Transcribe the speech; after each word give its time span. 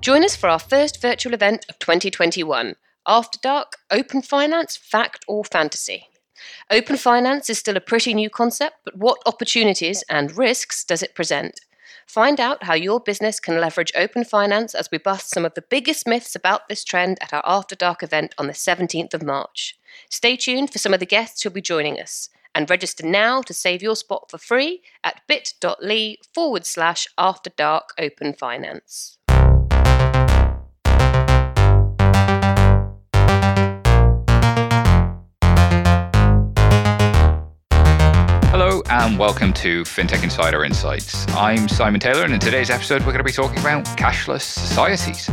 Join 0.00 0.24
us 0.24 0.34
for 0.34 0.48
our 0.48 0.58
first 0.58 1.02
virtual 1.02 1.34
event 1.34 1.66
of 1.68 1.78
2021 1.78 2.74
After 3.06 3.38
Dark 3.42 3.76
Open 3.90 4.22
Finance, 4.22 4.74
Fact 4.74 5.26
or 5.28 5.44
Fantasy. 5.44 6.06
Open 6.70 6.96
finance 6.96 7.50
is 7.50 7.58
still 7.58 7.76
a 7.76 7.82
pretty 7.82 8.14
new 8.14 8.30
concept, 8.30 8.76
but 8.82 8.96
what 8.96 9.20
opportunities 9.26 10.02
and 10.08 10.38
risks 10.38 10.84
does 10.84 11.02
it 11.02 11.14
present? 11.14 11.60
Find 12.06 12.40
out 12.40 12.64
how 12.64 12.72
your 12.72 12.98
business 12.98 13.40
can 13.40 13.60
leverage 13.60 13.92
open 13.94 14.24
finance 14.24 14.74
as 14.74 14.88
we 14.90 14.96
bust 14.96 15.28
some 15.28 15.44
of 15.44 15.52
the 15.52 15.64
biggest 15.68 16.08
myths 16.08 16.34
about 16.34 16.70
this 16.70 16.82
trend 16.82 17.18
at 17.20 17.34
our 17.34 17.42
After 17.44 17.76
Dark 17.76 18.02
event 18.02 18.34
on 18.38 18.46
the 18.46 18.54
17th 18.54 19.12
of 19.12 19.22
March. 19.22 19.78
Stay 20.08 20.34
tuned 20.34 20.72
for 20.72 20.78
some 20.78 20.94
of 20.94 21.00
the 21.00 21.04
guests 21.04 21.42
who'll 21.42 21.52
be 21.52 21.60
joining 21.60 22.00
us 22.00 22.30
and 22.54 22.70
register 22.70 23.06
now 23.06 23.42
to 23.42 23.54
save 23.54 23.82
your 23.82 23.96
spot 23.96 24.30
for 24.30 24.38
free 24.38 24.82
at 25.04 25.20
bit.ly 25.28 26.16
forward 26.34 26.64
slash 26.64 27.06
after 27.18 27.50
dark 27.50 27.90
open 27.98 28.32
finance. 28.32 29.18
And 38.90 39.16
welcome 39.20 39.52
to 39.52 39.84
FinTech 39.84 40.24
Insider 40.24 40.64
Insights. 40.64 41.24
I'm 41.28 41.68
Simon 41.68 42.00
Taylor, 42.00 42.24
and 42.24 42.34
in 42.34 42.40
today's 42.40 42.70
episode, 42.70 43.02
we're 43.02 43.12
going 43.12 43.18
to 43.18 43.24
be 43.24 43.30
talking 43.30 43.60
about 43.60 43.84
cashless 43.96 44.42
societies. 44.42 45.30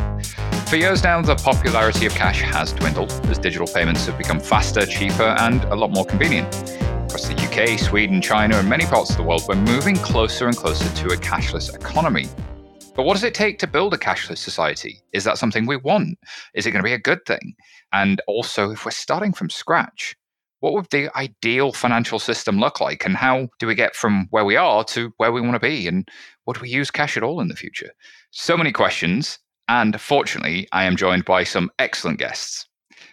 For 0.70 0.75
years 0.75 1.02
now, 1.02 1.23
the 1.23 1.35
popularity 1.35 2.05
of 2.05 2.13
cash 2.13 2.39
has 2.41 2.71
dwindled 2.71 3.09
as 3.25 3.39
digital 3.39 3.65
payments 3.65 4.05
have 4.05 4.15
become 4.15 4.39
faster, 4.39 4.85
cheaper, 4.85 5.35
and 5.39 5.63
a 5.65 5.75
lot 5.75 5.89
more 5.89 6.05
convenient. 6.05 6.48
Across 7.07 7.29
the 7.29 7.34
UK, 7.34 7.79
Sweden, 7.79 8.21
China, 8.21 8.57
and 8.57 8.70
many 8.70 8.85
parts 8.85 9.09
of 9.09 9.17
the 9.17 9.23
world, 9.23 9.41
we're 9.49 9.55
moving 9.55 9.95
closer 9.95 10.45
and 10.45 10.55
closer 10.55 10.87
to 10.95 11.15
a 11.15 11.17
cashless 11.17 11.73
economy. 11.73 12.27
But 12.95 13.05
what 13.05 13.15
does 13.15 13.23
it 13.23 13.34
take 13.34 13.57
to 13.59 13.67
build 13.67 13.91
a 13.91 13.98
cashless 13.98 14.37
society? 14.37 15.01
Is 15.13 15.23
that 15.23 15.39
something 15.39 15.65
we 15.65 15.77
want? 15.77 16.20
Is 16.54 16.67
it 16.67 16.71
going 16.71 16.84
to 16.84 16.87
be 16.87 16.93
a 16.93 16.99
good 16.99 17.26
thing? 17.26 17.55
And 17.91 18.21
also, 18.27 18.70
if 18.70 18.85
we're 18.85 18.91
starting 18.91 19.34
from 19.34 19.49
scratch, 19.49 20.15
what 20.60 20.74
would 20.74 20.88
the 20.91 21.16
ideal 21.18 21.72
financial 21.72 22.20
system 22.20 22.60
look 22.60 22.82
like? 22.82 23.05
And 23.05 23.16
how 23.16 23.50
do 23.60 23.68
we 23.68 23.76
get 23.76 23.96
from 23.96 24.27
where 24.32 24.46
we 24.46 24.55
are 24.55 24.84
to 24.86 25.12
where 25.18 25.32
we 25.32 25.41
want 25.41 25.54
to 25.54 25.60
be? 25.60 25.88
And 25.88 26.08
would 26.46 26.62
we 26.62 26.70
use 26.70 26.91
cash 26.91 27.18
at 27.18 27.24
all 27.24 27.40
in 27.40 27.48
the 27.48 27.55
future? 27.55 27.91
So 28.32 28.58
many 28.58 28.72
questions. 28.72 29.40
And 29.68 30.00
fortunately, 30.00 30.68
I 30.72 30.85
am 30.85 30.96
joined 30.96 31.26
by 31.26 31.44
some 31.44 31.70
excellent 31.78 32.20
guests. 32.20 32.68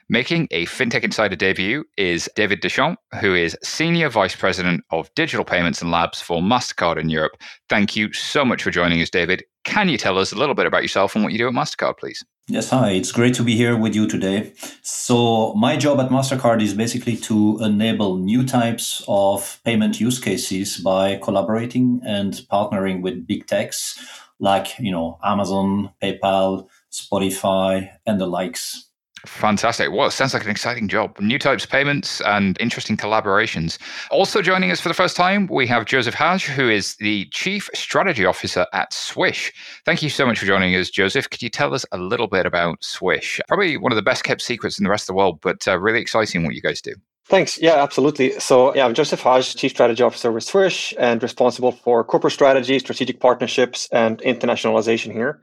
Making 0.09 0.49
a 0.51 0.67
FinTech 0.67 1.03
Insider 1.03 1.35
debut 1.35 1.85
is 1.97 2.29
David 2.37 2.61
Dechamps, 2.61 3.01
who 3.21 3.35
is 3.35 3.57
Senior 3.63 4.11
Vice 4.11 4.37
President 4.37 4.85
of 4.91 5.13
Digital 5.15 5.45
Payments 5.45 5.81
and 5.81 5.91
Labs 5.91 6.21
for 6.21 6.41
MasterCard 6.41 6.99
in 6.99 7.09
Europe. 7.09 7.33
Thank 7.69 7.97
you 7.97 8.13
so 8.13 8.45
much 8.45 8.63
for 8.63 8.71
joining 8.71 9.01
us, 9.01 9.11
David. 9.11 9.43
Can 9.65 9.89
you 9.89 9.99
tell 9.99 10.19
us 10.19 10.33
a 10.33 10.37
little 10.37 10.55
bit 10.55 10.67
about 10.67 10.83
yourself 10.83 11.15
and 11.15 11.25
what 11.25 11.33
you 11.33 11.39
do 11.39 11.49
at 11.49 11.55
MasterCard, 11.55 11.99
please? 11.99 12.25
Yes, 12.47 12.69
hi. 12.69 12.91
It's 12.91 13.11
great 13.11 13.35
to 13.35 13.43
be 13.43 13.57
here 13.57 13.77
with 13.77 13.95
you 13.95 14.07
today. 14.07 14.53
So, 14.83 15.55
my 15.55 15.79
job 15.79 15.99
at 15.99 16.11
MasterCard 16.11 16.63
is 16.63 16.75
basically 16.75 17.17
to 17.17 17.59
enable 17.63 18.19
new 18.19 18.45
types 18.45 19.03
of 19.09 19.59
payment 19.65 19.99
use 19.99 20.19
cases 20.19 20.77
by 20.77 21.17
collaborating 21.17 22.03
and 22.07 22.35
partnering 22.53 23.01
with 23.01 23.27
big 23.27 23.47
techs 23.47 23.99
like, 24.39 24.79
you 24.79 24.93
know, 24.93 25.19
Amazon, 25.25 25.91
PayPal, 26.03 26.69
Spotify, 26.93 27.91
and 28.05 28.21
the 28.21 28.27
likes. 28.27 28.84
Fantastic. 29.27 29.91
Well, 29.91 30.07
it 30.07 30.11
sounds 30.11 30.35
like 30.35 30.45
an 30.45 30.51
exciting 30.51 30.89
job. 30.89 31.19
New 31.19 31.39
types 31.39 31.65
of 31.65 31.71
payments 31.71 32.21
and 32.23 32.61
interesting 32.61 32.97
collaborations. 32.97 33.79
Also 34.11 34.43
joining 34.43 34.71
us 34.71 34.81
for 34.81 34.89
the 34.89 34.95
first 34.95 35.17
time, 35.17 35.47
we 35.51 35.67
have 35.67 35.87
Joseph 35.87 36.15
Hajj, 36.15 36.47
who 36.47 36.69
is 36.69 36.97
the 36.97 37.27
Chief 37.27 37.69
Strategy 37.75 38.27
Officer 38.27 38.67
at 38.73 38.93
Swish. 38.93 39.53
Thank 39.85 40.03
you 40.03 40.11
so 40.11 40.27
much 40.27 40.39
for 40.39 40.47
joining 40.47 40.75
us, 40.77 40.91
Joseph. 40.91 41.31
Could 41.31 41.43
you 41.43 41.49
tell 41.49 41.75
us 41.75 41.87
a 41.93 41.99
little 41.99 42.27
bit 42.27 42.45
about 42.45 42.85
Swish? 42.85 43.41
Probably 43.49 43.77
one 43.77 43.93
of 43.93 43.97
the 43.97 44.03
best 44.03 44.25
kept 44.25 44.43
secrets 44.43 44.79
in 44.79 44.85
the 44.85 44.91
rest 44.91 45.05
of 45.05 45.09
the 45.09 45.15
world, 45.15 45.41
but 45.41 45.67
uh, 45.67 45.79
really 45.79 46.01
exciting 46.01 46.45
what 46.45 46.55
you 46.55 46.61
guys 46.61 46.81
do. 46.81 46.95
Thanks. 47.27 47.59
Yeah, 47.59 47.83
absolutely. 47.83 48.39
So, 48.39 48.75
yeah, 48.75 48.85
I'm 48.85 48.93
Joseph 48.93 49.23
Hajj, 49.23 49.57
Chief 49.57 49.71
Strategy 49.71 50.03
Officer 50.03 50.31
with 50.31 50.45
Swish 50.45 50.93
and 50.99 51.23
responsible 51.23 51.73
for 51.73 52.05
corporate 52.05 52.35
strategy, 52.35 52.79
strategic 52.79 53.19
partnerships, 53.19 53.89
and 53.91 54.19
internationalization 54.19 55.13
here. 55.13 55.41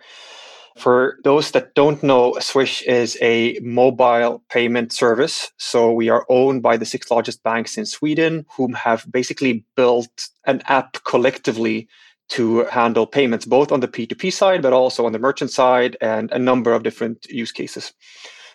For 0.82 1.20
those 1.24 1.52
that 1.52 1.76
don't 1.76 2.02
know, 2.02 2.36
Swish 2.40 2.82
is 2.82 3.16
a 3.22 3.60
mobile 3.62 4.44
payment 4.50 4.92
service. 4.92 5.52
So 5.58 5.92
we 5.92 6.10
are 6.10 6.26
owned 6.28 6.64
by 6.64 6.76
the 6.78 6.88
six 6.88 7.12
largest 7.12 7.44
banks 7.44 7.78
in 7.78 7.86
Sweden, 7.86 8.48
whom 8.58 8.74
have 8.74 9.06
basically 9.12 9.64
built 9.76 10.30
an 10.48 10.64
app 10.66 10.98
collectively 11.04 11.88
to 12.30 12.66
handle 12.66 13.06
payments, 13.06 13.46
both 13.46 13.72
on 13.72 13.82
the 13.82 13.88
P2P 13.88 14.34
side, 14.34 14.64
but 14.64 14.74
also 14.74 15.06
on 15.06 15.12
the 15.12 15.20
merchant 15.20 15.52
side, 15.52 15.98
and 16.02 16.32
a 16.32 16.40
number 16.40 16.74
of 16.74 16.82
different 16.82 17.28
use 17.30 17.52
cases. 17.52 17.94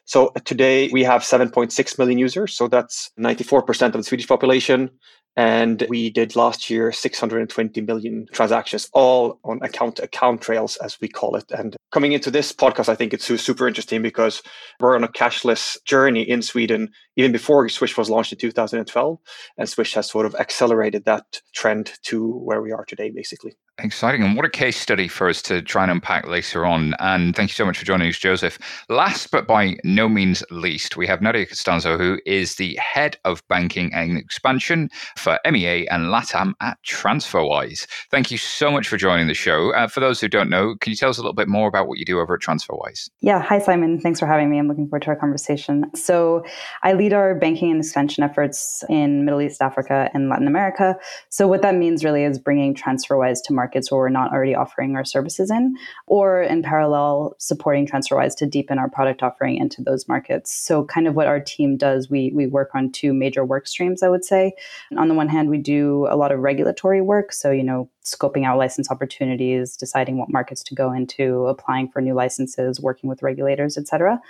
So 0.05 0.33
today 0.45 0.89
we 0.93 1.05
have 1.05 1.23
7.6 1.23 1.99
million 1.99 2.19
users. 2.19 2.55
So 2.55 2.67
that's 2.67 3.13
94% 3.21 3.87
of 3.87 3.93
the 3.93 4.03
Swedish 4.03 4.27
population. 4.27 4.91
And 5.37 5.85
we 5.91 6.09
did 6.09 6.35
last 6.35 6.71
year 6.71 6.93
620 6.93 7.81
million 7.83 8.27
transactions, 8.33 8.89
all 8.95 9.39
on 9.45 9.61
account 9.63 9.97
to 9.97 10.05
account 10.05 10.41
trails, 10.41 10.77
as 10.77 10.99
we 11.01 11.09
call 11.09 11.37
it. 11.37 11.51
And 11.51 11.77
coming 11.93 12.13
into 12.13 12.31
this 12.31 12.53
podcast, 12.53 12.89
I 12.89 12.95
think 12.95 13.13
it's 13.13 13.27
super 13.27 13.69
interesting 13.69 14.01
because 14.01 14.43
we're 14.81 14.97
on 14.97 15.05
a 15.05 15.09
cashless 15.09 15.77
journey 15.85 16.23
in 16.23 16.41
Sweden, 16.41 16.91
even 17.17 17.33
before 17.33 17.69
Swish 17.69 17.99
was 17.99 18.09
launched 18.09 18.33
in 18.33 18.39
2012. 18.39 19.19
And 19.59 19.69
Swish 19.69 19.93
has 19.95 20.09
sort 20.09 20.25
of 20.25 20.35
accelerated 20.37 21.05
that 21.05 21.43
trend 21.55 21.93
to 22.05 22.33
where 22.33 22.63
we 22.63 22.73
are 22.73 22.87
today, 22.87 23.11
basically. 23.11 23.57
Exciting. 23.83 24.23
And 24.23 24.35
what 24.35 24.47
a 24.47 24.51
case 24.51 24.79
study 24.79 25.07
for 25.07 25.29
us 25.29 25.43
to 25.43 25.61
try 25.61 25.83
and 25.83 25.93
unpack 25.93 26.27
later 26.27 26.65
on. 26.65 26.95
And 26.99 27.37
thank 27.37 27.51
you 27.51 27.55
so 27.55 27.67
much 27.67 27.77
for 27.77 27.85
joining 27.85 28.09
us, 28.09 28.17
Joseph. 28.17 28.59
Last 28.89 29.31
but 29.31 29.47
by 29.47 29.77
no 29.85 30.09
means 30.09 30.43
least, 30.51 30.97
we 30.97 31.07
have 31.07 31.21
Nadia 31.21 31.45
Costanzo, 31.45 31.99
who 31.99 32.19
is 32.25 32.55
the 32.55 32.75
head 32.77 33.19
of 33.27 33.47
banking 33.49 33.93
and 33.93 34.17
expansion 34.17 34.89
for 35.19 35.39
MEA 35.45 35.87
and 35.89 36.05
LATAM 36.07 36.55
at 36.63 36.79
TransferWise. 36.87 37.87
Thank 38.11 38.31
you 38.31 38.39
so 38.39 38.71
much 38.71 38.89
for 38.89 38.97
joining 38.97 39.27
the 39.27 39.35
show. 39.35 39.75
Uh, 39.75 39.89
for 39.89 40.01
those 40.01 40.23
who 40.23 40.29
don't 40.29 40.49
know, 40.49 40.75
can 40.81 40.91
you 40.91 40.97
tell 40.97 41.11
us 41.11 41.19
a 41.19 41.21
little 41.21 41.35
bit 41.35 41.49
more 41.49 41.69
about 41.69 41.87
what 41.87 41.99
you 41.99 42.07
do 42.07 42.19
over 42.19 42.35
at 42.35 42.41
TransferWise? 42.41 43.11
Yeah. 43.21 43.43
Hi, 43.43 43.59
Simon. 43.59 44.01
Thanks 44.01 44.21
for 44.21 44.27
having 44.27 44.49
me. 44.49 44.59
I'm 44.59 44.69
looking 44.69 44.87
forward 44.87 45.03
to 45.03 45.09
our 45.09 45.17
conversation. 45.17 45.85
So 45.95 46.47
I 46.83 46.95
lead 46.95 47.13
our 47.13 47.35
banking 47.35 47.73
and 47.73 47.81
expansion 47.81 48.25
efforts 48.25 48.83
in 48.89 49.27
Middle 49.27 49.43
East, 49.43 49.61
Africa, 49.61 50.09
and 50.15 50.31
Latin 50.31 50.47
America. 50.47 50.97
So 51.29 51.47
what 51.47 51.61
that 51.61 51.75
means 51.75 52.05
really 52.05 52.25
is 52.25 52.39
bringing 52.39 52.75
TransferWise 52.75 53.41
to 53.45 53.53
market 53.53 53.66
markets 53.67 53.91
where 53.91 53.99
we're 53.99 54.09
not 54.09 54.33
already 54.33 54.55
offering 54.55 54.95
our 54.95 55.05
services 55.05 55.51
in, 55.51 55.75
or 56.07 56.41
in 56.41 56.63
parallel, 56.63 57.35
supporting 57.39 57.85
TransferWise 57.85 58.37
to 58.37 58.47
deepen 58.47 58.79
our 58.79 58.89
product 58.89 59.25
offering 59.25 59.57
into 59.57 59.83
those 59.83 60.07
markets. 60.07 60.53
So, 60.53 60.85
kind 60.85 61.09
of 61.09 61.17
what 61.17 61.27
our 61.27 61.41
team 61.41 61.77
does, 61.77 62.09
we, 62.09 62.31
we 62.33 62.47
work 62.47 62.71
on 62.75 62.93
two 62.93 63.13
major 63.13 63.45
work 63.45 63.67
streams, 63.67 64.05
I 64.05 64.09
would 64.09 64.25
say. 64.25 64.53
On 64.97 65.09
the 65.09 65.15
one 65.15 65.29
hand, 65.29 65.51
we 65.51 65.59
do 65.59 66.07
a 66.09 66.17
lot 66.17 66.31
of 66.31 66.39
regulatory 66.39 67.03
work. 67.03 67.33
So, 67.33 67.51
you 67.51 67.65
know, 67.65 67.91
scoping 68.07 68.47
out 68.47 68.59
license 68.59 68.91
opportunities, 68.91 69.77
deciding 69.77 70.19
what 70.19 70.33
markets 70.33 70.63
to 70.65 70.75
go 70.75 70.93
into, 70.93 71.47
applying 71.47 71.89
for 71.89 72.01
new 72.01 72.15
licenses, 72.15 72.81
working 72.81 73.09
with 73.09 73.23
regulators, 73.23 73.77
et 73.77 73.87
cetera. 73.89 74.21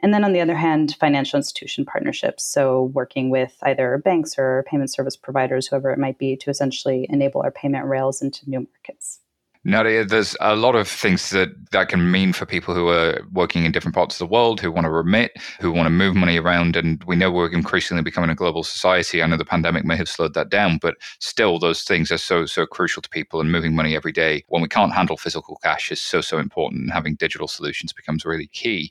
And 0.00 0.12
then 0.12 0.24
on 0.24 0.32
the 0.32 0.40
other 0.40 0.56
hand, 0.56 0.96
financial 1.00 1.36
institution 1.38 1.84
partnerships. 1.84 2.44
So 2.44 2.90
working 2.92 3.30
with 3.30 3.56
either 3.62 3.98
banks 4.04 4.38
or 4.38 4.64
payment 4.68 4.90
service 4.90 5.16
providers, 5.16 5.66
whoever 5.66 5.90
it 5.90 5.98
might 5.98 6.18
be, 6.18 6.36
to 6.36 6.50
essentially 6.50 7.06
enable 7.08 7.40
our 7.42 7.50
payment 7.50 7.86
rails 7.86 8.20
into 8.20 8.48
new 8.48 8.66
markets. 8.74 9.20
Nadia, 9.62 10.06
there's 10.06 10.34
a 10.40 10.56
lot 10.56 10.74
of 10.74 10.88
things 10.88 11.28
that 11.30 11.50
that 11.70 11.90
can 11.90 12.10
mean 12.10 12.32
for 12.32 12.46
people 12.46 12.74
who 12.74 12.88
are 12.88 13.20
working 13.30 13.66
in 13.66 13.72
different 13.72 13.94
parts 13.94 14.14
of 14.14 14.26
the 14.26 14.32
world, 14.32 14.58
who 14.58 14.72
want 14.72 14.86
to 14.86 14.90
remit, 14.90 15.32
who 15.60 15.70
want 15.70 15.84
to 15.84 15.90
move 15.90 16.16
money 16.16 16.38
around. 16.38 16.76
And 16.76 17.04
we 17.04 17.14
know 17.14 17.30
we're 17.30 17.52
increasingly 17.52 18.02
becoming 18.02 18.30
a 18.30 18.34
global 18.34 18.64
society. 18.64 19.22
I 19.22 19.26
know 19.26 19.36
the 19.36 19.44
pandemic 19.44 19.84
may 19.84 19.96
have 19.96 20.08
slowed 20.08 20.32
that 20.32 20.48
down, 20.48 20.78
but 20.80 20.94
still, 21.18 21.58
those 21.58 21.82
things 21.82 22.10
are 22.10 22.18
so, 22.18 22.46
so 22.46 22.64
crucial 22.64 23.02
to 23.02 23.10
people. 23.10 23.38
And 23.38 23.52
moving 23.52 23.74
money 23.74 23.94
every 23.94 24.12
day 24.12 24.44
when 24.48 24.62
we 24.62 24.68
can't 24.68 24.94
handle 24.94 25.18
physical 25.18 25.60
cash 25.62 25.92
is 25.92 26.00
so, 26.00 26.22
so 26.22 26.38
important. 26.38 26.82
And 26.82 26.92
having 26.92 27.16
digital 27.16 27.46
solutions 27.46 27.92
becomes 27.92 28.24
really 28.24 28.46
key. 28.46 28.90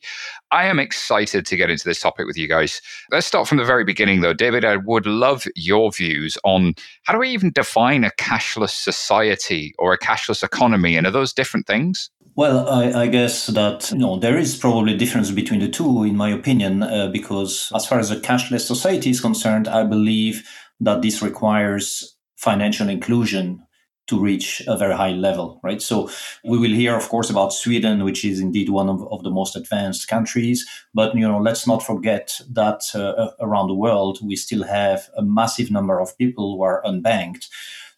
I 0.52 0.66
am 0.66 0.80
excited 0.80 1.48
to 1.48 1.58
get 1.58 1.72
into 1.72 1.84
this 1.84 2.00
topic 2.00 2.28
with 2.28 2.38
you 2.38 2.48
guys. 2.48 2.80
Let's 3.10 3.26
start 3.26 3.48
from 3.48 3.58
the 3.58 3.66
very 3.66 3.86
beginning, 3.86 4.22
though. 4.22 4.34
David, 4.34 4.64
I 4.64 4.76
would 4.78 5.08
love 5.08 5.48
your 5.56 5.92
views 5.92 6.38
on 6.44 6.76
how 7.04 7.14
do 7.14 7.20
we 7.20 7.30
even 7.30 7.52
define 7.52 8.04
a 8.04 8.12
cashless 8.12 8.70
society 8.70 9.74
or 9.80 9.94
a 9.94 9.98
cashless 9.98 10.44
economy? 10.44 10.59
Economy? 10.60 10.98
And 10.98 11.08
are 11.08 11.12
those 11.12 11.34
different 11.34 11.68
things? 11.68 12.10
Well, 12.36 12.70
I, 12.70 13.04
I, 13.04 13.08
guess 13.08 13.48
that 13.48 13.92
you 13.92 13.98
know 13.98 14.18
there 14.18 14.38
is 14.38 14.58
probably 14.58 14.94
a 14.94 14.98
difference 14.98 15.32
between 15.32 15.60
the 15.60 15.68
two, 15.68 16.04
in 16.04 16.16
my 16.16 16.30
opinion, 16.30 16.84
uh, 16.84 17.10
because 17.12 17.72
as 17.76 17.86
far 17.86 18.00
as 18.00 18.12
a 18.12 18.20
cashless 18.20 18.66
society 18.66 19.10
is 19.10 19.20
concerned, 19.20 19.68
I 19.68 19.84
believe 19.84 20.48
that 20.80 21.02
this 21.02 21.22
requires 21.22 22.16
financial 22.38 22.88
inclusion 22.88 23.64
to 24.08 24.20
reach 24.20 24.64
a 24.68 24.76
very 24.76 24.96
high 24.96 25.12
level, 25.12 25.60
right? 25.64 25.82
So 25.82 26.10
we 26.44 26.58
will 26.58 26.72
hear, 26.72 26.96
of 26.96 27.08
course, 27.10 27.30
about 27.30 27.54
Sweden, 27.54 28.04
which 28.04 28.26
is 28.26 28.40
indeed 28.40 28.70
one 28.70 28.90
of, 28.90 29.08
of 29.12 29.24
the 29.24 29.30
most 29.30 29.56
advanced 29.56 30.08
countries. 30.08 30.66
But 30.94 31.14
you 31.16 31.28
know, 31.28 31.40
let's 31.40 31.68
not 31.68 31.84
forget 31.84 32.42
that 32.52 32.82
uh, 32.96 33.32
around 33.40 33.68
the 33.68 33.82
world 33.86 34.20
we 34.24 34.36
still 34.36 34.64
have 34.64 35.10
a 35.16 35.22
massive 35.22 35.70
number 35.70 36.00
of 36.00 36.18
people 36.18 36.56
who 36.56 36.64
are 36.64 36.82
unbanked. 36.84 37.50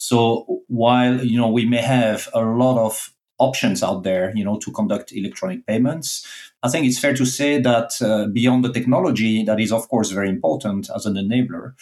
So 0.01 0.63
while 0.67 1.23
you 1.23 1.37
know 1.37 1.47
we 1.49 1.65
may 1.65 1.81
have 1.81 2.27
a 2.33 2.41
lot 2.41 2.83
of 2.83 3.13
options 3.37 3.83
out 3.83 4.03
there, 4.03 4.31
you 4.35 4.43
know, 4.43 4.57
to 4.59 4.71
conduct 4.71 5.11
electronic 5.11 5.65
payments. 5.65 6.25
I 6.63 6.69
think 6.69 6.85
it's 6.85 6.99
fair 6.99 7.15
to 7.15 7.25
say 7.25 7.59
that 7.61 7.89
uh, 8.01 8.27
beyond 8.27 8.63
the 8.63 8.73
technology, 8.73 9.43
that 9.43 9.59
is 9.59 9.71
of 9.71 9.87
course 9.89 10.09
very 10.11 10.29
important 10.29 10.89
as 10.95 11.05
an 11.05 11.15
enabler. 11.15 11.73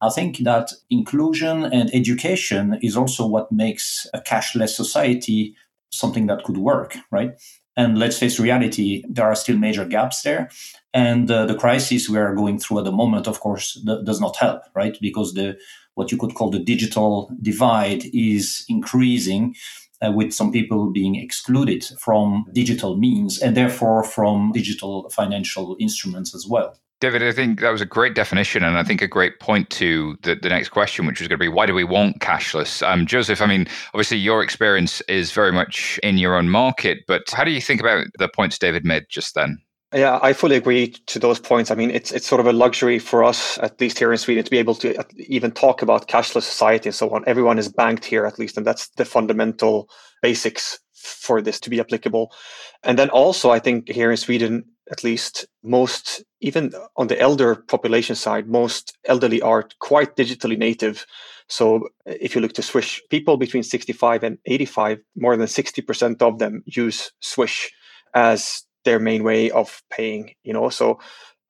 I 0.00 0.10
think 0.10 0.38
that 0.38 0.72
inclusion 0.90 1.64
and 1.64 1.92
education 1.92 2.78
is 2.82 2.96
also 2.96 3.26
what 3.26 3.52
makes 3.52 4.06
a 4.12 4.20
cashless 4.20 4.70
society 4.70 5.54
something 5.90 6.26
that 6.26 6.44
could 6.44 6.58
work, 6.58 6.96
right? 7.10 7.32
And 7.76 7.96
let's 7.96 8.18
face 8.18 8.40
reality, 8.40 9.04
there 9.08 9.26
are 9.26 9.36
still 9.36 9.56
major 9.56 9.84
gaps 9.84 10.22
there. 10.22 10.50
And 10.92 11.30
uh, 11.30 11.46
the 11.46 11.54
crisis 11.54 12.08
we 12.08 12.18
are 12.18 12.34
going 12.34 12.58
through 12.58 12.80
at 12.80 12.84
the 12.84 12.92
moment, 12.92 13.28
of 13.28 13.38
course, 13.38 13.80
th- 13.86 14.04
does 14.04 14.20
not 14.20 14.36
help, 14.36 14.62
right? 14.74 14.98
Because 15.00 15.34
the 15.34 15.56
what 15.98 16.12
you 16.12 16.16
could 16.16 16.34
call 16.34 16.50
the 16.50 16.58
digital 16.58 17.30
divide 17.42 18.04
is 18.14 18.64
increasing. 18.68 19.54
Uh, 20.00 20.12
with 20.12 20.32
some 20.32 20.52
people 20.52 20.92
being 20.92 21.16
excluded 21.16 21.84
from 21.98 22.46
digital 22.52 22.96
means 22.96 23.42
and 23.42 23.56
therefore 23.56 24.04
from 24.04 24.52
digital 24.52 25.10
financial 25.10 25.76
instruments 25.80 26.36
as 26.36 26.46
well. 26.46 26.78
David, 27.00 27.22
I 27.22 27.32
think 27.32 27.60
that 27.60 27.70
was 27.70 27.80
a 27.80 27.86
great 27.86 28.14
definition, 28.14 28.64
and 28.64 28.76
I 28.76 28.82
think 28.82 29.02
a 29.02 29.06
great 29.06 29.38
point 29.38 29.70
to 29.70 30.16
the, 30.22 30.34
the 30.34 30.48
next 30.48 30.70
question, 30.70 31.06
which 31.06 31.20
is 31.20 31.28
going 31.28 31.38
to 31.38 31.44
be 31.44 31.48
why 31.48 31.66
do 31.66 31.74
we 31.74 31.84
want 31.84 32.20
cashless? 32.20 32.80
Um, 32.86 33.06
Joseph, 33.06 33.40
I 33.40 33.46
mean, 33.46 33.66
obviously 33.94 34.18
your 34.18 34.42
experience 34.42 35.00
is 35.02 35.30
very 35.32 35.52
much 35.52 35.98
in 36.02 36.18
your 36.18 36.36
own 36.36 36.48
market, 36.48 36.98
but 37.06 37.30
how 37.30 37.42
do 37.44 37.52
you 37.52 37.60
think 37.60 37.80
about 37.80 38.06
the 38.18 38.28
points 38.28 38.58
David 38.58 38.84
made 38.84 39.06
just 39.08 39.34
then? 39.34 39.58
Yeah, 39.94 40.18
I 40.20 40.34
fully 40.34 40.56
agree 40.56 40.88
to 41.06 41.18
those 41.18 41.40
points. 41.40 41.70
I 41.70 41.74
mean, 41.74 41.90
it's 41.90 42.12
it's 42.12 42.26
sort 42.26 42.40
of 42.40 42.46
a 42.46 42.52
luxury 42.52 42.98
for 42.98 43.24
us, 43.24 43.58
at 43.58 43.80
least 43.80 43.98
here 43.98 44.12
in 44.12 44.18
Sweden, 44.18 44.44
to 44.44 44.50
be 44.50 44.58
able 44.58 44.74
to 44.76 45.02
even 45.16 45.50
talk 45.50 45.80
about 45.80 46.08
cashless 46.08 46.42
society 46.42 46.90
and 46.90 46.94
so 46.94 47.08
on. 47.10 47.24
Everyone 47.26 47.58
is 47.58 47.70
banked 47.70 48.04
here, 48.04 48.26
at 48.26 48.38
least, 48.38 48.58
and 48.58 48.66
that's 48.66 48.88
the 48.96 49.06
fundamental 49.06 49.88
basics 50.20 50.78
for 50.92 51.40
this 51.40 51.58
to 51.60 51.70
be 51.70 51.80
applicable. 51.80 52.30
And 52.82 52.98
then 52.98 53.08
also, 53.08 53.50
I 53.50 53.60
think 53.60 53.88
here 53.88 54.10
in 54.10 54.18
Sweden, 54.18 54.64
at 54.90 55.04
least 55.04 55.46
most 55.62 56.22
even 56.40 56.72
on 56.96 57.06
the 57.08 57.18
elder 57.20 57.54
population 57.54 58.14
side 58.14 58.48
most 58.48 58.96
elderly 59.06 59.40
are 59.42 59.68
quite 59.80 60.16
digitally 60.16 60.56
native 60.56 61.04
so 61.48 61.88
if 62.06 62.34
you 62.34 62.40
look 62.40 62.52
to 62.52 62.62
swish 62.62 63.02
people 63.10 63.36
between 63.36 63.62
65 63.62 64.22
and 64.22 64.38
85 64.46 64.98
more 65.16 65.36
than 65.36 65.46
60% 65.46 66.22
of 66.22 66.38
them 66.38 66.62
use 66.66 67.12
swish 67.20 67.70
as 68.14 68.62
their 68.88 68.98
main 68.98 69.22
way 69.22 69.50
of 69.50 69.82
paying 69.90 70.32
you 70.44 70.52
know 70.52 70.70
so 70.70 70.98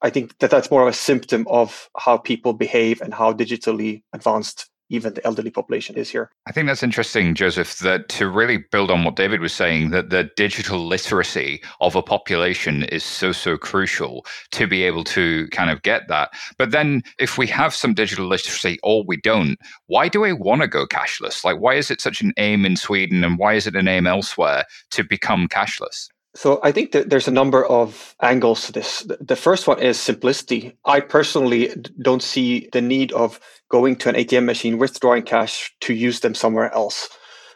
i 0.03 0.11
think 0.11 0.37
that 0.39 0.51
that's 0.51 0.73
more 0.73 0.83
of 0.83 0.89
a 0.89 0.93
symptom 0.93 1.47
of 1.49 1.89
how 1.97 2.17
people 2.17 2.53
behave 2.53 3.01
and 3.01 3.15
how 3.15 3.33
digitally 3.33 4.03
advanced 4.13 4.69
even 4.91 5.15
the 5.15 5.27
elderly 5.27 5.51
population 5.51 5.97
is 5.97 6.09
here. 6.09 6.31
I 6.47 6.53
think 6.53 6.67
that's 6.67 6.83
interesting, 6.83 7.35
Joseph, 7.35 7.79
that 7.79 8.09
to 8.11 8.29
really 8.29 8.59
build 8.73 8.91
on 8.91 9.05
what 9.05 9.17
David 9.17 9.41
was 9.41 9.53
saying, 9.53 9.91
that 9.91 10.11
the 10.11 10.31
digital 10.37 10.87
literacy 10.87 11.63
of 11.81 11.95
a 11.95 12.03
population 12.03 12.85
is 12.85 13.05
so, 13.05 13.33
so 13.33 13.57
crucial 13.59 14.25
to 14.53 14.67
be 14.67 14.85
able 14.85 15.05
to 15.05 15.47
kind 15.49 15.71
of 15.71 15.83
get 15.83 16.09
that. 16.09 16.31
But 16.57 16.71
then 16.71 17.03
if 17.19 17.37
we 17.37 17.47
have 17.49 17.75
some 17.75 17.95
digital 17.95 18.27
literacy 18.27 18.79
or 18.83 19.05
we 19.07 19.19
don't, 19.19 19.57
why 19.87 20.09
do 20.09 20.21
we 20.21 20.33
want 20.33 20.63
to 20.63 20.69
go 20.69 20.87
cashless? 20.87 21.45
Like, 21.45 21.61
why 21.61 21.75
is 21.75 21.91
it 21.91 22.01
such 22.01 22.23
an 22.23 22.33
aim 22.39 22.65
in 22.65 22.77
Sweden 22.77 23.25
and 23.25 23.39
why 23.39 23.55
is 23.55 23.67
it 23.67 23.77
an 23.77 23.89
aim 23.89 24.07
elsewhere 24.07 24.65
to 24.93 25.05
become 25.05 25.49
cashless? 25.49 26.09
So 26.39 26.61
I 26.63 26.71
think 26.71 26.93
that 26.93 27.11
there's 27.11 27.27
a 27.27 27.33
number 27.33 27.67
of 27.67 28.15
angles 28.23 28.67
to 28.67 28.73
this. 28.73 29.05
The 29.21 29.35
first 29.35 29.67
one 29.67 29.83
is 29.83 29.99
simplicity. 29.99 30.79
I 30.85 31.01
personally 31.01 31.75
don't 32.01 32.23
see 32.23 32.69
the 32.73 32.81
need 32.81 33.11
of 33.11 33.41
going 33.71 33.97
to 33.97 34.09
an 34.09 34.15
ATM 34.15 34.45
machine, 34.45 34.79
withdrawing 34.79 35.25
cash 35.25 35.75
to 35.81 35.95
use 35.95 36.21
them 36.21 36.37
somewhere 36.37 36.73
else. 36.73 37.09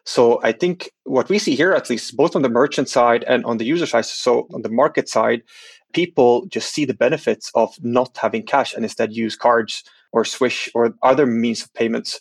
So 0.04 0.40
I 0.42 0.50
think 0.50 0.90
what 1.04 1.28
we 1.28 1.38
see 1.38 1.54
here, 1.54 1.72
at 1.74 1.90
least 1.90 2.16
both 2.16 2.34
on 2.34 2.42
the 2.42 2.48
merchant 2.48 2.88
side 2.88 3.22
and 3.28 3.44
on 3.44 3.58
the 3.58 3.64
user 3.64 3.86
side, 3.86 4.04
so 4.04 4.48
on 4.52 4.62
the 4.62 4.68
market 4.68 5.08
side, 5.08 5.42
people 5.92 6.46
just 6.46 6.74
see 6.74 6.84
the 6.84 6.92
benefits 7.06 7.52
of 7.54 7.72
not 7.84 8.18
having 8.20 8.42
cash 8.42 8.74
and 8.74 8.84
instead 8.84 9.12
use 9.12 9.36
cards 9.36 9.84
or 10.10 10.24
Swish 10.24 10.68
or 10.74 10.92
other 11.04 11.24
means 11.24 11.62
of 11.62 11.72
payments 11.74 12.18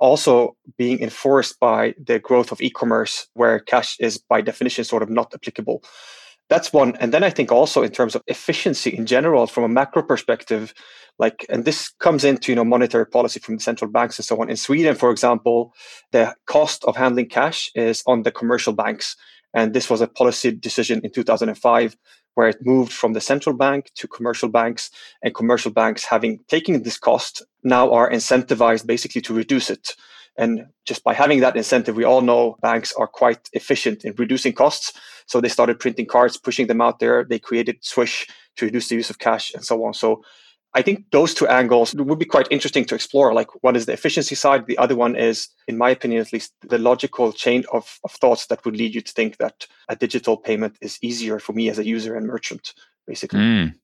also 0.00 0.56
being 0.76 1.00
enforced 1.00 1.60
by 1.60 1.94
the 2.04 2.18
growth 2.18 2.50
of 2.50 2.60
e-commerce 2.60 3.28
where 3.34 3.60
cash 3.60 3.96
is 4.00 4.18
by 4.18 4.40
definition 4.40 4.82
sort 4.82 5.02
of 5.02 5.10
not 5.10 5.32
applicable. 5.34 5.82
That's 6.48 6.72
one. 6.72 6.96
And 6.96 7.14
then 7.14 7.22
i 7.22 7.30
think 7.30 7.52
also 7.52 7.82
in 7.82 7.92
terms 7.92 8.16
of 8.16 8.22
efficiency 8.26 8.90
in 8.90 9.06
general 9.06 9.46
from 9.46 9.64
a 9.64 9.68
macro 9.68 10.02
perspective 10.02 10.74
like 11.18 11.46
and 11.48 11.64
this 11.64 11.90
comes 12.00 12.24
into 12.24 12.50
you 12.50 12.56
know 12.56 12.64
monetary 12.64 13.06
policy 13.06 13.38
from 13.38 13.56
the 13.56 13.62
central 13.62 13.90
banks 13.90 14.18
and 14.18 14.24
so 14.24 14.40
on. 14.40 14.50
In 14.50 14.56
sweden 14.56 14.96
for 14.96 15.10
example 15.10 15.72
the 16.10 16.34
cost 16.46 16.84
of 16.84 16.96
handling 16.96 17.28
cash 17.28 17.70
is 17.74 18.02
on 18.06 18.22
the 18.22 18.32
commercial 18.32 18.72
banks. 18.72 19.16
And 19.52 19.74
this 19.74 19.90
was 19.90 20.00
a 20.00 20.06
policy 20.06 20.52
decision 20.52 21.00
in 21.02 21.10
2005 21.10 21.96
where 22.34 22.48
it 22.48 22.64
moved 22.64 22.92
from 22.92 23.12
the 23.12 23.20
central 23.20 23.56
bank 23.56 23.90
to 23.94 24.08
commercial 24.08 24.48
banks 24.48 24.90
and 25.22 25.34
commercial 25.34 25.70
banks 25.70 26.04
having 26.04 26.38
taken 26.48 26.82
this 26.82 26.98
cost 26.98 27.42
now 27.62 27.90
are 27.92 28.10
incentivized 28.10 28.86
basically 28.86 29.20
to 29.20 29.34
reduce 29.34 29.70
it. 29.70 29.94
And 30.38 30.66
just 30.86 31.04
by 31.04 31.12
having 31.12 31.40
that 31.40 31.56
incentive 31.56 31.96
we 31.96 32.04
all 32.04 32.22
know 32.22 32.56
banks 32.62 32.92
are 32.92 33.08
quite 33.08 33.48
efficient 33.52 34.04
in 34.04 34.14
reducing 34.16 34.52
costs. 34.52 34.92
So 35.26 35.40
they 35.40 35.48
started 35.48 35.80
printing 35.80 36.06
cards 36.06 36.36
pushing 36.36 36.66
them 36.66 36.80
out 36.80 36.98
there. 36.98 37.24
They 37.24 37.38
created 37.38 37.84
swish 37.84 38.26
to 38.56 38.66
reduce 38.66 38.88
the 38.88 38.96
use 38.96 39.10
of 39.10 39.18
cash 39.18 39.52
and 39.54 39.64
so 39.64 39.84
on. 39.84 39.94
So 39.94 40.22
I 40.74 40.82
think 40.82 41.10
those 41.10 41.34
two 41.34 41.48
angles 41.48 41.94
would 41.94 42.18
be 42.18 42.24
quite 42.24 42.46
interesting 42.50 42.84
to 42.86 42.94
explore. 42.94 43.34
Like, 43.34 43.48
one 43.64 43.74
is 43.74 43.86
the 43.86 43.92
efficiency 43.92 44.36
side, 44.36 44.66
the 44.66 44.78
other 44.78 44.94
one 44.94 45.16
is, 45.16 45.48
in 45.66 45.76
my 45.76 45.90
opinion 45.90 46.20
at 46.20 46.32
least, 46.32 46.52
the 46.62 46.78
logical 46.78 47.32
chain 47.32 47.64
of, 47.72 47.98
of 48.04 48.12
thoughts 48.12 48.46
that 48.46 48.64
would 48.64 48.76
lead 48.76 48.94
you 48.94 49.00
to 49.00 49.12
think 49.12 49.38
that 49.38 49.66
a 49.88 49.96
digital 49.96 50.36
payment 50.36 50.76
is 50.80 50.98
easier 51.02 51.40
for 51.40 51.54
me 51.54 51.68
as 51.68 51.78
a 51.78 51.86
user 51.86 52.14
and 52.14 52.26
merchant, 52.26 52.74
basically. 53.06 53.40
Mm. 53.40 53.74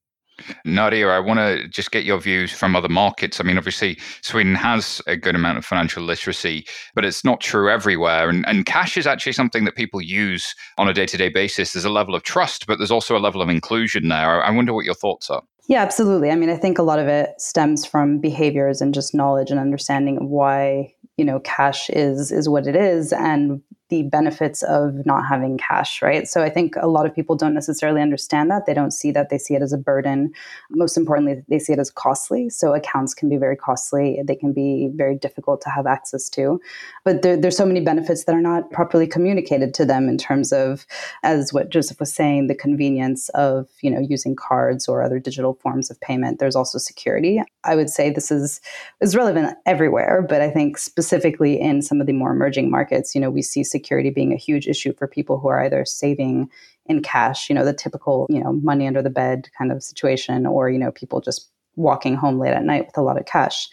Nadia, 0.64 1.08
I 1.08 1.18
want 1.18 1.38
to 1.38 1.66
just 1.68 1.90
get 1.90 2.04
your 2.04 2.20
views 2.20 2.52
from 2.52 2.76
other 2.76 2.88
markets. 2.88 3.40
I 3.40 3.44
mean, 3.44 3.56
obviously, 3.56 3.98
Sweden 4.20 4.54
has 4.54 5.00
a 5.06 5.16
good 5.16 5.34
amount 5.34 5.58
of 5.58 5.64
financial 5.64 6.02
literacy, 6.02 6.66
but 6.94 7.04
it's 7.04 7.24
not 7.24 7.40
true 7.40 7.70
everywhere. 7.70 8.28
And, 8.28 8.46
and 8.46 8.66
cash 8.66 8.96
is 8.96 9.06
actually 9.06 9.32
something 9.32 9.64
that 9.64 9.76
people 9.76 10.00
use 10.00 10.54
on 10.78 10.88
a 10.88 10.92
day 10.92 11.06
to 11.06 11.16
day 11.16 11.30
basis. 11.30 11.72
There's 11.72 11.86
a 11.86 11.90
level 11.90 12.14
of 12.14 12.22
trust, 12.22 12.66
but 12.66 12.78
there's 12.78 12.90
also 12.90 13.16
a 13.16 13.18
level 13.18 13.40
of 13.40 13.48
inclusion 13.48 14.08
there. 14.08 14.44
I 14.44 14.50
wonder 14.50 14.74
what 14.74 14.84
your 14.84 14.94
thoughts 14.94 15.30
are. 15.30 15.42
Yeah, 15.68 15.82
absolutely. 15.82 16.30
I 16.30 16.36
mean, 16.36 16.50
I 16.50 16.56
think 16.56 16.78
a 16.78 16.82
lot 16.82 16.98
of 16.98 17.08
it 17.08 17.40
stems 17.40 17.84
from 17.84 18.18
behaviors 18.20 18.80
and 18.80 18.94
just 18.94 19.14
knowledge 19.14 19.50
and 19.50 19.58
understanding 19.58 20.18
of 20.18 20.28
why, 20.28 20.94
you 21.16 21.24
know, 21.24 21.40
cash 21.40 21.90
is 21.90 22.30
is 22.30 22.48
what 22.48 22.66
it 22.66 22.76
is 22.76 23.12
and 23.12 23.60
the 23.88 24.02
benefits 24.04 24.62
of 24.64 25.06
not 25.06 25.26
having 25.26 25.58
cash, 25.58 26.02
right? 26.02 26.26
So 26.26 26.42
I 26.42 26.50
think 26.50 26.74
a 26.76 26.88
lot 26.88 27.06
of 27.06 27.14
people 27.14 27.36
don't 27.36 27.54
necessarily 27.54 28.02
understand 28.02 28.50
that. 28.50 28.66
They 28.66 28.74
don't 28.74 28.90
see 28.90 29.12
that. 29.12 29.30
They 29.30 29.38
see 29.38 29.54
it 29.54 29.62
as 29.62 29.72
a 29.72 29.78
burden. 29.78 30.32
Most 30.70 30.96
importantly, 30.96 31.42
they 31.48 31.58
see 31.58 31.72
it 31.72 31.78
as 31.78 31.90
costly. 31.90 32.50
So 32.50 32.74
accounts 32.74 33.14
can 33.14 33.28
be 33.28 33.36
very 33.36 33.56
costly. 33.56 34.20
They 34.24 34.34
can 34.34 34.52
be 34.52 34.90
very 34.94 35.16
difficult 35.16 35.60
to 35.62 35.70
have 35.70 35.86
access 35.86 36.28
to. 36.30 36.60
But 37.04 37.22
there, 37.22 37.36
there's 37.36 37.56
so 37.56 37.66
many 37.66 37.80
benefits 37.80 38.24
that 38.24 38.34
are 38.34 38.40
not 38.40 38.70
properly 38.72 39.06
communicated 39.06 39.72
to 39.74 39.84
them 39.84 40.08
in 40.08 40.18
terms 40.18 40.52
of, 40.52 40.86
as 41.22 41.52
what 41.52 41.68
Joseph 41.68 42.00
was 42.00 42.12
saying, 42.12 42.48
the 42.48 42.54
convenience 42.54 43.28
of 43.30 43.68
you 43.80 43.90
know 43.90 44.00
using 44.00 44.34
cards 44.34 44.88
or 44.88 45.02
other 45.02 45.18
digital 45.18 45.54
forms 45.54 45.90
of 45.90 46.00
payment. 46.00 46.38
There's 46.38 46.56
also 46.56 46.78
security. 46.78 47.40
I 47.64 47.76
would 47.76 47.90
say 47.90 48.10
this 48.10 48.30
is 48.30 48.60
is 49.00 49.14
relevant 49.14 49.56
everywhere, 49.66 50.24
but 50.28 50.40
I 50.40 50.50
think 50.50 50.78
specifically 50.78 51.60
in 51.60 51.82
some 51.82 52.00
of 52.00 52.06
the 52.06 52.12
more 52.12 52.32
emerging 52.32 52.70
markets, 52.70 53.14
you 53.14 53.20
know, 53.20 53.30
we 53.30 53.42
see 53.42 53.62
security 53.76 54.10
being 54.10 54.32
a 54.32 54.44
huge 54.48 54.66
issue 54.66 54.92
for 54.98 55.06
people 55.16 55.38
who 55.38 55.48
are 55.48 55.62
either 55.64 55.84
saving 55.84 56.48
in 56.86 57.02
cash, 57.02 57.48
you 57.48 57.54
know, 57.54 57.64
the 57.64 57.72
typical, 57.84 58.26
you 58.30 58.40
know, 58.42 58.52
money 58.52 58.86
under 58.86 59.02
the 59.02 59.10
bed 59.10 59.48
kind 59.58 59.72
of 59.72 59.82
situation, 59.82 60.46
or, 60.46 60.70
you 60.70 60.78
know, 60.78 60.92
people 60.92 61.20
just 61.20 61.50
walking 61.76 62.16
home 62.16 62.38
late 62.38 62.54
at 62.54 62.64
night 62.64 62.86
with 62.86 62.96
a 62.96 63.02
lot 63.02 63.18
of 63.18 63.26
cash. 63.26 63.68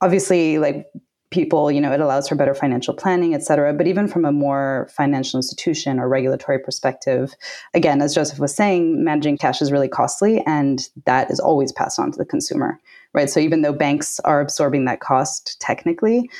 Obviously, 0.00 0.58
like 0.58 0.86
people, 1.32 1.72
you 1.72 1.80
know, 1.80 1.92
it 1.92 2.00
allows 2.00 2.28
for 2.28 2.36
better 2.36 2.54
financial 2.54 2.94
planning, 2.94 3.34
et 3.34 3.42
cetera. 3.42 3.72
But 3.72 3.86
even 3.86 4.06
from 4.06 4.24
a 4.24 4.32
more 4.32 4.88
financial 4.94 5.38
institution 5.38 5.98
or 5.98 6.08
regulatory 6.08 6.58
perspective, 6.58 7.34
again, 7.74 8.02
as 8.02 8.14
Joseph 8.14 8.38
was 8.38 8.54
saying, 8.54 9.02
managing 9.02 9.38
cash 9.38 9.62
is 9.62 9.72
really 9.72 9.88
costly 9.88 10.42
and 10.46 10.88
that 11.06 11.30
is 11.30 11.40
always 11.40 11.72
passed 11.72 11.98
on 11.98 12.12
to 12.12 12.18
the 12.18 12.26
consumer, 12.26 12.78
right? 13.14 13.30
So 13.30 13.40
even 13.40 13.62
though 13.62 13.72
banks 13.72 14.20
are 14.20 14.40
absorbing 14.40 14.84
that 14.84 15.00
cost 15.00 15.58
technically, 15.58 16.30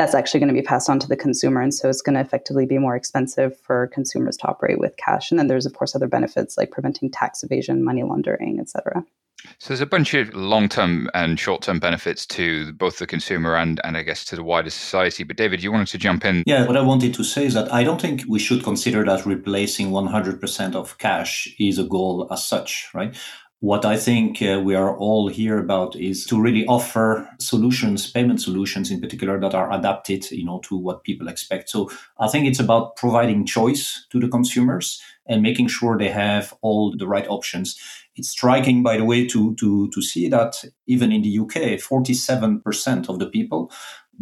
that's 0.00 0.14
actually 0.14 0.40
going 0.40 0.48
to 0.48 0.54
be 0.54 0.62
passed 0.62 0.88
on 0.88 0.98
to 0.98 1.06
the 1.06 1.16
consumer. 1.16 1.60
And 1.60 1.74
so 1.74 1.90
it's 1.90 2.00
going 2.00 2.14
to 2.14 2.22
effectively 2.22 2.64
be 2.64 2.78
more 2.78 2.96
expensive 2.96 3.58
for 3.60 3.88
consumers 3.88 4.38
to 4.38 4.48
operate 4.48 4.78
with 4.78 4.96
cash. 4.96 5.30
And 5.30 5.38
then 5.38 5.46
there's, 5.48 5.66
of 5.66 5.74
course, 5.74 5.94
other 5.94 6.08
benefits 6.08 6.56
like 6.56 6.70
preventing 6.70 7.10
tax 7.10 7.42
evasion, 7.42 7.84
money 7.84 8.02
laundering, 8.02 8.58
et 8.58 8.70
cetera. 8.70 9.04
So 9.58 9.68
there's 9.68 9.82
a 9.82 9.86
bunch 9.86 10.14
of 10.14 10.34
long-term 10.34 11.10
and 11.12 11.38
short-term 11.38 11.80
benefits 11.80 12.24
to 12.26 12.72
both 12.74 12.98
the 12.98 13.06
consumer 13.06 13.56
and, 13.56 13.78
and 13.84 13.96
I 13.98 14.02
guess 14.02 14.24
to 14.26 14.36
the 14.36 14.42
wider 14.42 14.70
society. 14.70 15.22
But 15.22 15.36
David, 15.36 15.62
you 15.62 15.70
wanted 15.70 15.88
to 15.88 15.98
jump 15.98 16.24
in. 16.24 16.44
Yeah, 16.46 16.66
what 16.66 16.78
I 16.78 16.82
wanted 16.82 17.12
to 17.14 17.24
say 17.24 17.44
is 17.44 17.52
that 17.54 17.70
I 17.72 17.84
don't 17.84 18.00
think 18.00 18.22
we 18.26 18.38
should 18.38 18.64
consider 18.64 19.04
that 19.04 19.26
replacing 19.26 19.90
100% 19.90 20.74
of 20.74 20.96
cash 20.96 21.54
is 21.58 21.78
a 21.78 21.84
goal 21.84 22.26
as 22.30 22.46
such, 22.46 22.88
right? 22.94 23.14
What 23.60 23.84
I 23.84 23.98
think 23.98 24.40
uh, 24.40 24.60
we 24.64 24.74
are 24.74 24.96
all 24.96 25.28
here 25.28 25.58
about 25.58 25.94
is 25.94 26.24
to 26.26 26.40
really 26.40 26.66
offer 26.66 27.28
solutions, 27.38 28.10
payment 28.10 28.40
solutions 28.40 28.90
in 28.90 29.02
particular, 29.02 29.38
that 29.38 29.54
are 29.54 29.70
adapted, 29.70 30.30
you 30.30 30.46
know, 30.46 30.60
to 30.60 30.76
what 30.76 31.04
people 31.04 31.28
expect. 31.28 31.68
So 31.68 31.90
I 32.18 32.28
think 32.28 32.46
it's 32.46 32.58
about 32.58 32.96
providing 32.96 33.44
choice 33.44 34.06
to 34.10 34.18
the 34.18 34.28
consumers 34.28 35.00
and 35.26 35.42
making 35.42 35.68
sure 35.68 35.98
they 35.98 36.08
have 36.08 36.54
all 36.62 36.96
the 36.96 37.06
right 37.06 37.28
options. 37.28 37.78
It's 38.16 38.30
striking, 38.30 38.82
by 38.82 38.96
the 38.96 39.04
way, 39.04 39.26
to 39.26 39.54
to 39.56 39.90
to 39.90 40.02
see 40.02 40.28
that 40.28 40.64
even 40.86 41.12
in 41.12 41.20
the 41.20 41.38
UK, 41.38 41.78
47% 41.78 43.08
of 43.08 43.18
the 43.18 43.26
people 43.26 43.70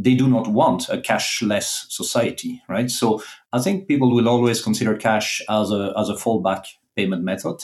they 0.00 0.14
do 0.14 0.28
not 0.28 0.46
want 0.46 0.88
a 0.88 0.98
cashless 0.98 1.90
society, 1.90 2.62
right? 2.68 2.88
So 2.88 3.20
I 3.52 3.58
think 3.58 3.88
people 3.88 4.14
will 4.14 4.28
always 4.28 4.62
consider 4.62 4.94
cash 4.94 5.42
as 5.48 5.72
a 5.72 5.92
as 5.96 6.08
a 6.08 6.14
fallback 6.14 6.66
payment 6.98 7.22
method. 7.22 7.58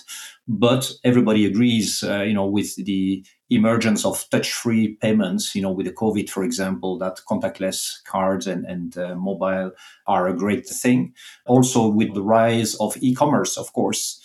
But 0.47 0.93
everybody 1.03 1.45
agrees, 1.47 2.03
uh, 2.03 2.23
you 2.29 2.35
know, 2.35 2.47
with 2.47 2.71
the 2.85 3.25
emergence 3.51 4.07
of 4.07 4.25
touch-free 4.31 4.97
payments, 5.01 5.55
you 5.55 5.63
know, 5.63 5.75
with 5.77 5.87
the 5.87 5.93
COVID, 6.03 6.29
for 6.31 6.45
example, 6.45 6.99
that 6.99 7.21
contactless 7.31 7.79
cards 8.05 8.47
and, 8.47 8.65
and 8.67 8.97
uh, 8.97 9.15
mobile 9.15 9.71
are 10.07 10.29
a 10.29 10.37
great 10.37 10.67
thing. 10.83 11.15
Also, 11.47 11.81
with 11.89 12.15
the 12.15 12.23
rise 12.23 12.75
of 12.81 12.97
e-commerce, 13.01 13.59
of 13.59 13.73
course, 13.73 14.21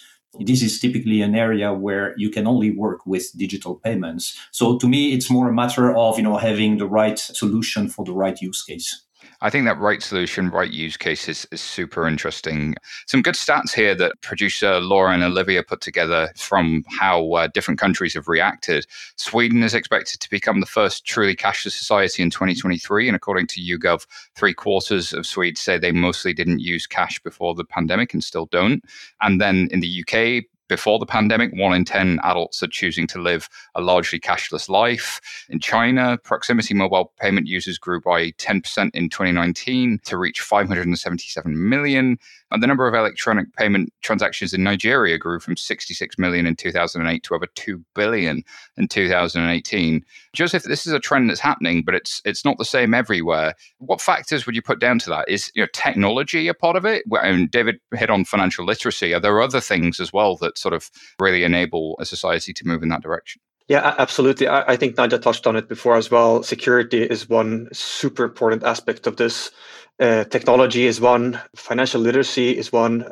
this 0.46 0.62
is 0.62 0.80
typically 0.80 1.24
an 1.24 1.36
area 1.36 1.74
where 1.74 2.14
you 2.18 2.30
can 2.30 2.46
only 2.46 2.72
work 2.72 3.00
with 3.06 3.36
digital 3.36 3.76
payments. 3.76 4.38
So 4.52 4.78
to 4.78 4.88
me, 4.88 5.14
it's 5.14 5.30
more 5.30 5.50
a 5.50 5.54
matter 5.54 5.96
of, 5.96 6.18
you 6.18 6.24
know, 6.24 6.38
having 6.38 6.78
the 6.78 6.88
right 7.02 7.18
solution 7.20 7.90
for 7.90 8.06
the 8.06 8.14
right 8.14 8.40
use 8.42 8.64
case. 8.64 9.06
I 9.42 9.50
think 9.50 9.66
that 9.66 9.80
right 9.80 10.02
solution, 10.04 10.50
right 10.50 10.72
use 10.72 10.98
case 10.98 11.30
is, 11.30 11.48
is 11.52 11.62
super 11.62 12.08
interesting. 12.08 12.76
Some 13.08 13.22
good 13.22 13.36
stats 13.36 13.74
here 13.74 13.96
that 13.96 14.20
producer 14.22 14.80
Laura 14.82 15.14
and 15.14 15.24
Olivia 15.24 15.64
put 15.64 15.80
together 15.80 16.30
from 16.36 16.84
how 17.00 17.32
uh, 17.34 17.48
different 17.48 17.80
countries 17.80 18.14
have 18.16 18.28
reacted. 18.28 18.86
Sweden 19.16 19.64
is 19.64 19.74
expected 19.74 20.20
to 20.20 20.30
become 20.30 20.60
the 20.60 20.66
first 20.66 21.06
truly 21.06 21.36
cashless 21.36 21.72
society 21.72 22.22
in 22.22 22.30
2023. 22.30 23.08
And 23.08 23.16
according 23.16 23.48
to 23.48 23.62
YouGov, 23.62 24.06
three 24.36 24.54
quarters 24.54 25.14
of 25.14 25.26
Swedes 25.26 25.62
say 25.62 25.78
they 25.78 25.92
mostly 25.94 26.34
didn't 26.34 26.60
use 26.60 26.86
cash 26.86 27.20
before 27.20 27.56
the 27.56 27.66
pandemic 27.66 28.14
and 28.14 28.24
still 28.24 28.48
don't. 28.48 28.84
And 29.22 29.40
then 29.40 29.70
in 29.72 29.80
the 29.80 30.04
UK, 30.04 30.46
before 30.70 31.00
the 31.00 31.06
pandemic, 31.06 31.52
one 31.54 31.74
in 31.74 31.84
10 31.84 32.20
adults 32.24 32.64
are 32.64 32.68
choosing 32.68 33.08
to 33.08 33.22
live 33.22 33.50
a 33.76 33.82
largely 33.82 34.20
cashless 34.20 34.70
life. 34.70 35.20
In 35.50 35.60
China, 35.60 36.18
proximity 36.24 36.74
mobile 36.74 37.12
payment 37.20 37.48
users 37.48 37.78
grew 37.78 38.00
by 38.00 38.32
10% 38.34 38.92
in 38.94 39.10
2019 39.10 40.00
to 40.06 40.18
reach 40.18 40.40
577 40.40 41.70
million. 41.70 42.18
And 42.52 42.64
the 42.64 42.68
number 42.68 42.88
of 42.88 42.94
electronic 42.94 43.54
payment 43.56 43.94
transactions 44.02 44.54
in 44.54 44.64
Nigeria 44.64 45.18
grew 45.18 45.40
from 45.40 45.56
66 45.56 46.18
million 46.18 46.46
in 46.46 46.56
2008 46.56 47.24
to 47.24 47.36
over 47.36 47.46
2 47.56 47.84
billion 47.96 48.44
in 48.78 48.88
2018. 48.88 50.04
Joseph, 50.34 50.64
this 50.64 50.88
is 50.88 50.94
a 50.94 51.00
trend 51.00 51.30
that's 51.30 51.40
happening, 51.40 51.84
but 51.84 51.96
it's 51.96 52.22
it's 52.26 52.46
not 52.46 52.58
the 52.58 52.66
same 52.66 52.94
everywhere. 52.94 53.54
What 53.78 54.02
factors 54.02 54.46
would 54.46 54.56
you 54.56 54.62
put 54.62 54.80
down 54.80 55.00
to 55.00 55.10
that? 55.10 55.30
Is 55.30 55.52
you 55.56 55.64
know, 55.64 55.68
technology 55.74 56.48
a 56.48 56.54
part 56.54 56.76
of 56.76 56.86
it? 56.86 57.04
And 57.12 57.52
David 57.52 57.80
hit 57.94 58.10
on 58.10 58.26
financial 58.26 58.66
literacy. 58.66 59.14
Are 59.14 59.20
there 59.20 59.42
other 59.42 59.62
things 59.62 60.00
as 60.00 60.12
well 60.12 60.36
that 60.38 60.58
sort 60.58 60.74
of 60.74 60.90
really 61.20 61.44
enable 61.44 61.96
a 62.00 62.06
society 62.06 62.54
to 62.54 62.68
move 62.68 62.84
in 62.84 62.90
that 62.90 63.04
direction? 63.04 63.42
Yeah, 63.70 63.94
absolutely. 64.00 64.48
I, 64.48 64.76
think 64.78 64.98
Nadia 64.98 65.20
touched 65.20 65.46
on 65.46 65.56
it 65.56 65.70
before 65.70 65.96
as 65.96 66.10
well. 66.10 66.42
Security 66.42 67.04
is 67.04 67.30
one 67.30 67.68
super 67.72 68.24
important 68.24 68.64
aspect 68.64 69.06
of 69.06 69.18
this. 69.18 69.52
Uh, 70.00 70.24
technology 70.24 70.88
is 70.88 71.00
one, 71.00 71.40
financial 71.56 72.02
literacy 72.02 72.58
is 72.58 72.72
one. 72.72 73.06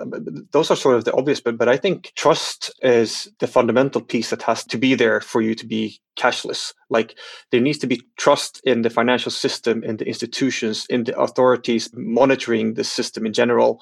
Those 0.51 0.71
are 0.71 0.75
sort 0.75 0.95
of 0.95 1.05
the 1.05 1.13
obvious, 1.13 1.41
but 1.41 1.59
but 1.59 1.69
I 1.69 1.77
think 1.77 2.11
trust 2.15 2.73
is 2.81 3.27
the 3.39 3.45
fundamental 3.45 4.01
piece 4.01 4.31
that 4.31 4.41
has 4.43 4.63
to 4.65 4.79
be 4.79 4.95
there 4.95 5.21
for 5.21 5.41
you 5.41 5.53
to 5.53 5.67
be 5.67 5.99
cashless. 6.17 6.73
Like 6.89 7.15
there 7.51 7.61
needs 7.61 7.77
to 7.79 7.87
be 7.87 8.01
trust 8.17 8.59
in 8.63 8.81
the 8.81 8.89
financial 8.89 9.31
system, 9.31 9.83
in 9.83 9.97
the 9.97 10.07
institutions, 10.07 10.87
in 10.89 11.03
the 11.03 11.19
authorities 11.19 11.89
monitoring 11.93 12.73
the 12.73 12.83
system 12.83 13.27
in 13.27 13.33
general. 13.33 13.79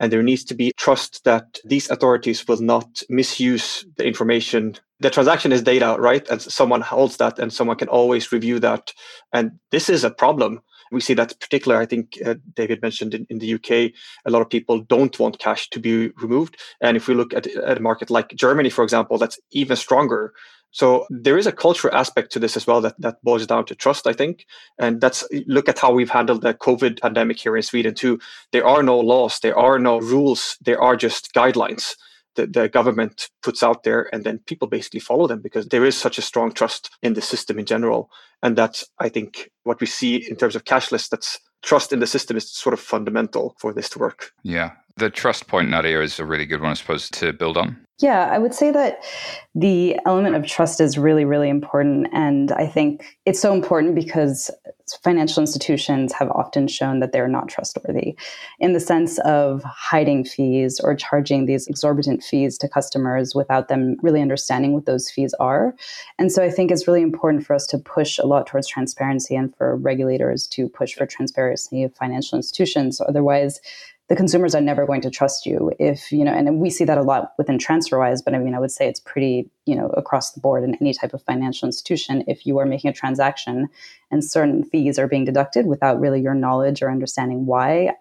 And 0.00 0.12
there 0.12 0.22
needs 0.22 0.44
to 0.44 0.54
be 0.54 0.72
trust 0.76 1.24
that 1.24 1.60
these 1.64 1.88
authorities 1.88 2.46
will 2.46 2.60
not 2.60 3.02
misuse 3.08 3.86
the 3.96 4.04
information. 4.04 4.76
The 5.00 5.10
transaction 5.10 5.52
is 5.52 5.62
data, 5.62 5.96
right? 5.98 6.28
And 6.28 6.40
someone 6.40 6.82
holds 6.82 7.16
that 7.16 7.38
and 7.38 7.52
someone 7.52 7.76
can 7.76 7.88
always 7.88 8.32
review 8.32 8.58
that. 8.60 8.92
And 9.32 9.52
this 9.70 9.88
is 9.88 10.04
a 10.04 10.10
problem 10.10 10.60
we 10.90 11.00
see 11.00 11.14
that 11.14 11.38
particular, 11.40 11.78
I 11.78 11.86
think 11.86 12.18
uh, 12.24 12.34
David 12.54 12.82
mentioned 12.82 13.14
in, 13.14 13.26
in, 13.30 13.38
the 13.38 13.54
UK, 13.54 13.92
a 14.24 14.30
lot 14.30 14.42
of 14.42 14.50
people 14.50 14.80
don't 14.80 15.18
want 15.18 15.38
cash 15.38 15.70
to 15.70 15.80
be 15.80 16.08
removed. 16.20 16.56
And 16.80 16.96
if 16.96 17.06
we 17.06 17.14
look 17.14 17.32
at, 17.32 17.46
at 17.46 17.78
a 17.78 17.82
market 17.82 18.10
like 18.10 18.34
Germany, 18.34 18.70
for 18.70 18.82
example, 18.82 19.18
that's 19.18 19.38
even 19.52 19.76
stronger. 19.76 20.32
So 20.72 21.06
there 21.10 21.38
is 21.38 21.46
a 21.46 21.52
cultural 21.52 21.94
aspect 21.94 22.30
to 22.32 22.38
this 22.38 22.56
as 22.56 22.66
well 22.66 22.80
that, 22.80 22.94
that 23.00 23.22
boils 23.24 23.46
down 23.46 23.66
to 23.66 23.74
trust, 23.74 24.06
I 24.06 24.12
think. 24.12 24.46
And 24.78 25.00
that's 25.00 25.26
look 25.46 25.68
at 25.68 25.78
how 25.78 25.92
we've 25.92 26.10
handled 26.10 26.42
the 26.42 26.54
COVID 26.54 27.00
pandemic 27.00 27.38
here 27.38 27.56
in 27.56 27.62
Sweden 27.62 27.94
too. 27.94 28.20
There 28.52 28.66
are 28.66 28.82
no 28.82 28.98
laws, 28.98 29.40
there 29.40 29.58
are 29.58 29.78
no 29.78 29.98
rules, 29.98 30.56
there 30.60 30.80
are 30.80 30.96
just 30.96 31.34
guidelines 31.34 31.96
the, 32.40 32.46
the 32.60 32.68
government 32.68 33.28
puts 33.42 33.62
out 33.62 33.82
there 33.84 34.08
and 34.12 34.24
then 34.24 34.38
people 34.46 34.68
basically 34.68 35.00
follow 35.00 35.26
them 35.26 35.40
because 35.40 35.68
there 35.68 35.84
is 35.84 35.96
such 35.96 36.18
a 36.18 36.22
strong 36.22 36.52
trust 36.52 36.90
in 37.02 37.14
the 37.14 37.22
system 37.22 37.58
in 37.58 37.66
general. 37.66 38.10
And 38.42 38.56
that's 38.56 38.88
i 38.98 39.08
think 39.08 39.50
what 39.64 39.80
we 39.80 39.86
see 39.86 40.16
in 40.28 40.36
terms 40.36 40.56
of 40.56 40.64
cashless 40.64 41.08
that's 41.08 41.38
trust 41.62 41.92
in 41.92 42.00
the 42.00 42.06
system 42.06 42.36
is 42.36 42.50
sort 42.50 42.72
of 42.72 42.80
fundamental 42.80 43.54
for 43.58 43.72
this 43.72 43.90
to 43.90 43.98
work. 43.98 44.32
Yeah. 44.42 44.70
The 44.96 45.10
trust 45.10 45.46
point 45.46 45.68
nadia 45.68 46.00
is 46.02 46.18
a 46.18 46.24
really 46.24 46.46
good 46.46 46.60
one 46.60 46.70
i 46.70 46.74
suppose 46.74 47.10
to 47.10 47.32
build 47.32 47.56
on. 47.56 47.76
Yeah, 48.00 48.30
I 48.32 48.38
would 48.38 48.54
say 48.54 48.70
that 48.70 49.04
the 49.54 49.98
element 50.06 50.34
of 50.34 50.46
trust 50.46 50.80
is 50.80 50.96
really, 50.96 51.26
really 51.26 51.50
important. 51.50 52.08
And 52.12 52.50
I 52.52 52.66
think 52.66 53.18
it's 53.26 53.40
so 53.40 53.52
important 53.52 53.94
because 53.94 54.50
financial 55.02 55.40
institutions 55.40 56.12
have 56.12 56.30
often 56.30 56.68
shown 56.68 57.00
that 57.00 57.12
they're 57.12 57.28
not 57.28 57.48
trustworthy 57.48 58.16
in 58.58 58.72
the 58.72 58.80
sense 58.80 59.18
of 59.20 59.62
hiding 59.64 60.24
fees 60.24 60.80
or 60.80 60.94
charging 60.94 61.46
these 61.46 61.66
exorbitant 61.66 62.22
fees 62.22 62.58
to 62.58 62.68
customers 62.68 63.34
without 63.34 63.68
them 63.68 63.96
really 64.02 64.22
understanding 64.22 64.72
what 64.72 64.86
those 64.86 65.10
fees 65.10 65.34
are. 65.40 65.74
And 66.18 66.30
so 66.30 66.42
I 66.42 66.50
think 66.50 66.70
it's 66.70 66.86
really 66.86 67.02
important 67.02 67.46
for 67.46 67.54
us 67.54 67.66
to 67.68 67.78
push 67.78 68.18
a 68.18 68.26
lot 68.26 68.46
towards 68.46 68.68
transparency 68.68 69.34
and 69.34 69.54
for 69.56 69.76
regulators 69.76 70.46
to 70.48 70.68
push 70.68 70.94
for 70.94 71.06
transparency 71.06 71.82
of 71.82 71.94
financial 71.94 72.36
institutions. 72.36 73.00
Otherwise, 73.00 73.60
the 74.10 74.16
consumers 74.16 74.56
are 74.56 74.60
never 74.60 74.86
going 74.86 75.00
to 75.00 75.08
trust 75.08 75.46
you 75.46 75.72
if 75.78 76.10
you 76.10 76.24
know 76.24 76.32
and 76.32 76.60
we 76.60 76.68
see 76.68 76.84
that 76.84 76.98
a 76.98 77.02
lot 77.02 77.32
within 77.38 77.56
transferwise 77.56 78.22
but 78.22 78.34
i 78.34 78.38
mean 78.38 78.54
i 78.54 78.58
would 78.58 78.72
say 78.72 78.88
it's 78.88 79.00
pretty 79.00 79.48
you 79.64 79.74
know 79.74 79.86
across 79.90 80.32
the 80.32 80.40
board 80.40 80.64
in 80.64 80.74
any 80.80 80.92
type 80.92 81.14
of 81.14 81.22
financial 81.22 81.66
institution 81.66 82.24
if 82.26 82.44
you 82.44 82.58
are 82.58 82.66
making 82.66 82.90
a 82.90 82.92
transaction 82.92 83.68
and 84.10 84.24
certain 84.24 84.64
fees 84.64 84.98
are 84.98 85.06
being 85.06 85.24
deducted 85.24 85.64
without 85.64 86.00
really 86.00 86.20
your 86.20 86.34
knowledge 86.34 86.82
or 86.82 86.90
understanding 86.90 87.46
why 87.46 87.94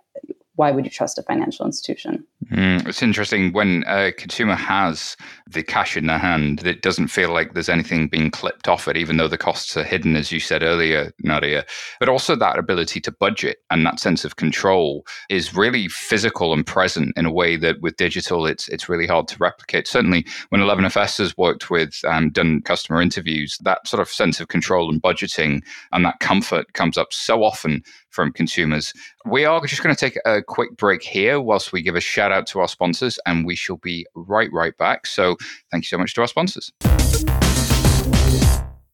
why 0.60 0.72
would 0.72 0.84
you 0.84 0.92
trust 0.92 1.18
a 1.18 1.24
financial 1.24 1.66
institution? 1.66 2.26
Mm, 2.46 2.88
it's 2.88 3.04
interesting 3.04 3.52
when 3.52 3.84
a 3.86 4.14
consumer 4.14 4.56
has 4.56 5.18
the 5.46 5.62
cash 5.62 5.98
in 5.98 6.06
their 6.06 6.18
hand, 6.18 6.66
it 6.66 6.82
doesn't 6.82 7.10
feel 7.10 7.34
like 7.34 7.54
there's 7.54 7.68
anything 7.68 8.08
being 8.08 8.32
clipped 8.32 8.70
off 8.70 8.88
it, 8.88 8.96
even 8.96 9.18
though 9.18 9.28
the 9.28 9.38
costs 9.38 9.76
are 9.76 9.84
hidden, 9.84 10.16
as 10.16 10.32
you 10.32 10.40
said 10.40 10.64
earlier, 10.64 11.12
Nadia. 11.22 11.66
But 12.00 12.08
also 12.08 12.38
that 12.38 12.58
ability 12.58 13.02
to 13.02 13.12
budget 13.12 13.58
and 13.70 13.86
that 13.86 14.00
sense 14.00 14.24
of 14.24 14.38
control 14.38 15.06
is 15.30 15.54
really 15.54 15.90
physical 15.90 16.54
and 16.54 16.66
present 16.66 17.12
in 17.18 17.26
a 17.26 17.32
way 17.32 17.58
that 17.58 17.82
with 17.82 17.98
digital, 17.98 18.46
it's 18.46 18.70
it's 18.70 18.88
really 18.88 19.08
hard 19.08 19.28
to 19.30 19.38
replicate. 19.40 19.88
Certainly, 19.88 20.26
when 20.48 20.62
11FS 20.62 21.18
has 21.18 21.38
worked 21.38 21.70
with 21.70 22.00
um, 22.06 22.30
done 22.30 22.62
customer 22.62 23.02
interviews, 23.02 23.58
that 23.64 23.86
sort 23.86 24.02
of 24.02 24.08
sense 24.08 24.40
of 24.40 24.48
control 24.48 24.90
and 24.90 25.02
budgeting 25.02 25.62
and 25.92 26.06
that 26.06 26.22
comfort 26.22 26.72
comes 26.74 26.98
up 26.98 27.12
so 27.12 27.44
often 27.44 27.84
from 28.10 28.32
consumers. 28.32 28.94
We 29.26 29.46
are 29.46 29.64
just 29.66 29.84
going 29.84 29.96
to 29.96 30.00
take 30.00 30.18
a 30.26 30.42
quick 30.42 30.76
break 30.78 31.04
here 31.04 31.40
whilst 31.40 31.72
we 31.72 31.82
give 31.82 31.96
a 31.96 32.02
shout 32.02 32.29
out 32.32 32.48
to 32.48 32.60
our 32.60 32.68
sponsors, 32.68 33.20
and 33.26 33.46
we 33.46 33.56
shall 33.56 33.78
be 33.78 34.06
right, 34.16 34.52
right 34.52 34.78
back. 34.78 35.06
So 35.08 35.38
thank 35.72 35.84
you 35.84 35.88
so 35.88 35.98
much 35.98 36.14
to 36.16 36.22
our 36.22 36.28
sponsors. 36.28 36.72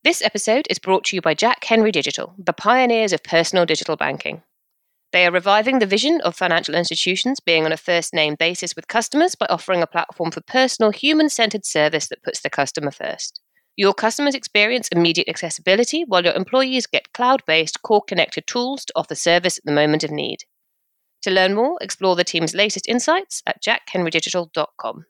This 0.04 0.22
episode 0.22 0.68
is 0.70 0.77
brought 0.77 1.04
to 1.06 1.15
you 1.15 1.22
by 1.22 1.34
Jack 1.34 1.63
Henry 1.63 1.92
Digital, 1.92 2.36
the 2.38 2.54
pioneers 2.54 3.12
of 3.12 3.24
personal 3.24 3.65
digital 3.65 3.96
banking. 3.96 4.44
They 5.12 5.25
are 5.25 5.32
reviving 5.32 5.80
the 5.80 5.86
vision 5.86 6.22
of 6.22 6.36
financial 6.36 6.75
institutions 6.75 7.39
being 7.39 7.65
on 7.65 7.72
a 7.72 7.77
first 7.77 8.13
name 8.13 8.36
basis 8.36 8.75
with 8.75 8.88
customers 8.88 9.34
by 9.34 9.48
offering 9.50 9.82
a 9.82 9.88
platform 9.88 10.30
for 10.30 10.42
personal, 10.42 10.92
human 10.92 11.30
centered 11.30 11.65
service 11.65 12.08
that 12.10 12.22
puts 12.22 12.42
the 12.42 12.50
customer 12.50 12.92
first. 12.92 13.42
Your 13.77 13.94
customers 13.94 14.36
experience 14.36 14.89
immediate 14.89 15.27
accessibility 15.27 16.04
while 16.06 16.24
your 16.24 16.34
employees 16.34 16.86
get 16.86 17.13
cloud 17.13 17.44
based, 17.48 17.82
core 17.82 18.01
connected 18.01 18.46
tools 18.46 18.86
to 18.86 18.94
offer 18.96 19.15
service 19.15 19.58
at 19.58 19.65
the 19.65 19.72
moment 19.72 20.04
of 20.04 20.12
need. 20.12 20.44
To 21.25 21.32
learn 21.32 21.55
more, 21.55 21.75
explore 21.82 22.15
the 22.15 22.24
team's 22.24 22.53
latest 22.53 22.88
insights 22.88 23.41
at 23.48 23.60
jackhenrydigital.com. 23.60 25.05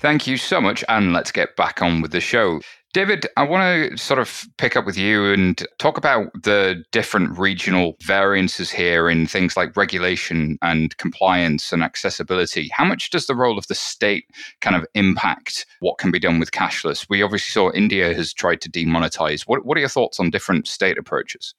Thank 0.00 0.26
you 0.26 0.38
so 0.38 0.62
much. 0.62 0.82
And 0.88 1.12
let's 1.12 1.30
get 1.30 1.56
back 1.56 1.82
on 1.82 2.00
with 2.00 2.12
the 2.12 2.20
show. 2.20 2.62
David, 2.94 3.26
I 3.36 3.42
want 3.42 3.90
to 3.90 3.98
sort 4.02 4.18
of 4.18 4.46
pick 4.56 4.76
up 4.76 4.86
with 4.86 4.96
you 4.96 5.30
and 5.34 5.62
talk 5.78 5.98
about 5.98 6.32
the 6.42 6.82
different 6.90 7.38
regional 7.38 7.96
variances 8.02 8.70
here 8.70 9.10
in 9.10 9.26
things 9.26 9.58
like 9.58 9.76
regulation 9.76 10.58
and 10.62 10.96
compliance 10.96 11.70
and 11.70 11.82
accessibility. 11.82 12.70
How 12.72 12.86
much 12.86 13.10
does 13.10 13.26
the 13.26 13.34
role 13.34 13.58
of 13.58 13.66
the 13.66 13.74
state 13.74 14.24
kind 14.62 14.74
of 14.74 14.86
impact 14.94 15.66
what 15.80 15.98
can 15.98 16.10
be 16.10 16.18
done 16.18 16.40
with 16.40 16.50
cashless? 16.50 17.06
We 17.10 17.20
obviously 17.20 17.50
saw 17.50 17.70
India 17.72 18.14
has 18.14 18.32
tried 18.32 18.62
to 18.62 18.70
demonetize. 18.70 19.42
What, 19.42 19.66
what 19.66 19.76
are 19.76 19.80
your 19.80 19.90
thoughts 19.90 20.18
on 20.18 20.30
different 20.30 20.66
state 20.66 20.96
approaches? 20.96 21.54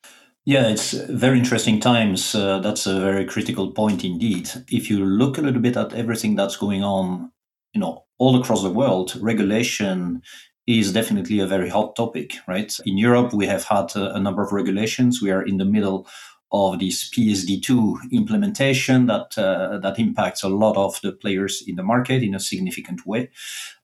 Yeah, 0.50 0.70
it's 0.70 0.94
very 0.94 1.38
interesting 1.38 1.80
times. 1.80 2.34
Uh, 2.34 2.58
that's 2.58 2.88
a 2.88 3.00
very 3.00 3.24
critical 3.24 3.72
point 3.72 4.04
indeed. 4.04 4.50
If 4.72 4.90
you 4.90 5.06
look 5.06 5.38
a 5.38 5.42
little 5.42 5.62
bit 5.62 5.78
at 5.78 5.94
everything 5.94 6.36
that's 6.36 6.58
going 6.58 6.84
on, 6.84 7.32
you 7.72 7.80
know, 7.80 8.06
all 8.18 8.36
across 8.36 8.64
the 8.64 8.72
world, 8.72 9.16
regulation 9.22 10.24
is 10.66 10.92
definitely 10.92 11.40
a 11.40 11.46
very 11.46 11.70
hot 11.70 11.96
topic, 11.96 12.34
right? 12.48 12.76
In 12.84 12.98
Europe, 12.98 13.32
we 13.32 13.46
have 13.46 13.66
had 13.66 13.96
a, 13.96 14.16
a 14.16 14.20
number 14.20 14.42
of 14.42 14.52
regulations. 14.52 15.22
We 15.22 15.30
are 15.30 15.44
in 15.44 15.58
the 15.58 15.66
middle 15.66 16.08
of 16.52 16.80
this 16.80 17.08
PSD2 17.12 18.12
implementation 18.12 19.06
that 19.06 19.38
uh, 19.38 19.78
that 19.78 20.00
impacts 20.00 20.42
a 20.42 20.50
lot 20.50 20.76
of 20.78 21.00
the 21.02 21.12
players 21.12 21.64
in 21.68 21.76
the 21.76 21.84
market 21.84 22.24
in 22.24 22.34
a 22.34 22.40
significant 22.40 23.06
way. 23.06 23.30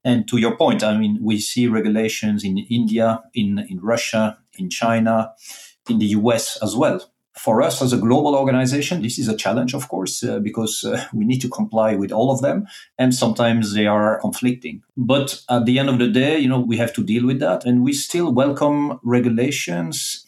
And 0.04 0.28
to 0.30 0.38
your 0.38 0.58
point, 0.58 0.84
I 0.84 0.98
mean, 0.98 1.20
we 1.22 1.40
see 1.40 1.68
regulations 1.68 2.44
in 2.44 2.58
India, 2.58 3.22
in 3.36 3.60
in 3.70 3.80
Russia, 3.82 4.40
in 4.58 4.72
China, 4.72 5.36
in 5.90 6.00
the 6.00 6.08
US 6.08 6.58
as 6.62 6.76
well 6.76 7.02
for 7.38 7.62
us 7.62 7.82
as 7.82 7.92
a 7.92 7.98
global 7.98 8.36
organization, 8.36 9.02
this 9.02 9.20
is 9.20 9.28
a 9.28 9.36
challenge, 9.36 9.74
of 9.74 9.90
course, 9.90 10.24
uh, 10.24 10.40
because 10.40 10.84
uh, 10.84 11.06
we 11.14 11.26
need 11.26 11.42
to 11.42 11.50
comply 11.50 11.96
with 11.96 12.12
all 12.12 12.32
of 12.32 12.42
them, 12.42 12.68
and 12.98 13.14
sometimes 13.14 13.74
they 13.74 13.86
are 13.86 14.20
conflicting. 14.22 14.82
But 14.96 15.42
at 15.50 15.66
the 15.66 15.80
end 15.80 15.90
of 15.90 16.00
the 16.00 16.08
day, 16.08 16.40
you 16.40 16.48
know, 16.48 16.60
we 16.60 16.78
have 16.78 16.94
to 16.94 17.04
deal 17.04 17.26
with 17.26 17.40
that, 17.40 17.66
and 17.66 17.84
we 17.84 17.94
still 17.94 18.34
welcome 18.34 19.00
regulations 19.04 20.22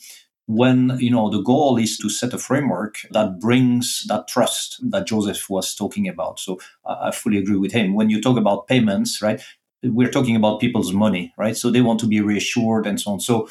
when 0.50 0.98
you 1.00 1.12
know 1.12 1.30
the 1.30 1.42
goal 1.42 1.78
is 1.78 1.98
to 1.98 2.10
set 2.10 2.34
a 2.34 2.38
framework 2.38 3.00
that 3.12 3.38
brings 3.38 4.06
that 4.08 4.30
trust 4.30 4.80
that 4.92 5.06
Joseph 5.06 5.50
was 5.50 5.76
talking 5.76 6.08
about. 6.08 6.40
So 6.40 6.58
I 6.86 7.12
fully 7.12 7.38
agree 7.38 7.58
with 7.58 7.74
him. 7.74 7.96
When 7.96 8.10
you 8.10 8.22
talk 8.22 8.38
about 8.38 8.68
payments, 8.68 9.22
right, 9.22 9.42
we're 9.84 10.12
talking 10.12 10.38
about 10.38 10.62
people's 10.62 10.94
money, 10.94 11.34
right? 11.38 11.58
So 11.58 11.70
they 11.70 11.82
want 11.82 12.00
to 12.00 12.08
be 12.08 12.22
reassured 12.22 12.86
and 12.88 13.00
so 13.00 13.12
on. 13.12 13.20
So 13.20 13.50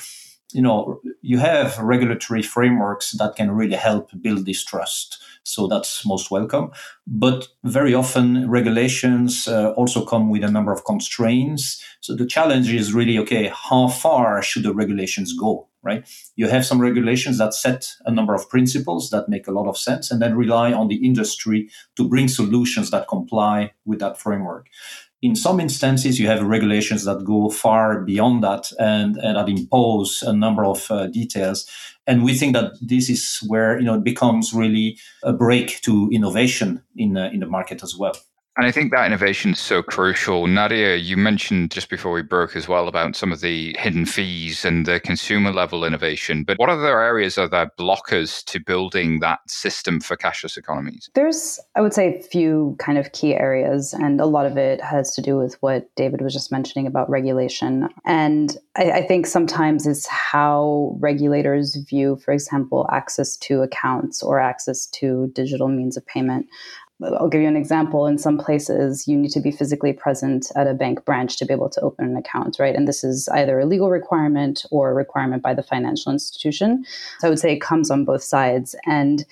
you 0.53 0.63
know 0.63 1.01
you 1.23 1.39
have 1.39 1.79
regulatory 1.79 2.43
frameworks 2.43 3.13
that 3.13 3.37
can 3.37 3.51
really 3.51 3.77
help 3.77 4.11
build 4.21 4.47
this 4.47 4.65
trust. 4.65 5.23
So 5.43 5.69
that's 5.69 6.05
most 6.05 6.31
welcome. 6.31 6.73
But 7.07 7.47
very 7.63 7.95
often 7.95 8.51
regulations 8.51 9.47
uh, 9.47 9.71
also 9.73 10.05
come 10.05 10.29
with 10.29 10.43
a 10.43 10.51
number 10.51 10.73
of 10.73 10.85
constraints. 10.85 11.85
So 12.01 12.17
the 12.17 12.27
challenge 12.27 12.73
is 12.73 12.93
really 12.93 13.17
okay 13.19 13.53
how 13.55 13.89
far 13.89 14.43
should 14.43 14.65
the 14.65 14.75
regulations 14.75 15.33
go 15.33 15.69
right? 15.87 16.07
You 16.35 16.49
have 16.49 16.67
some 16.67 16.81
regulations 16.81 17.39
that 17.39 17.55
set 17.55 17.95
a 18.05 18.11
number 18.11 18.35
of 18.35 18.51
principles 18.51 19.11
that 19.11 19.29
make 19.29 19.47
a 19.47 19.53
lot 19.53 19.69
of 19.69 19.79
sense 19.79 20.11
and 20.11 20.21
then 20.21 20.37
rely 20.37 20.73
on 20.73 20.89
the 20.89 20.97
industry 20.97 21.71
to 21.95 22.09
bring 22.09 22.27
solutions 22.27 22.91
that 22.91 23.07
comply 23.07 23.73
with 23.85 24.01
that 24.01 24.19
framework 24.19 24.67
in 25.23 25.35
some 25.35 25.61
instances, 25.61 26.19
you 26.19 26.27
have 26.27 26.43
regulations 26.43 27.05
that 27.05 27.25
go 27.25 27.49
far 27.49 28.03
beyond 28.03 28.45
that 28.45 28.71
and, 28.79 29.17
and 29.17 29.37
that 29.37 29.49
impose 29.49 30.23
a 30.23 30.33
number 30.33 30.65
of 30.65 30.91
uh, 30.91 31.07
details. 31.07 31.69
And 32.07 32.23
we 32.23 32.35
think 32.35 32.55
that 32.55 32.73
this 32.81 33.09
is 33.09 33.39
where 33.47 33.79
you 33.79 33.85
know 33.85 33.95
it 33.95 34.05
becomes 34.05 34.53
really 34.53 34.99
a 35.25 35.33
break 35.33 35.81
to 35.83 36.09
innovation 36.13 36.83
in 36.97 37.17
uh, 37.17 37.31
in 37.33 37.41
the 37.41 37.47
market 37.47 37.83
as 37.83 37.97
well. 37.97 38.15
And 38.57 38.65
I 38.65 38.71
think 38.73 38.91
that 38.93 39.05
innovation 39.05 39.53
is 39.53 39.61
so 39.61 39.83
crucial. 39.83 40.47
Nadia, 40.47 40.97
you 40.97 41.19
mentioned 41.19 41.71
just 41.71 41.91
before 41.91 42.13
we 42.13 42.23
broke 42.23 42.57
as 42.57 42.67
well 42.67 42.89
about 42.89 43.15
some 43.15 43.31
of 43.31 43.43
the 43.43 43.77
hidden 43.79 44.07
fees 44.07 44.65
and 44.65 44.87
the 44.87 44.99
consumer 44.99 45.53
level 45.53 45.85
innovation. 45.85 46.43
But 46.43 46.59
what 46.59 46.71
other 46.71 47.03
areas 47.03 47.37
are 47.37 47.49
there 47.49 47.71
blockers 47.79 48.43
to 48.47 48.59
building 48.59 49.21
that 49.21 49.41
system 49.47 50.01
for 50.01 50.17
cashless 50.17 50.57
economies? 50.57 51.11
There's, 51.15 51.61
I 51.75 51.83
would 51.83 51.93
say, 51.93 52.17
a 52.17 52.23
few 52.23 52.77
kind 52.79 52.97
of 52.97 53.13
key 53.13 53.35
areas. 53.35 53.93
And 53.93 54.23
a 54.23 54.27
lot 54.27 54.47
of 54.47 54.57
it 54.57 54.81
has 54.81 55.15
to 55.17 55.21
do 55.21 55.37
with 55.37 55.61
what 55.61 55.95
David 55.95 56.23
was 56.23 56.33
just 56.33 56.51
mentioning 56.51 56.87
about 56.87 57.11
regulation. 57.11 57.91
And 58.07 58.57
I, 58.75 58.91
I 58.91 59.03
think 59.03 59.27
sometimes 59.27 59.87
it's 59.87 60.07
how 60.07 60.97
regulators 60.99 61.77
view, 61.77 62.17
for 62.25 62.33
example, 62.33 62.89
access 62.91 63.37
to 63.37 63.61
accounts 63.61 64.23
or 64.23 64.41
access 64.41 64.87
to 64.87 65.31
digital 65.35 65.69
means 65.69 65.99
of 65.99 66.07
payment. 66.07 66.47
I'll 67.03 67.29
give 67.29 67.43
you 67.43 67.49
an 67.49 67.57
example. 67.57 68.07
In 68.07 68.17
some 68.17 68.39
places, 68.39 69.07
you 69.07 69.19
need 69.19 69.31
to 69.33 69.41
be 69.41 69.51
physically 69.51 69.93
present 69.93 70.47
at 70.57 70.67
a 70.67 70.73
bank 70.73 71.05
branch 71.05 71.37
to 71.39 71.45
be 71.45 71.53
able 71.53 71.69
to 71.71 71.81
open 71.83 72.07
an 72.07 72.17
account, 72.17 72.57
right? 72.59 72.75
And 72.75 72.89
this 72.89 73.05
is 73.05 73.29
either 73.29 73.61
a 73.61 73.67
legal 73.67 73.91
requirement 73.91 74.65
or 74.71 74.91
a 74.91 74.95
requirement 74.95 75.43
by 75.43 75.53
the 75.53 75.63
financial 75.63 76.11
institution. 76.11 76.85
So 77.19 77.29
I 77.29 77.31
would 77.31 77.39
say 77.39 77.53
it 77.53 77.61
comes 77.61 77.91
on 77.91 78.07
both 78.07 78.23
sides. 78.23 78.75
And 78.87 79.27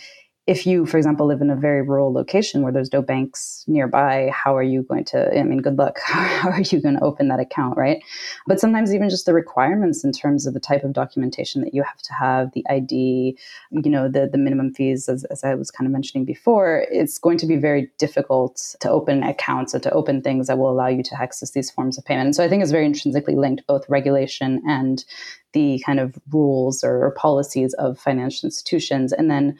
if 0.46 0.66
you, 0.66 0.84
for 0.84 0.98
example, 0.98 1.26
live 1.26 1.40
in 1.40 1.48
a 1.48 1.56
very 1.56 1.80
rural 1.80 2.12
location 2.12 2.60
where 2.60 2.72
there's 2.72 2.92
no 2.92 3.00
banks 3.00 3.64
nearby, 3.66 4.30
how 4.30 4.54
are 4.54 4.62
you 4.62 4.82
going 4.82 5.04
to? 5.04 5.38
I 5.38 5.42
mean, 5.42 5.62
good 5.62 5.78
luck. 5.78 5.98
How 6.04 6.50
are 6.50 6.60
you 6.60 6.80
going 6.82 6.96
to 6.96 7.02
open 7.02 7.28
that 7.28 7.40
account, 7.40 7.78
right? 7.78 8.02
But 8.46 8.60
sometimes 8.60 8.92
even 8.94 9.08
just 9.08 9.24
the 9.24 9.32
requirements 9.32 10.04
in 10.04 10.12
terms 10.12 10.46
of 10.46 10.52
the 10.52 10.60
type 10.60 10.84
of 10.84 10.92
documentation 10.92 11.62
that 11.62 11.72
you 11.72 11.82
have 11.82 12.02
to 12.02 12.12
have, 12.12 12.52
the 12.52 12.64
ID, 12.68 13.38
you 13.70 13.90
know, 13.90 14.08
the 14.08 14.28
the 14.30 14.36
minimum 14.36 14.74
fees, 14.74 15.08
as, 15.08 15.24
as 15.24 15.44
I 15.44 15.54
was 15.54 15.70
kind 15.70 15.86
of 15.86 15.92
mentioning 15.92 16.26
before, 16.26 16.86
it's 16.90 17.18
going 17.18 17.38
to 17.38 17.46
be 17.46 17.56
very 17.56 17.90
difficult 17.98 18.76
to 18.80 18.90
open 18.90 19.22
accounts 19.22 19.72
and 19.72 19.82
to 19.82 19.90
open 19.92 20.20
things 20.20 20.48
that 20.48 20.58
will 20.58 20.70
allow 20.70 20.88
you 20.88 21.02
to 21.04 21.22
access 21.22 21.52
these 21.52 21.70
forms 21.70 21.96
of 21.96 22.04
payment. 22.04 22.26
And 22.26 22.36
so 22.36 22.44
I 22.44 22.48
think 22.48 22.62
it's 22.62 22.72
very 22.72 22.86
intrinsically 22.86 23.36
linked, 23.36 23.66
both 23.66 23.88
regulation 23.88 24.62
and 24.68 25.04
the 25.52 25.82
kind 25.86 26.00
of 26.00 26.18
rules 26.30 26.84
or, 26.84 27.06
or 27.06 27.12
policies 27.12 27.72
of 27.74 27.98
financial 27.98 28.46
institutions, 28.46 29.12
and 29.12 29.30
then 29.30 29.58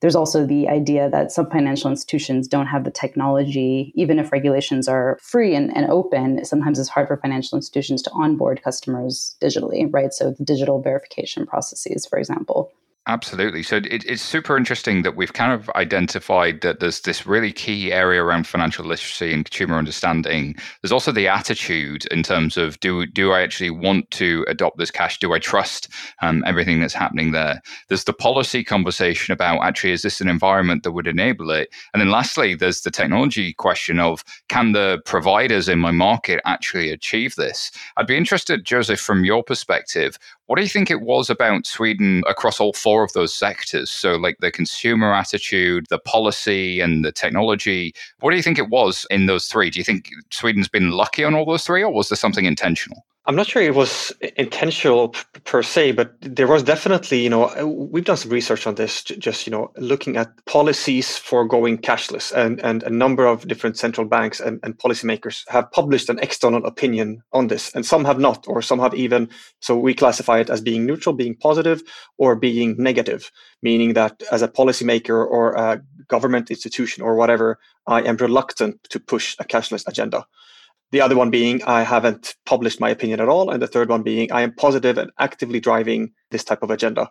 there's 0.00 0.16
also 0.16 0.46
the 0.46 0.68
idea 0.68 1.10
that 1.10 1.30
some 1.30 1.50
financial 1.50 1.90
institutions 1.90 2.48
don't 2.48 2.66
have 2.66 2.84
the 2.84 2.90
technology, 2.90 3.92
even 3.94 4.18
if 4.18 4.32
regulations 4.32 4.88
are 4.88 5.18
free 5.22 5.54
and, 5.54 5.74
and 5.76 5.90
open, 5.90 6.44
sometimes 6.44 6.78
it's 6.78 6.88
hard 6.88 7.08
for 7.08 7.18
financial 7.18 7.56
institutions 7.56 8.02
to 8.02 8.10
onboard 8.12 8.62
customers 8.62 9.36
digitally, 9.40 9.88
right? 9.92 10.12
So 10.12 10.30
the 10.30 10.44
digital 10.44 10.80
verification 10.80 11.46
processes, 11.46 12.06
for 12.06 12.18
example. 12.18 12.72
Absolutely. 13.06 13.62
So 13.62 13.76
it, 13.78 14.04
it's 14.04 14.22
super 14.22 14.56
interesting 14.56 15.02
that 15.02 15.16
we've 15.16 15.32
kind 15.32 15.52
of 15.52 15.68
identified 15.70 16.60
that 16.60 16.80
there's 16.80 17.00
this 17.00 17.26
really 17.26 17.50
key 17.50 17.92
area 17.92 18.22
around 18.22 18.46
financial 18.46 18.84
literacy 18.84 19.32
and 19.32 19.44
consumer 19.44 19.78
understanding. 19.78 20.54
There's 20.82 20.92
also 20.92 21.10
the 21.10 21.26
attitude 21.26 22.04
in 22.06 22.22
terms 22.22 22.56
of 22.58 22.78
do 22.78 23.06
do 23.06 23.32
I 23.32 23.40
actually 23.40 23.70
want 23.70 24.10
to 24.12 24.44
adopt 24.48 24.78
this 24.78 24.90
cash? 24.90 25.18
Do 25.18 25.32
I 25.32 25.38
trust 25.38 25.88
um, 26.20 26.44
everything 26.46 26.80
that's 26.80 26.94
happening 26.94 27.32
there? 27.32 27.62
There's 27.88 28.04
the 28.04 28.12
policy 28.12 28.62
conversation 28.62 29.32
about 29.32 29.62
actually 29.64 29.92
is 29.92 30.02
this 30.02 30.20
an 30.20 30.28
environment 30.28 30.82
that 30.82 30.92
would 30.92 31.08
enable 31.08 31.50
it? 31.50 31.70
And 31.94 32.00
then 32.00 32.10
lastly, 32.10 32.54
there's 32.54 32.82
the 32.82 32.90
technology 32.90 33.54
question 33.54 33.98
of 33.98 34.22
can 34.48 34.72
the 34.72 35.00
providers 35.06 35.68
in 35.68 35.78
my 35.80 35.90
market 35.90 36.40
actually 36.44 36.90
achieve 36.92 37.34
this? 37.36 37.72
I'd 37.96 38.06
be 38.06 38.16
interested, 38.16 38.64
Joseph, 38.64 39.00
from 39.00 39.24
your 39.24 39.42
perspective, 39.42 40.18
what 40.50 40.56
do 40.56 40.62
you 40.64 40.68
think 40.68 40.90
it 40.90 41.02
was 41.02 41.30
about 41.30 41.64
Sweden 41.64 42.24
across 42.26 42.58
all 42.58 42.72
four 42.72 43.04
of 43.04 43.12
those 43.12 43.32
sectors? 43.32 43.88
So, 43.88 44.16
like 44.16 44.38
the 44.40 44.50
consumer 44.50 45.14
attitude, 45.14 45.86
the 45.90 46.00
policy, 46.00 46.80
and 46.80 47.04
the 47.04 47.12
technology. 47.12 47.94
What 48.18 48.32
do 48.32 48.36
you 48.36 48.42
think 48.42 48.58
it 48.58 48.68
was 48.68 49.06
in 49.10 49.26
those 49.26 49.46
three? 49.46 49.70
Do 49.70 49.78
you 49.78 49.84
think 49.84 50.10
Sweden's 50.32 50.66
been 50.66 50.90
lucky 50.90 51.22
on 51.22 51.36
all 51.36 51.44
those 51.44 51.64
three, 51.64 51.84
or 51.84 51.92
was 51.92 52.08
there 52.08 52.16
something 52.16 52.46
intentional? 52.46 53.06
I'm 53.30 53.36
not 53.36 53.46
sure 53.46 53.62
it 53.62 53.76
was 53.76 54.12
intentional 54.36 55.14
per 55.44 55.62
se, 55.62 55.92
but 55.92 56.16
there 56.20 56.48
was 56.48 56.64
definitely, 56.64 57.22
you 57.22 57.30
know, 57.30 57.44
uh, 57.44 57.64
we've 57.64 58.04
done 58.04 58.16
some 58.16 58.32
research 58.32 58.66
on 58.66 58.74
this, 58.74 59.04
just, 59.04 59.46
you 59.46 59.52
know, 59.52 59.70
looking 59.76 60.16
at 60.16 60.44
policies 60.46 61.16
for 61.16 61.44
going 61.46 61.78
cashless. 61.78 62.32
And, 62.32 62.58
and 62.58 62.82
a 62.82 62.90
number 62.90 63.26
of 63.26 63.46
different 63.46 63.78
central 63.78 64.04
banks 64.04 64.40
and, 64.40 64.58
and 64.64 64.76
policymakers 64.76 65.48
have 65.48 65.70
published 65.70 66.08
an 66.08 66.18
external 66.18 66.66
opinion 66.66 67.22
on 67.32 67.46
this. 67.46 67.72
And 67.72 67.86
some 67.86 68.04
have 68.04 68.18
not, 68.18 68.48
or 68.48 68.62
some 68.62 68.80
have 68.80 68.96
even, 68.96 69.28
so 69.60 69.78
we 69.78 69.94
classify 69.94 70.40
it 70.40 70.50
as 70.50 70.60
being 70.60 70.84
neutral, 70.84 71.14
being 71.14 71.36
positive, 71.36 71.84
or 72.18 72.34
being 72.34 72.74
negative, 72.78 73.30
meaning 73.62 73.92
that 73.92 74.24
as 74.32 74.42
a 74.42 74.48
policymaker 74.48 75.24
or 75.24 75.52
a 75.52 75.80
government 76.08 76.50
institution 76.50 77.04
or 77.04 77.14
whatever, 77.14 77.60
I 77.86 78.02
am 78.02 78.16
reluctant 78.16 78.82
to 78.90 78.98
push 78.98 79.36
a 79.38 79.44
cashless 79.44 79.86
agenda. 79.86 80.26
The 80.92 81.00
other 81.00 81.16
one 81.16 81.30
being 81.30 81.62
I 81.64 81.82
haven't 81.82 82.34
published 82.46 82.80
my 82.80 82.90
opinion 82.90 83.20
at 83.20 83.28
all. 83.28 83.50
And 83.50 83.62
the 83.62 83.68
third 83.68 83.88
one 83.88 84.02
being 84.02 84.30
I 84.32 84.42
am 84.42 84.54
positive 84.54 84.98
and 84.98 85.10
actively 85.18 85.60
driving 85.60 86.12
this 86.30 86.44
type 86.44 86.62
of 86.62 86.70
agenda. 86.70 87.10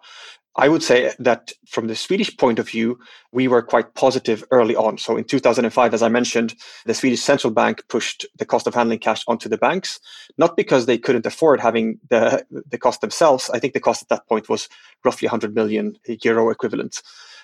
I 0.55 0.67
would 0.67 0.83
say 0.83 1.13
that 1.19 1.53
from 1.67 1.87
the 1.87 1.95
Swedish 1.95 2.35
point 2.35 2.59
of 2.59 2.67
view, 2.67 2.99
we 3.31 3.47
were 3.47 3.61
quite 3.61 3.93
positive 3.93 4.43
early 4.51 4.75
on. 4.75 4.97
So 4.97 5.15
in 5.15 5.23
2005, 5.23 5.93
as 5.93 6.01
I 6.01 6.09
mentioned, 6.09 6.55
the 6.85 6.93
Swedish 6.93 7.21
central 7.21 7.53
bank 7.53 7.83
pushed 7.87 8.25
the 8.37 8.45
cost 8.45 8.67
of 8.67 8.73
handling 8.73 8.99
cash 8.99 9.23
onto 9.27 9.47
the 9.47 9.57
banks, 9.57 9.99
not 10.37 10.57
because 10.57 10.85
they 10.85 10.97
couldn't 10.97 11.25
afford 11.25 11.61
having 11.61 11.99
the, 12.09 12.45
the 12.51 12.77
cost 12.77 12.99
themselves. 12.99 13.49
I 13.53 13.59
think 13.59 13.73
the 13.73 13.79
cost 13.79 14.01
at 14.01 14.09
that 14.09 14.27
point 14.27 14.49
was 14.49 14.67
roughly 15.05 15.27
100 15.27 15.55
million 15.55 15.95
euro 16.23 16.49
equivalent 16.49 17.01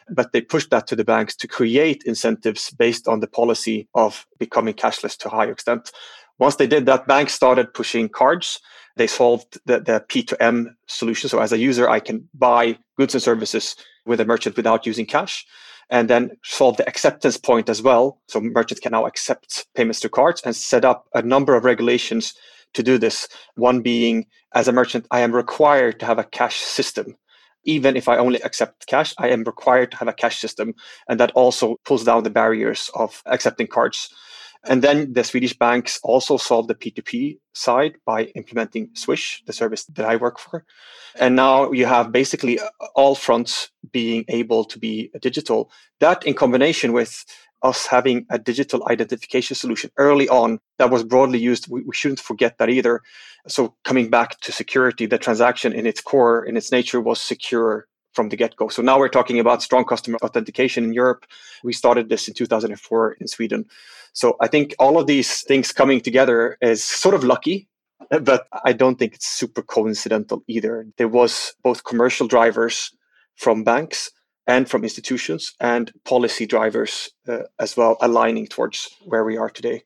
but 0.10 0.32
they 0.32 0.42
pushed 0.42 0.70
that 0.70 0.88
to 0.88 0.96
the 0.96 1.04
banks 1.04 1.36
to 1.36 1.48
create 1.48 2.04
incentives 2.06 2.70
based 2.72 3.08
on 3.08 3.20
the 3.20 3.28
policy 3.28 3.88
of 3.96 4.28
becoming 4.38 4.74
cashless 4.74 5.18
to 5.18 5.28
a 5.28 5.32
higher 5.32 5.52
extent. 5.52 5.92
Once 6.38 6.58
they 6.58 6.68
did 6.68 6.86
that, 6.86 7.08
banks 7.08 7.34
started 7.34 7.74
pushing 7.74 8.10
cards. 8.10 8.60
They 8.98 9.08
solved 9.08 9.60
the, 9.66 9.80
the 9.80 10.04
P2M 10.08 10.76
solution. 10.88 11.30
So 11.30 11.40
as 11.40 11.52
a 11.52 11.58
user, 11.58 11.90
I 11.90 12.00
can 12.00 12.28
buy 12.34 12.78
goods 12.98 13.14
and 13.14 13.24
services 13.24 13.76
with 14.06 14.20
a 14.20 14.26
merchant 14.26 14.56
without 14.56 14.86
using 14.86 15.06
cash 15.06 15.46
and 15.90 16.10
then 16.10 16.32
solve 16.44 16.78
the 16.78 16.88
acceptance 16.88 17.38
point 17.38 17.70
as 17.70 17.82
well. 17.82 18.20
So 18.28 18.42
merchants 18.42 18.80
can 18.80 18.92
now 18.92 19.06
accept 19.06 19.68
payments 19.76 20.00
to 20.02 20.10
cards 20.10 20.42
and 20.44 20.56
set 20.56 20.86
up 20.86 21.08
a 21.14 21.22
number 21.22 21.56
of 21.56 21.64
regulations 21.64 22.34
to 22.74 22.84
do 22.84 22.98
this. 22.98 23.28
One 23.56 23.82
being, 23.82 24.26
as 24.54 24.68
a 24.68 24.72
merchant, 24.72 25.06
I 25.12 25.22
am 25.22 25.34
required 25.34 26.00
to 26.00 26.06
have 26.06 26.20
a 26.20 26.24
cash 26.24 26.58
system. 26.58 27.16
Even 27.64 27.96
if 27.96 28.08
I 28.08 28.18
only 28.18 28.42
accept 28.42 28.86
cash, 28.88 29.14
I 29.18 29.30
am 29.30 29.44
required 29.44 29.92
to 29.92 29.98
have 29.98 30.08
a 30.08 30.14
cash 30.14 30.40
system. 30.40 30.74
And 31.08 31.20
that 31.20 31.32
also 31.32 31.78
pulls 31.86 32.04
down 32.04 32.24
the 32.24 32.30
barriers 32.30 32.90
of 32.94 33.24
accepting 33.26 33.68
cards. 33.68 34.10
And 34.68 34.82
then 34.82 35.14
the 35.14 35.24
Swedish 35.24 35.58
banks 35.58 36.00
also 36.04 36.38
solved 36.38 36.70
the 36.70 36.76
P2P 36.76 37.40
side 37.54 37.96
by 38.06 38.26
implementing 38.36 38.90
Swish, 38.94 39.44
the 39.46 39.54
service 39.54 39.86
that 39.86 40.06
I 40.06 40.16
work 40.16 40.40
for. 40.40 40.66
And 41.20 41.36
now 41.36 41.72
you 41.72 41.86
have 41.86 42.12
basically 42.12 42.60
uh, 42.60 42.68
all 42.96 43.16
fronts 43.16 43.70
being 43.92 44.26
able 44.28 44.66
to 44.66 44.80
be 44.80 45.12
uh, 45.16 45.20
digital. 45.22 45.72
That 46.00 46.26
in 46.26 46.34
combination 46.34 46.94
with 46.94 47.26
us 47.62 47.88
having 47.88 48.26
a 48.30 48.38
digital 48.38 48.86
identification 48.90 49.56
solution 49.56 49.90
early 49.98 50.28
on 50.30 50.60
that 50.78 50.92
was 50.92 51.04
broadly 51.04 51.40
used, 51.40 51.68
we, 51.70 51.82
we 51.82 51.94
shouldn't 51.94 52.20
forget 52.20 52.58
that 52.58 52.70
either. 52.70 53.02
So 53.48 53.76
coming 53.84 54.10
back 54.10 54.40
to 54.42 54.52
security, 54.52 55.06
the 55.06 55.18
transaction 55.18 55.74
in 55.74 55.86
its 55.86 56.02
core, 56.02 56.44
in 56.44 56.58
its 56.58 56.72
nature 56.72 57.00
was 57.00 57.22
secure 57.22 57.88
from 58.16 58.30
the 58.30 58.36
get 58.36 58.56
go. 58.56 58.70
So 58.70 58.82
now 58.82 58.98
we're 58.98 59.10
talking 59.10 59.40
about 59.40 59.62
strong 59.62 59.84
customer 59.86 60.18
authentication 60.24 60.84
in 60.86 60.94
Europe. 60.94 61.26
We 61.64 61.74
started 61.74 62.10
this 62.10 62.28
in 62.28 62.34
2004 62.34 63.14
in 63.20 63.28
Sweden. 63.28 63.66
So 64.16 64.38
I 64.40 64.48
think 64.48 64.74
all 64.80 64.98
of 64.98 65.08
these 65.08 65.42
things 65.42 65.74
coming 65.74 66.00
together 66.00 66.58
is 66.62 66.82
sort 66.82 67.16
of 67.16 67.26
lucky, 67.26 67.68
but 68.22 68.48
I 68.64 68.72
don't 68.72 68.98
think 68.98 69.14
it's 69.14 69.28
super 69.28 69.62
coincidental 69.62 70.42
either. 70.48 70.88
There 70.98 71.10
was 71.10 71.54
both 71.64 71.84
commercial 71.84 72.26
drivers 72.26 72.92
from 73.36 73.66
banks 73.66 74.12
and 74.48 74.70
from 74.70 74.84
institutions 74.84 75.54
and 75.60 75.92
policy 76.06 76.46
drivers 76.46 77.12
uh, 77.28 77.40
as 77.60 77.76
well 77.76 77.98
aligning 78.00 78.48
towards 78.48 78.90
where 79.06 79.26
we 79.26 79.36
are 79.36 79.50
today. 79.50 79.84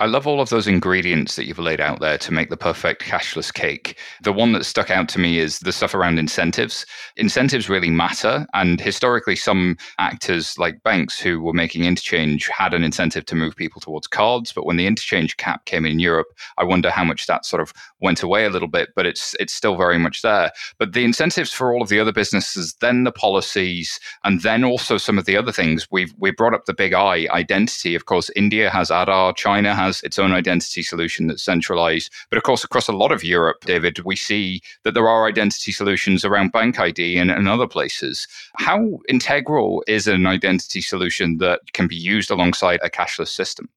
I 0.00 0.06
love 0.06 0.26
all 0.26 0.40
of 0.40 0.48
those 0.48 0.66
ingredients 0.66 1.36
that 1.36 1.46
you've 1.46 1.60
laid 1.60 1.80
out 1.80 2.00
there 2.00 2.18
to 2.18 2.32
make 2.32 2.50
the 2.50 2.56
perfect 2.56 3.00
cashless 3.00 3.54
cake. 3.54 3.96
The 4.24 4.32
one 4.32 4.50
that 4.52 4.64
stuck 4.64 4.90
out 4.90 5.08
to 5.10 5.20
me 5.20 5.38
is 5.38 5.60
the 5.60 5.70
stuff 5.70 5.94
around 5.94 6.18
incentives. 6.18 6.84
Incentives 7.16 7.68
really 7.68 7.90
matter. 7.90 8.44
And 8.54 8.80
historically, 8.80 9.36
some 9.36 9.76
actors 10.00 10.58
like 10.58 10.82
banks 10.82 11.20
who 11.20 11.40
were 11.40 11.52
making 11.52 11.84
interchange 11.84 12.48
had 12.48 12.74
an 12.74 12.82
incentive 12.82 13.24
to 13.26 13.36
move 13.36 13.54
people 13.54 13.80
towards 13.80 14.08
cards. 14.08 14.52
But 14.52 14.66
when 14.66 14.78
the 14.78 14.88
interchange 14.88 15.36
cap 15.36 15.64
came 15.64 15.86
in 15.86 16.00
Europe, 16.00 16.26
I 16.58 16.64
wonder 16.64 16.90
how 16.90 17.04
much 17.04 17.28
that 17.28 17.46
sort 17.46 17.62
of 17.62 17.72
went 18.00 18.20
away 18.20 18.46
a 18.46 18.50
little 18.50 18.66
bit, 18.66 18.88
but 18.96 19.06
it's 19.06 19.36
it's 19.38 19.54
still 19.54 19.76
very 19.76 19.98
much 19.98 20.22
there. 20.22 20.50
But 20.76 20.92
the 20.92 21.04
incentives 21.04 21.52
for 21.52 21.72
all 21.72 21.82
of 21.82 21.88
the 21.88 22.00
other 22.00 22.12
businesses, 22.12 22.74
then 22.80 23.04
the 23.04 23.12
policies, 23.12 24.00
and 24.24 24.42
then 24.42 24.64
also 24.64 24.98
some 24.98 25.18
of 25.18 25.24
the 25.24 25.36
other 25.36 25.52
things. 25.52 25.86
We've 25.92 26.12
we 26.18 26.32
brought 26.32 26.54
up 26.54 26.64
the 26.64 26.74
big 26.74 26.94
I 26.94 27.28
identity. 27.30 27.94
Of 27.94 28.06
course, 28.06 28.28
India 28.34 28.70
has 28.70 28.90
Aadhaar, 28.90 29.36
China 29.36 29.72
has 29.72 29.83
has 29.84 30.00
its 30.02 30.18
own 30.18 30.32
identity 30.32 30.82
solution 30.82 31.26
that's 31.26 31.42
centralized. 31.42 32.10
But 32.30 32.38
of 32.38 32.42
course, 32.44 32.64
across 32.64 32.88
a 32.88 32.92
lot 32.92 33.12
of 33.12 33.24
Europe, 33.24 33.64
David, 33.64 33.98
we 34.04 34.16
see 34.16 34.60
that 34.82 34.94
there 34.94 35.08
are 35.08 35.28
identity 35.28 35.72
solutions 35.72 36.24
around 36.24 36.52
Bank 36.52 36.78
ID 36.78 37.18
and, 37.18 37.30
and 37.30 37.48
other 37.48 37.66
places. 37.66 38.26
How 38.56 38.98
integral 39.08 39.84
is 39.86 40.06
an 40.06 40.26
identity 40.26 40.80
solution 40.80 41.38
that 41.38 41.60
can 41.72 41.86
be 41.86 41.96
used 41.96 42.30
alongside 42.30 42.80
a 42.82 42.90
cashless 42.90 43.28
system? 43.28 43.68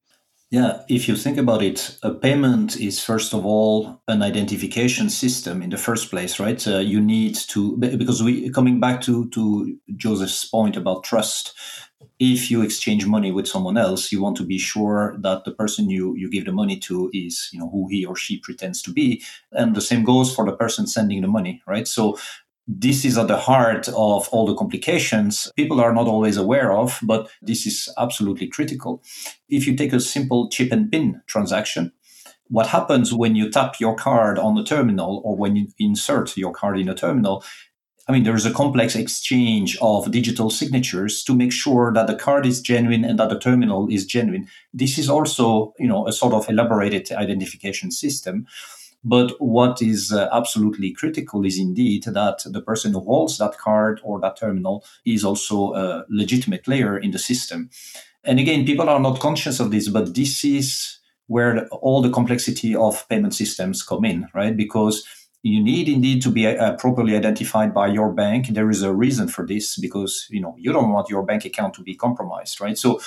Yeah, 0.50 0.84
if 0.88 1.10
you 1.10 1.18
think 1.18 1.38
about 1.38 1.62
it, 1.62 1.98
a 2.04 2.14
payment 2.14 2.78
is 2.80 3.04
first 3.04 3.34
of 3.34 3.46
all 3.46 4.02
an 4.08 4.24
identification 4.24 5.10
system 5.10 5.62
in 5.62 5.70
the 5.70 5.78
first 5.78 6.10
place, 6.10 6.40
right? 6.40 6.66
Uh, 6.66 6.78
you 6.78 7.02
need 7.02 7.36
to 7.50 7.76
because 7.76 8.24
we 8.24 8.50
coming 8.52 8.80
back 8.80 9.02
to 9.02 9.28
to 9.32 9.78
Joseph's 9.98 10.46
point 10.46 10.78
about 10.78 11.04
trust 11.04 11.54
if 12.20 12.50
you 12.50 12.62
exchange 12.62 13.06
money 13.06 13.32
with 13.32 13.48
someone 13.48 13.78
else, 13.78 14.12
you 14.12 14.22
want 14.22 14.38
to 14.38 14.44
be 14.44 14.58
sure 14.58 15.16
that 15.20 15.46
the 15.46 15.52
person 15.52 15.90
you, 15.90 16.16
you 16.16 16.30
give 16.30 16.46
the 16.46 16.52
money 16.52 16.78
to 16.80 17.10
is, 17.14 17.50
you 17.52 17.60
know, 17.60 17.70
who 17.70 17.88
he 17.90 18.06
or 18.06 18.16
she 18.16 18.40
pretends 18.40 18.82
to 18.84 18.92
be. 18.92 19.24
And 19.52 19.76
the 19.76 19.82
same 19.82 20.04
goes 20.04 20.34
for 20.34 20.46
the 20.46 20.56
person 20.56 20.88
sending 20.88 21.22
the 21.22 21.28
money, 21.28 21.62
right? 21.68 21.88
So 21.88 22.18
this 22.68 23.06
is 23.06 23.18
at 23.18 23.28
the 23.28 23.38
heart 23.38 23.88
of 23.90 24.28
all 24.30 24.46
the 24.46 24.56
complications 24.56 25.50
people 25.56 25.80
are 25.80 25.94
not 25.94 26.08
always 26.08 26.36
aware 26.38 26.74
of, 26.74 27.00
but 27.02 27.30
this 27.42 27.66
is 27.66 27.88
absolutely 27.98 28.48
critical. 28.48 29.02
If 29.48 29.66
you 29.66 29.76
take 29.76 29.94
a 29.94 30.00
simple 30.00 30.50
chip 30.50 30.72
and 30.72 30.92
pin 30.92 31.22
transaction, 31.28 31.94
what 32.50 32.68
happens 32.68 33.14
when 33.14 33.36
you 33.36 33.50
tap 33.50 33.80
your 33.80 33.96
card 33.96 34.38
on 34.40 34.56
the 34.56 34.64
terminal 34.64 35.22
or 35.24 35.36
when 35.36 35.56
you 35.56 35.68
insert 35.80 36.36
your 36.38 36.52
card 36.52 36.80
in 36.80 36.90
a 36.90 36.96
terminal 36.96 37.44
I 38.08 38.14
mean, 38.14 38.24
there 38.24 38.36
is 38.36 38.46
a 38.46 38.54
complex 38.54 38.96
exchange 38.96 39.78
of 39.82 40.10
digital 40.12 40.50
signatures 40.50 41.24
to 41.24 41.36
make 41.36 41.52
sure 41.52 41.92
that 41.94 42.08
the 42.08 42.16
card 42.16 42.46
is 42.46 42.62
genuine 42.62 43.04
and 43.04 43.20
that 43.20 43.30
the 43.30 43.38
terminal 43.38 43.90
is 43.90 44.06
genuine. 44.06 44.48
This 44.74 44.98
is 44.98 45.10
also, 45.10 45.74
you 45.78 45.88
know, 45.88 46.08
a 46.08 46.14
sort 46.14 46.34
of 46.34 46.50
elaborated 46.50 47.12
identification 47.12 47.92
system. 47.92 48.48
But 49.04 49.34
what 49.40 49.82
is 49.82 50.12
uh, 50.12 50.30
absolutely 50.32 50.92
critical 50.92 51.46
is 51.46 51.60
indeed 51.60 52.04
that 52.04 52.44
the 52.46 52.62
person 52.62 52.94
who 52.94 53.02
holds 53.02 53.38
that 53.38 53.58
card 53.58 54.00
or 54.04 54.20
that 54.22 54.38
terminal 54.38 54.86
is 55.06 55.24
also 55.24 55.74
a 55.74 56.06
legitimate 56.10 56.68
layer 56.68 56.98
in 56.98 57.12
the 57.12 57.20
system. 57.20 57.70
And 58.24 58.40
again, 58.40 58.66
people 58.66 58.90
are 58.90 59.00
not 59.00 59.20
conscious 59.20 59.60
of 59.60 59.72
this, 59.72 59.90
but 59.90 60.16
this 60.16 60.44
is 60.44 60.98
where 61.28 61.68
all 61.68 62.02
the 62.02 62.10
complexity 62.10 62.76
of 62.76 63.08
payment 63.10 63.34
systems 63.34 63.84
come 63.84 64.06
in, 64.06 64.28
right? 64.34 64.56
Because 64.56 65.06
you 65.48 65.64
need 65.64 65.88
indeed 65.90 66.22
to 66.24 66.32
be 66.32 66.48
uh, 66.48 66.76
properly 66.76 67.16
identified 67.16 67.74
by 67.74 67.88
your 67.88 68.12
bank. 68.12 68.48
There 68.50 68.70
is 68.70 68.84
a 68.84 68.94
reason 68.94 69.28
for 69.28 69.46
this 69.46 69.78
because 69.78 70.28
you 70.30 70.42
know 70.42 70.56
you 70.58 70.72
don't 70.74 70.92
want 70.92 71.10
your 71.10 71.24
bank 71.24 71.46
account 71.46 71.74
to 71.76 71.84
be 71.84 71.96
compromised 71.96 72.60
right? 72.62 72.78
So 72.78 73.00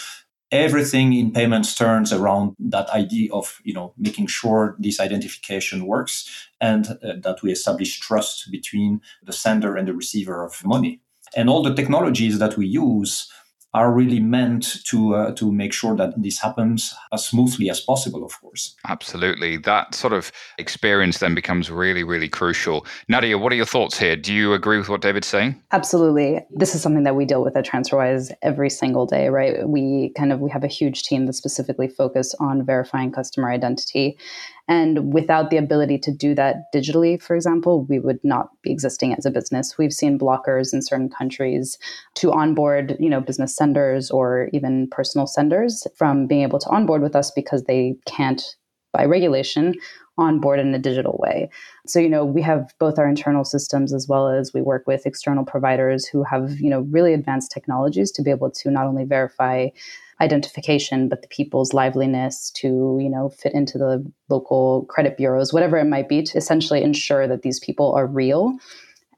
everything 0.52 1.12
in 1.12 1.30
payments 1.30 1.74
turns 1.74 2.12
around 2.12 2.56
that 2.58 2.88
idea 2.90 3.32
of 3.32 3.60
you 3.64 3.74
know 3.74 3.92
making 3.96 4.26
sure 4.26 4.76
this 4.78 5.00
identification 5.00 5.86
works 5.86 6.48
and 6.60 6.98
uh, 7.02 7.14
that 7.22 7.42
we 7.42 7.52
establish 7.52 8.00
trust 8.00 8.50
between 8.50 9.00
the 9.22 9.32
sender 9.32 9.76
and 9.76 9.86
the 9.88 9.94
receiver 9.94 10.44
of 10.44 10.64
money. 10.64 11.00
And 11.36 11.48
all 11.48 11.62
the 11.62 11.74
technologies 11.74 12.40
that 12.40 12.56
we 12.56 12.66
use 12.66 13.30
are 13.72 13.92
really 13.92 14.20
meant 14.20 14.82
to 14.84 15.14
uh, 15.14 15.32
to 15.32 15.52
make 15.52 15.72
sure 15.72 15.94
that 15.96 16.20
this 16.20 16.40
happens 16.40 16.94
as 17.12 17.24
smoothly 17.26 17.70
as 17.70 17.80
possible 17.80 18.24
of 18.24 18.40
course. 18.40 18.74
Absolutely. 18.88 19.56
That 19.56 19.94
sort 19.94 20.12
of 20.12 20.32
experience 20.58 21.18
then 21.18 21.34
becomes 21.34 21.70
really 21.70 22.02
really 22.02 22.28
crucial. 22.28 22.86
Nadia 23.08 23.38
what 23.38 23.52
are 23.52 23.56
your 23.56 23.66
thoughts 23.66 23.98
here? 23.98 24.16
Do 24.16 24.34
you 24.34 24.52
agree 24.54 24.78
with 24.78 24.88
what 24.88 25.02
david's 25.02 25.28
saying? 25.28 25.60
Absolutely. 25.72 26.40
This 26.50 26.74
is 26.74 26.82
something 26.82 27.04
that 27.04 27.14
we 27.14 27.24
deal 27.24 27.42
with 27.42 27.56
at 27.56 27.66
transferwise 27.66 28.32
every 28.42 28.70
single 28.70 29.06
day 29.06 29.28
right? 29.28 29.68
We 29.68 30.12
kind 30.16 30.32
of 30.32 30.40
we 30.40 30.50
have 30.50 30.64
a 30.64 30.68
huge 30.68 31.04
team 31.04 31.26
that 31.26 31.34
specifically 31.34 31.88
focus 31.88 32.34
on 32.40 32.64
verifying 32.64 33.12
customer 33.12 33.50
identity 33.50 34.18
and 34.70 35.12
without 35.12 35.50
the 35.50 35.56
ability 35.56 35.98
to 35.98 36.12
do 36.12 36.32
that 36.36 36.72
digitally, 36.72 37.20
for 37.20 37.34
example, 37.34 37.84
we 37.86 37.98
would 37.98 38.20
not 38.22 38.50
be 38.62 38.70
existing 38.70 39.12
as 39.12 39.26
a 39.26 39.30
business. 39.30 39.76
We've 39.76 39.92
seen 39.92 40.16
blockers 40.16 40.72
in 40.72 40.80
certain 40.80 41.10
countries 41.10 41.76
to 42.14 42.30
onboard, 42.30 42.96
you 43.00 43.10
know, 43.10 43.20
business 43.20 43.56
senders 43.56 44.12
or 44.12 44.48
even 44.52 44.86
personal 44.88 45.26
senders 45.26 45.88
from 45.96 46.28
being 46.28 46.42
able 46.42 46.60
to 46.60 46.70
onboard 46.70 47.02
with 47.02 47.16
us 47.16 47.32
because 47.32 47.64
they 47.64 47.96
can't 48.06 48.42
by 48.92 49.04
regulation 49.04 49.74
onboard 50.18 50.60
in 50.60 50.74
a 50.74 50.78
digital 50.78 51.18
way. 51.20 51.48
So, 51.86 51.98
you 51.98 52.08
know, 52.08 52.24
we 52.24 52.42
have 52.42 52.72
both 52.78 52.98
our 52.98 53.08
internal 53.08 53.44
systems 53.44 53.92
as 53.92 54.06
well 54.06 54.28
as 54.28 54.52
we 54.52 54.62
work 54.62 54.86
with 54.86 55.06
external 55.06 55.44
providers 55.44 56.06
who 56.06 56.22
have, 56.24 56.60
you 56.60 56.70
know, 56.70 56.80
really 56.90 57.14
advanced 57.14 57.50
technologies 57.50 58.12
to 58.12 58.22
be 58.22 58.30
able 58.30 58.50
to 58.50 58.70
not 58.70 58.86
only 58.86 59.04
verify 59.04 59.68
identification, 60.20 61.08
but 61.08 61.22
the 61.22 61.28
people's 61.28 61.72
liveliness 61.72 62.50
to, 62.56 62.98
you 63.00 63.08
know, 63.08 63.30
fit 63.30 63.54
into 63.54 63.78
the 63.78 64.04
local 64.28 64.84
credit 64.86 65.16
bureaus, 65.16 65.52
whatever 65.52 65.78
it 65.78 65.86
might 65.86 66.08
be, 66.08 66.22
to 66.22 66.38
essentially 66.38 66.82
ensure 66.82 67.26
that 67.26 67.42
these 67.42 67.60
people 67.60 67.92
are 67.92 68.06
real. 68.06 68.56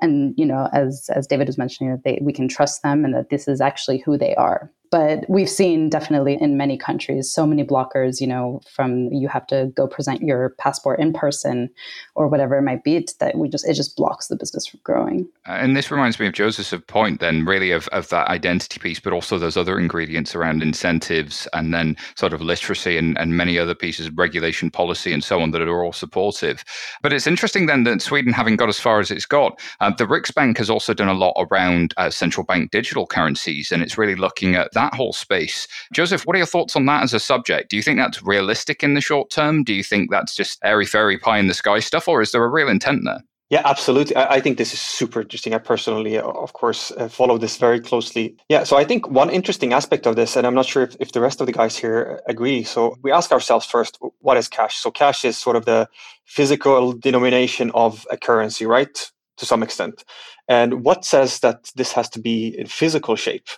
And, 0.00 0.34
you 0.36 0.46
know, 0.46 0.68
as 0.72 1.10
as 1.14 1.26
David 1.26 1.46
was 1.46 1.58
mentioning, 1.58 1.92
that 1.92 2.04
they 2.04 2.18
we 2.22 2.32
can 2.32 2.48
trust 2.48 2.82
them 2.82 3.04
and 3.04 3.14
that 3.14 3.30
this 3.30 3.48
is 3.48 3.60
actually 3.60 3.98
who 3.98 4.16
they 4.16 4.34
are 4.34 4.70
but 4.92 5.24
we've 5.28 5.48
seen 5.48 5.88
definitely 5.88 6.36
in 6.40 6.56
many 6.56 6.76
countries 6.76 7.32
so 7.32 7.46
many 7.46 7.64
blockers 7.64 8.20
you 8.20 8.26
know 8.26 8.60
from 8.70 9.10
you 9.10 9.26
have 9.26 9.46
to 9.46 9.72
go 9.74 9.88
present 9.88 10.20
your 10.20 10.50
passport 10.58 11.00
in 11.00 11.12
person 11.12 11.68
or 12.14 12.28
whatever 12.28 12.56
it 12.56 12.62
might 12.62 12.84
be 12.84 13.04
that 13.18 13.36
we 13.36 13.48
just 13.48 13.66
it 13.66 13.74
just 13.74 13.96
blocks 13.96 14.28
the 14.28 14.36
business 14.36 14.66
from 14.66 14.78
growing. 14.84 15.26
And 15.46 15.74
this 15.76 15.90
reminds 15.90 16.20
me 16.20 16.26
of 16.26 16.34
joseph's 16.34 16.74
point 16.86 17.20
then 17.20 17.44
really 17.44 17.72
of, 17.72 17.88
of 17.88 18.08
that 18.10 18.28
identity 18.28 18.78
piece 18.78 19.00
but 19.00 19.12
also 19.12 19.38
those 19.38 19.56
other 19.56 19.78
ingredients 19.78 20.34
around 20.34 20.62
incentives 20.62 21.48
and 21.54 21.72
then 21.72 21.96
sort 22.14 22.34
of 22.34 22.42
literacy 22.42 22.98
and, 22.98 23.18
and 23.18 23.36
many 23.36 23.58
other 23.58 23.74
pieces 23.74 24.06
of 24.06 24.18
regulation 24.18 24.70
policy 24.70 25.12
and 25.12 25.24
so 25.24 25.40
on 25.40 25.50
that 25.52 25.62
are 25.62 25.82
all 25.82 25.92
supportive. 25.92 26.62
But 27.00 27.12
it's 27.12 27.26
interesting 27.26 27.66
then 27.66 27.84
that 27.84 28.02
sweden 28.02 28.32
having 28.32 28.56
got 28.56 28.68
as 28.68 28.78
far 28.78 29.00
as 29.00 29.10
it's 29.10 29.26
got 29.26 29.58
uh, 29.80 29.90
the 29.96 30.04
riksbank 30.04 30.58
has 30.58 30.68
also 30.68 30.92
done 30.92 31.08
a 31.08 31.14
lot 31.14 31.34
around 31.38 31.94
uh, 31.96 32.10
central 32.10 32.44
bank 32.44 32.70
digital 32.70 33.06
currencies 33.06 33.72
and 33.72 33.82
it's 33.82 33.96
really 33.96 34.16
looking 34.16 34.54
at 34.54 34.70
that 34.74 34.81
that 34.82 34.94
whole 34.94 35.12
space. 35.12 35.68
Joseph, 35.92 36.26
what 36.26 36.34
are 36.34 36.38
your 36.38 36.46
thoughts 36.46 36.76
on 36.76 36.86
that 36.86 37.02
as 37.02 37.14
a 37.14 37.20
subject? 37.20 37.70
Do 37.70 37.76
you 37.76 37.82
think 37.82 37.98
that's 37.98 38.22
realistic 38.22 38.82
in 38.82 38.94
the 38.94 39.00
short 39.00 39.30
term? 39.30 39.64
Do 39.64 39.72
you 39.72 39.84
think 39.84 40.10
that's 40.10 40.34
just 40.34 40.58
airy 40.64 40.86
fairy 40.86 41.18
pie 41.18 41.38
in 41.38 41.46
the 41.46 41.54
sky 41.54 41.78
stuff, 41.80 42.08
or 42.08 42.20
is 42.20 42.32
there 42.32 42.44
a 42.44 42.48
real 42.48 42.68
intent 42.68 43.02
there? 43.04 43.22
Yeah, 43.52 43.60
absolutely. 43.66 44.16
I, 44.16 44.40
think 44.40 44.56
this 44.56 44.72
is 44.72 44.80
super 44.80 45.20
interesting. 45.20 45.52
I 45.52 45.58
personally, 45.58 46.16
uh, 46.16 46.22
of 46.22 46.54
course, 46.54 46.90
uh, 46.92 47.06
follow 47.06 47.36
this 47.36 47.58
very 47.58 47.80
closely. 47.80 48.34
Yeah, 48.48 48.64
so 48.64 48.78
I 48.78 48.84
think 48.84 49.10
one 49.10 49.28
interesting 49.28 49.74
aspect 49.74 50.06
of 50.06 50.16
this, 50.16 50.36
and 50.36 50.46
I'm 50.46 50.54
not 50.54 50.64
sure 50.64 50.82
if, 50.82 50.96
if 51.00 51.12
the 51.12 51.20
rest 51.20 51.38
of 51.38 51.46
the 51.46 51.52
guys 51.52 51.76
here 51.76 52.22
agree. 52.26 52.64
So 52.64 52.96
we 53.02 53.12
ask 53.12 53.30
ourselves 53.30 53.66
first, 53.66 53.98
what 54.20 54.38
is 54.38 54.48
cash? 54.48 54.76
So 54.76 54.90
cash 54.90 55.22
is 55.26 55.36
sort 55.36 55.56
of 55.56 55.66
the 55.66 55.86
physical 56.24 56.94
denomination 56.94 57.70
of 57.74 58.06
a 58.10 58.16
currency, 58.16 58.64
right? 58.64 59.12
To 59.36 59.44
some 59.44 59.62
extent. 59.62 60.02
And 60.48 60.82
what 60.82 61.04
says 61.04 61.40
that 61.40 61.70
this 61.76 61.92
has 61.92 62.08
to 62.10 62.20
be 62.20 62.58
in 62.58 62.66
physical 62.68 63.16
shape? 63.16 63.48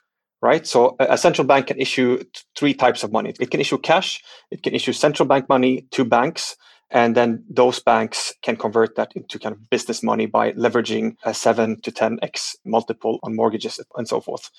Right. 0.44 0.66
So 0.66 0.94
a 1.00 1.16
central 1.16 1.46
bank 1.46 1.68
can 1.68 1.80
issue 1.80 2.22
three 2.54 2.74
types 2.74 3.02
of 3.02 3.10
money. 3.10 3.32
It 3.40 3.50
can 3.50 3.62
issue 3.62 3.78
cash, 3.78 4.22
it 4.50 4.62
can 4.62 4.74
issue 4.74 4.92
central 4.92 5.26
bank 5.26 5.48
money 5.48 5.86
to 5.92 6.04
banks, 6.04 6.54
and 6.90 7.16
then 7.16 7.42
those 7.48 7.80
banks 7.80 8.34
can 8.42 8.56
convert 8.56 8.94
that 8.96 9.10
into 9.16 9.38
kind 9.38 9.54
of 9.54 9.70
business 9.70 10.02
money 10.02 10.26
by 10.26 10.52
leveraging 10.52 11.16
a 11.24 11.32
7 11.32 11.80
to 11.80 11.90
10x 11.90 12.56
multiple 12.66 13.20
on 13.22 13.34
mortgages 13.34 13.80
and 13.96 14.06
so 14.06 14.20
forth. 14.20 14.50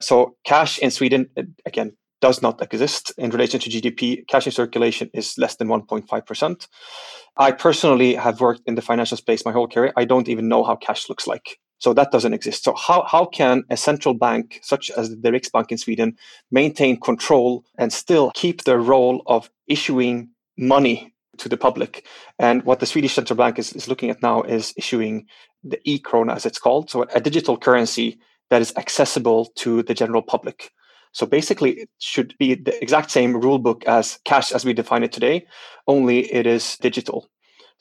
So, 0.00 0.34
cash 0.42 0.80
in 0.80 0.90
Sweden, 0.90 1.28
again, 1.64 1.92
does 2.20 2.42
not 2.42 2.60
exist 2.60 3.12
in 3.16 3.30
relation 3.30 3.60
to 3.60 3.70
GDP. 3.70 4.26
Cash 4.26 4.46
in 4.46 4.52
circulation 4.52 5.08
is 5.14 5.38
less 5.38 5.54
than 5.54 5.68
1.5%. 5.68 6.66
I 7.36 7.52
personally 7.52 8.16
have 8.16 8.40
worked 8.40 8.62
in 8.66 8.74
the 8.74 8.82
financial 8.82 9.16
space 9.16 9.44
my 9.44 9.52
whole 9.52 9.68
career. 9.68 9.92
I 9.96 10.04
don't 10.04 10.28
even 10.28 10.48
know 10.48 10.64
how 10.64 10.74
cash 10.74 11.08
looks 11.08 11.28
like. 11.28 11.60
So 11.82 11.92
that 11.94 12.12
doesn't 12.12 12.32
exist. 12.32 12.62
So 12.62 12.74
how, 12.74 13.02
how 13.08 13.24
can 13.24 13.64
a 13.68 13.76
central 13.76 14.14
bank 14.14 14.60
such 14.62 14.88
as 14.92 15.10
the 15.10 15.30
Riksbank 15.32 15.72
in 15.72 15.78
Sweden 15.78 16.16
maintain 16.52 17.00
control 17.00 17.64
and 17.76 17.92
still 17.92 18.30
keep 18.34 18.62
their 18.62 18.78
role 18.78 19.24
of 19.26 19.50
issuing 19.66 20.28
money 20.56 21.12
to 21.38 21.48
the 21.48 21.56
public. 21.56 22.06
And 22.38 22.62
what 22.62 22.78
the 22.78 22.86
Swedish 22.86 23.14
central 23.14 23.36
bank 23.36 23.58
is, 23.58 23.72
is 23.72 23.88
looking 23.88 24.10
at 24.10 24.22
now 24.22 24.42
is 24.42 24.72
issuing 24.76 25.26
the 25.64 25.80
e 25.84 25.98
krona, 25.98 26.36
as 26.36 26.46
it's 26.46 26.60
called, 26.60 26.88
so 26.88 27.02
a 27.14 27.20
digital 27.20 27.56
currency 27.56 28.20
that 28.50 28.62
is 28.62 28.72
accessible 28.76 29.46
to 29.56 29.82
the 29.82 29.94
general 29.94 30.22
public. 30.22 30.70
So 31.10 31.26
basically, 31.26 31.72
it 31.72 31.90
should 31.98 32.32
be 32.38 32.54
the 32.54 32.80
exact 32.80 33.10
same 33.10 33.40
rule 33.40 33.58
book 33.58 33.82
as 33.86 34.20
cash 34.24 34.52
as 34.52 34.64
we 34.64 34.72
define 34.72 35.02
it 35.02 35.10
today, 35.10 35.46
only 35.88 36.32
it 36.32 36.46
is 36.46 36.76
digital. 36.80 37.28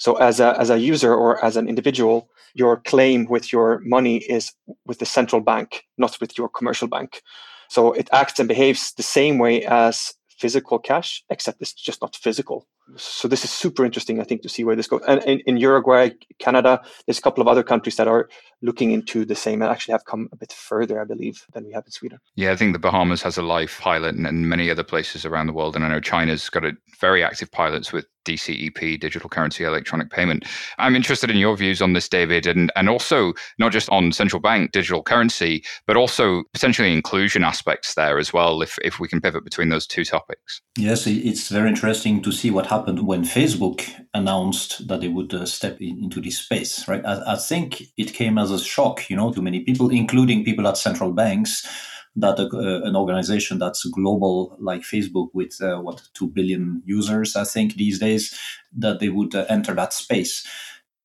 So 0.02 0.16
as 0.16 0.40
a, 0.40 0.60
as 0.60 0.72
a 0.72 0.80
user 0.80 1.14
or 1.14 1.46
as 1.46 1.56
an 1.58 1.70
individual, 1.70 2.28
your 2.56 2.78
claim 2.78 3.28
with 3.30 3.54
your 3.54 3.82
money 3.86 4.18
is 4.18 4.52
with 4.88 4.98
the 4.98 5.06
central 5.06 5.42
bank, 5.42 5.84
not 6.00 6.20
with 6.20 6.40
your 6.40 6.50
commercial 6.50 6.88
bank. 6.88 7.22
So 7.70 7.94
it 7.94 8.10
acts 8.12 8.40
and 8.40 8.48
behaves 8.50 8.94
the 8.94 9.04
same 9.04 9.38
way 9.38 9.64
as 9.64 10.16
physical 10.40 10.80
cash, 10.80 11.24
except 11.30 11.62
it's 11.62 11.74
just 11.74 12.02
not 12.02 12.16
physical 12.16 12.66
so 12.98 13.28
this 13.28 13.44
is 13.44 13.50
super 13.50 13.86
interesting, 13.86 14.20
I 14.20 14.24
think, 14.24 14.42
to 14.44 14.50
see 14.50 14.64
where 14.64 14.76
this 14.76 14.88
goes. 14.88 15.02
And 15.08 15.24
in, 15.24 15.40
in, 15.42 15.58
Uruguay, 15.58 16.12
Canada, 16.40 16.82
there's 17.06 17.20
a 17.20 17.22
couple 17.22 17.42
of 17.42 17.48
other 17.48 17.64
countries 17.64 17.96
that 17.96 18.08
are 18.08 18.30
looking 18.62 18.92
into 18.92 19.26
the 19.26 19.36
same 19.36 19.62
and 19.62 19.72
actually 19.72 19.94
have 19.94 20.06
come 20.06 20.30
a 20.32 20.36
bit 20.36 20.52
further, 20.52 21.02
I 21.02 21.06
believe, 21.06 21.46
than 21.54 21.66
we 21.66 21.74
have 21.74 21.86
in 21.86 21.92
Sweden. 21.92 22.20
Yeah, 22.36 22.52
I 22.52 22.56
think 22.56 22.74
the 22.74 22.80
Bahamas 22.80 23.22
has 23.24 23.38
a 23.38 23.42
live 23.42 23.76
pilot 23.80 24.16
and, 24.16 24.28
and 24.28 24.50
many 24.50 24.70
other 24.70 24.84
places 24.84 25.26
around 25.26 25.48
the 25.48 25.54
world. 25.54 25.76
And 25.76 25.84
I 25.84 25.90
know 25.90 26.00
China's 26.00 26.50
got 26.50 26.66
a 26.66 26.74
very 27.00 27.24
active 27.24 27.52
pilots 27.52 27.92
with 27.92 28.06
DCEP, 28.26 29.00
digital 29.00 29.30
currency 29.30 29.64
electronic 29.64 30.10
payment. 30.12 30.46
I'm 30.78 30.96
interested 30.96 31.30
in 31.30 31.38
your 31.38 31.58
views 31.58 31.82
on 31.82 31.94
this, 31.94 32.08
David, 32.08 32.46
and, 32.46 32.72
and 32.76 32.88
also 32.88 33.34
not 33.58 33.72
just 33.72 33.90
on 33.90 34.12
central 34.12 34.40
bank 34.40 34.72
digital 34.72 35.02
currency, 35.02 35.64
but 35.88 35.98
also 35.98 36.44
potentially 36.54 36.94
inclusion 36.94 37.44
aspects 37.44 37.96
there 37.96 38.20
as 38.20 38.32
well, 38.32 38.62
if, 38.62 38.78
if 38.84 39.00
we 39.00 39.08
can 39.08 39.22
pivot 39.22 39.44
between 39.44 39.70
those 39.70 39.88
two 39.88 40.06
topics. 40.06 40.62
Yes, 40.78 41.08
it's 41.08 41.50
very 41.50 41.70
interesting 41.70 42.22
to 42.22 42.32
see 42.32 42.52
what 42.52 42.68
happened 42.82 43.06
when 43.06 43.24
Facebook 43.24 43.88
announced 44.16 44.88
that 44.88 45.02
they 45.02 45.08
would 45.08 45.34
uh, 45.34 45.46
step 45.46 45.80
in, 45.80 46.04
into 46.04 46.20
this 46.20 46.40
space, 46.40 46.88
right? 46.88 47.06
I, 47.06 47.34
I 47.34 47.36
think 47.36 47.84
it 47.96 48.14
came 48.14 48.40
as 48.40 48.50
a 48.50 48.60
shock, 48.60 49.08
you 49.08 49.16
know, 49.16 49.32
to 49.32 49.42
many 49.42 49.60
people, 49.60 49.90
including 49.90 50.44
people 50.44 50.68
at 50.68 50.78
central 50.78 51.14
banks 51.14 51.68
that 52.16 52.40
uh, 52.40 52.88
an 52.88 52.96
organization 52.96 53.60
that's 53.60 53.86
global 53.86 54.58
like 54.60 54.82
Facebook 54.82 55.30
with 55.34 55.62
uh, 55.62 55.80
what 55.80 56.02
2 56.16 56.28
billion 56.28 56.82
users 56.86 57.38
I 57.38 57.46
think 57.46 57.76
these 57.76 58.00
days 58.00 58.38
that 58.78 59.00
they 59.00 59.08
would 59.08 59.34
uh, 59.34 59.46
enter 59.48 59.74
that 59.76 59.94
space 59.94 60.46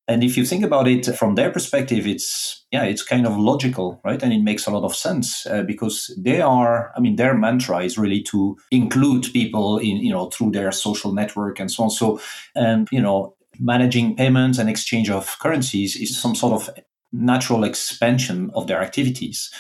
and 0.08 0.22
if 0.22 0.36
you 0.36 0.44
think 0.44 0.64
about 0.64 0.86
it 0.86 1.06
from 1.16 1.34
their 1.34 1.50
perspective 1.50 2.06
it's 2.06 2.64
yeah 2.72 2.84
it's 2.84 3.02
kind 3.02 3.26
of 3.26 3.36
logical 3.36 4.00
right? 4.04 4.22
And 4.22 4.32
it 4.32 4.42
makes 4.42 4.66
a 4.66 4.70
lot 4.70 4.84
of 4.84 4.94
sense 4.94 5.46
uh, 5.46 5.62
because 5.62 6.14
they 6.18 6.40
are 6.40 6.92
i 6.96 7.00
mean 7.00 7.16
their 7.16 7.34
mantra 7.34 7.80
is 7.80 7.98
really 7.98 8.22
to 8.22 8.56
include 8.70 9.32
people 9.32 9.78
in 9.78 9.96
you 9.98 10.12
know 10.12 10.30
through 10.30 10.52
their 10.52 10.72
social 10.72 11.12
network 11.12 11.60
and 11.60 11.70
so 11.70 11.84
on. 11.84 11.90
So 11.90 12.20
and 12.54 12.88
you 12.90 13.00
know 13.00 13.34
managing 13.58 14.16
payments 14.16 14.58
and 14.58 14.68
exchange 14.68 15.10
of 15.10 15.38
currencies 15.38 15.96
is 15.96 16.16
some 16.16 16.34
sort 16.34 16.52
of 16.52 16.70
natural 17.12 17.64
expansion 17.64 18.50
of 18.54 18.66
their 18.66 18.82
activities 18.82 19.50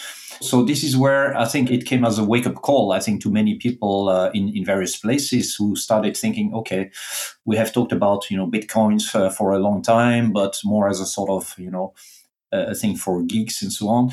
so 0.40 0.62
this 0.64 0.82
is 0.84 0.96
where 0.96 1.36
I 1.36 1.46
think 1.46 1.70
it 1.70 1.86
came 1.86 2.04
as 2.04 2.18
a 2.18 2.24
wake 2.24 2.46
up 2.46 2.56
call. 2.56 2.92
I 2.92 3.00
think 3.00 3.22
to 3.22 3.30
many 3.30 3.54
people 3.54 4.08
uh, 4.08 4.30
in 4.34 4.48
in 4.54 4.64
various 4.64 4.96
places 4.96 5.54
who 5.54 5.76
started 5.76 6.16
thinking, 6.16 6.54
okay, 6.54 6.90
we 7.44 7.56
have 7.56 7.72
talked 7.72 7.92
about 7.92 8.30
you 8.30 8.36
know 8.36 8.46
bitcoins 8.46 9.14
uh, 9.14 9.30
for 9.30 9.52
a 9.52 9.58
long 9.58 9.82
time, 9.82 10.32
but 10.32 10.60
more 10.64 10.88
as 10.88 11.00
a 11.00 11.06
sort 11.06 11.30
of 11.30 11.54
you 11.58 11.70
know 11.70 11.94
a 12.52 12.74
thing 12.74 12.96
for 12.96 13.22
geeks 13.22 13.62
and 13.62 13.72
so 13.72 13.88
on. 13.88 14.10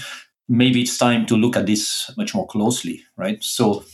Maybe 0.49 0.81
it's 0.81 0.97
time 0.97 1.25
to 1.27 1.35
look 1.35 1.55
at 1.55 1.65
this 1.65 2.11
much 2.17 2.35
more 2.35 2.47
closely, 2.47 3.01
right? 3.17 3.41
So 3.43 3.85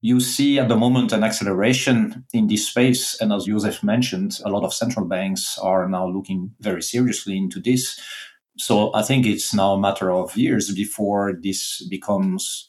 you 0.00 0.20
see 0.20 0.58
at 0.58 0.68
the 0.68 0.76
moment 0.76 1.12
an 1.12 1.24
acceleration 1.24 2.24
in 2.32 2.46
this 2.46 2.68
space. 2.68 3.20
And 3.20 3.32
as 3.32 3.44
Joseph 3.44 3.82
mentioned, 3.82 4.38
a 4.44 4.50
lot 4.50 4.64
of 4.64 4.74
central 4.74 5.06
banks 5.06 5.58
are 5.58 5.88
now 5.88 6.06
looking 6.06 6.52
very 6.60 6.82
seriously 6.82 7.36
into 7.36 7.60
this 7.60 8.00
so 8.56 8.94
I 8.94 9.02
think 9.02 9.26
it's 9.26 9.54
now 9.54 9.72
a 9.72 9.80
matter 9.80 10.10
of 10.10 10.36
years 10.36 10.72
before 10.72 11.38
this 11.42 11.86
becomes 11.88 12.68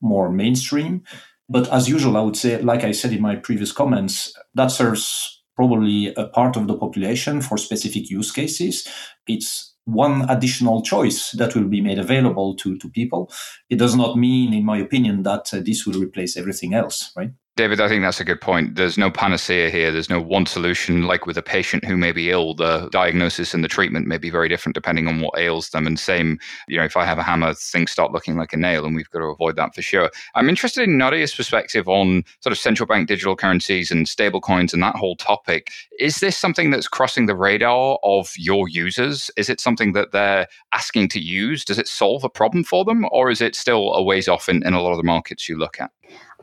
more 0.00 0.30
mainstream. 0.30 1.02
But 1.48 1.68
as 1.72 1.88
usual, 1.88 2.16
I 2.16 2.20
would 2.20 2.36
say, 2.36 2.60
like 2.60 2.84
I 2.84 2.92
said 2.92 3.12
in 3.12 3.22
my 3.22 3.36
previous 3.36 3.72
comments, 3.72 4.32
that 4.54 4.68
serves 4.68 5.42
probably 5.56 6.14
a 6.14 6.26
part 6.26 6.56
of 6.56 6.66
the 6.66 6.76
population 6.76 7.40
for 7.40 7.58
specific 7.58 8.10
use 8.10 8.30
cases. 8.30 8.86
It's 9.26 9.74
one 9.86 10.28
additional 10.28 10.82
choice 10.82 11.30
that 11.32 11.54
will 11.54 11.64
be 11.64 11.80
made 11.80 11.98
available 11.98 12.54
to, 12.56 12.76
to 12.78 12.90
people. 12.90 13.32
It 13.70 13.76
does 13.78 13.96
not 13.96 14.18
mean, 14.18 14.52
in 14.52 14.64
my 14.64 14.78
opinion, 14.78 15.22
that 15.22 15.52
uh, 15.52 15.60
this 15.64 15.86
will 15.86 15.98
replace 15.98 16.36
everything 16.36 16.74
else, 16.74 17.10
right? 17.16 17.30
David, 17.58 17.80
I 17.80 17.88
think 17.88 18.04
that's 18.04 18.20
a 18.20 18.24
good 18.24 18.40
point. 18.40 18.76
There's 18.76 18.96
no 18.96 19.10
panacea 19.10 19.68
here. 19.68 19.90
There's 19.90 20.08
no 20.08 20.20
one 20.20 20.46
solution. 20.46 21.08
Like 21.08 21.26
with 21.26 21.36
a 21.36 21.42
patient 21.42 21.84
who 21.84 21.96
may 21.96 22.12
be 22.12 22.30
ill, 22.30 22.54
the 22.54 22.88
diagnosis 22.92 23.52
and 23.52 23.64
the 23.64 23.68
treatment 23.68 24.06
may 24.06 24.16
be 24.16 24.30
very 24.30 24.48
different 24.48 24.76
depending 24.76 25.08
on 25.08 25.20
what 25.20 25.36
ails 25.36 25.70
them. 25.70 25.84
And 25.84 25.98
same, 25.98 26.38
you 26.68 26.78
know, 26.78 26.84
if 26.84 26.96
I 26.96 27.04
have 27.04 27.18
a 27.18 27.22
hammer, 27.24 27.52
things 27.54 27.90
start 27.90 28.12
looking 28.12 28.36
like 28.36 28.52
a 28.52 28.56
nail, 28.56 28.86
and 28.86 28.94
we've 28.94 29.10
got 29.10 29.18
to 29.18 29.24
avoid 29.24 29.56
that 29.56 29.74
for 29.74 29.82
sure. 29.82 30.08
I'm 30.36 30.48
interested 30.48 30.84
in 30.84 30.98
Nadia's 30.98 31.34
perspective 31.34 31.88
on 31.88 32.22
sort 32.42 32.52
of 32.52 32.58
central 32.58 32.86
bank 32.86 33.08
digital 33.08 33.34
currencies 33.34 33.90
and 33.90 34.08
stable 34.08 34.40
coins 34.40 34.72
and 34.72 34.80
that 34.84 34.94
whole 34.94 35.16
topic. 35.16 35.72
Is 35.98 36.18
this 36.18 36.36
something 36.36 36.70
that's 36.70 36.86
crossing 36.86 37.26
the 37.26 37.34
radar 37.34 37.98
of 38.04 38.32
your 38.36 38.68
users? 38.68 39.32
Is 39.36 39.50
it 39.50 39.60
something 39.60 39.94
that 39.94 40.12
they're 40.12 40.46
asking 40.72 41.08
to 41.08 41.18
use? 41.18 41.64
Does 41.64 41.80
it 41.80 41.88
solve 41.88 42.22
a 42.22 42.30
problem 42.30 42.62
for 42.62 42.84
them, 42.84 43.04
or 43.10 43.30
is 43.30 43.40
it 43.40 43.56
still 43.56 43.94
a 43.94 44.02
ways 44.04 44.28
off 44.28 44.48
in, 44.48 44.64
in 44.64 44.74
a 44.74 44.80
lot 44.80 44.92
of 44.92 44.96
the 44.96 45.02
markets 45.02 45.48
you 45.48 45.58
look 45.58 45.80
at? 45.80 45.90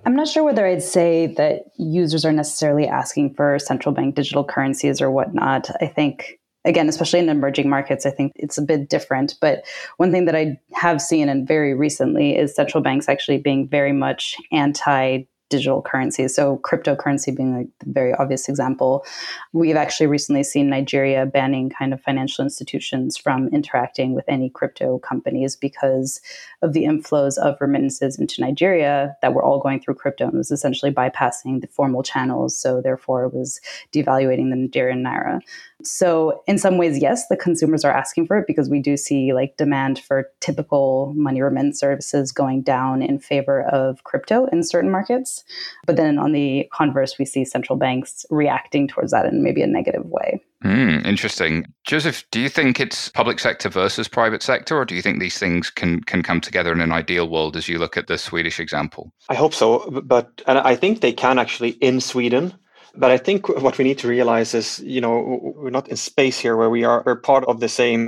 I'm 0.03 0.15
not 0.15 0.27
sure 0.27 0.43
whether 0.43 0.65
I'd 0.65 0.83
say 0.83 1.27
that 1.37 1.63
users 1.77 2.25
are 2.25 2.31
necessarily 2.31 2.87
asking 2.87 3.33
for 3.33 3.57
central 3.59 3.93
bank 3.93 4.15
digital 4.15 4.43
currencies 4.43 5.01
or 5.01 5.09
whatnot. 5.09 5.69
I 5.81 5.87
think, 5.87 6.39
again, 6.63 6.89
especially 6.89 7.19
in 7.19 7.29
emerging 7.29 7.69
markets, 7.69 8.05
I 8.05 8.11
think 8.11 8.33
it's 8.35 8.57
a 8.57 8.61
bit 8.61 8.89
different. 8.89 9.35
But 9.41 9.63
one 9.97 10.11
thing 10.11 10.25
that 10.25 10.35
I 10.35 10.59
have 10.73 11.01
seen 11.01 11.29
and 11.29 11.47
very 11.47 11.73
recently 11.73 12.37
is 12.37 12.55
central 12.55 12.83
banks 12.83 13.09
actually 13.09 13.37
being 13.37 13.67
very 13.67 13.93
much 13.93 14.35
anti 14.51 15.23
digital 15.49 15.81
currencies. 15.81 16.35
So 16.35 16.57
cryptocurrency 16.57 17.35
being 17.35 17.53
the 17.53 17.91
very 17.91 18.13
obvious 18.13 18.49
example. 18.49 19.05
We've 19.53 19.75
actually 19.75 20.07
recently 20.07 20.43
seen 20.43 20.69
Nigeria 20.69 21.25
banning 21.25 21.69
kind 21.69 21.93
of 21.93 22.01
financial 22.01 22.43
institutions 22.43 23.15
from 23.17 23.49
interacting 23.49 24.13
with 24.13 24.25
any 24.27 24.49
crypto 24.49 24.97
companies 24.99 25.55
because 25.55 26.19
of 26.61 26.73
the 26.73 26.85
inflows 26.85 27.37
of 27.37 27.61
remittances 27.61 28.17
into 28.17 28.41
Nigeria 28.41 29.15
that 29.21 29.33
were 29.33 29.43
all 29.43 29.59
going 29.59 29.79
through 29.79 29.95
crypto 29.95 30.25
and 30.27 30.37
was 30.37 30.51
essentially 30.51 30.91
bypassing 30.91 31.61
the 31.61 31.67
formal 31.67 32.01
channels. 32.01 32.57
So 32.57 32.81
therefore 32.81 33.25
it 33.25 33.33
was 33.33 33.61
devaluating 33.93 34.49
the 34.49 34.55
Nigerian 34.55 35.03
naira. 35.03 35.41
So 35.87 36.41
in 36.47 36.57
some 36.57 36.77
ways, 36.77 36.99
yes, 36.99 37.27
the 37.27 37.37
consumers 37.37 37.85
are 37.85 37.95
asking 37.95 38.27
for 38.27 38.37
it 38.37 38.47
because 38.47 38.69
we 38.69 38.79
do 38.79 38.97
see 38.97 39.33
like 39.33 39.57
demand 39.57 39.99
for 39.99 40.29
typical 40.39 41.13
money 41.15 41.41
remittance 41.41 41.79
services 41.79 42.31
going 42.31 42.61
down 42.61 43.01
in 43.01 43.19
favor 43.19 43.63
of 43.63 44.03
crypto 44.03 44.45
in 44.47 44.63
certain 44.63 44.91
markets. 44.91 45.43
But 45.85 45.95
then 45.95 46.17
on 46.17 46.31
the 46.31 46.67
converse, 46.73 47.17
we 47.19 47.25
see 47.25 47.45
central 47.45 47.77
banks 47.77 48.25
reacting 48.29 48.87
towards 48.87 49.11
that 49.11 49.25
in 49.25 49.43
maybe 49.43 49.61
a 49.61 49.67
negative 49.67 50.05
way. 50.05 50.41
Hmm, 50.61 50.99
interesting. 51.05 51.71
Joseph, 51.83 52.23
do 52.31 52.39
you 52.39 52.49
think 52.49 52.79
it's 52.79 53.09
public 53.09 53.39
sector 53.39 53.69
versus 53.69 54.07
private 54.07 54.41
sector, 54.41 54.75
or 54.75 54.83
do 54.83 54.95
you 54.95 55.01
think 55.01 55.19
these 55.19 55.37
things 55.37 55.69
can 55.69 56.01
can 56.01 56.23
come 56.23 56.41
together 56.41 56.71
in 56.71 56.81
an 56.81 56.91
ideal 56.91 57.29
world 57.29 57.55
as 57.55 57.67
you 57.67 57.77
look 57.77 57.97
at 57.97 58.07
the 58.07 58.17
Swedish 58.17 58.59
example? 58.59 59.11
I 59.29 59.35
hope 59.35 59.53
so, 59.53 59.87
but 60.03 60.41
and 60.47 60.57
I 60.57 60.75
think 60.75 61.01
they 61.01 61.13
can 61.13 61.37
actually 61.37 61.71
in 61.81 62.01
Sweden. 62.01 62.53
But 62.97 63.11
I 63.11 63.17
think 63.17 63.49
what 63.49 63.77
we 63.77 63.83
need 63.83 63.97
to 63.99 64.07
realize 64.07 64.53
is, 64.53 64.79
you 64.79 65.01
know, 65.01 65.53
we're 65.55 65.69
not 65.69 65.89
in 65.89 65.97
space 65.97 66.39
here 66.39 66.55
where 66.55 66.69
we 66.69 66.83
are. 66.83 67.03
We're 67.05 67.15
part 67.15 67.43
of 67.45 67.59
the 67.59 67.69
same 67.69 68.07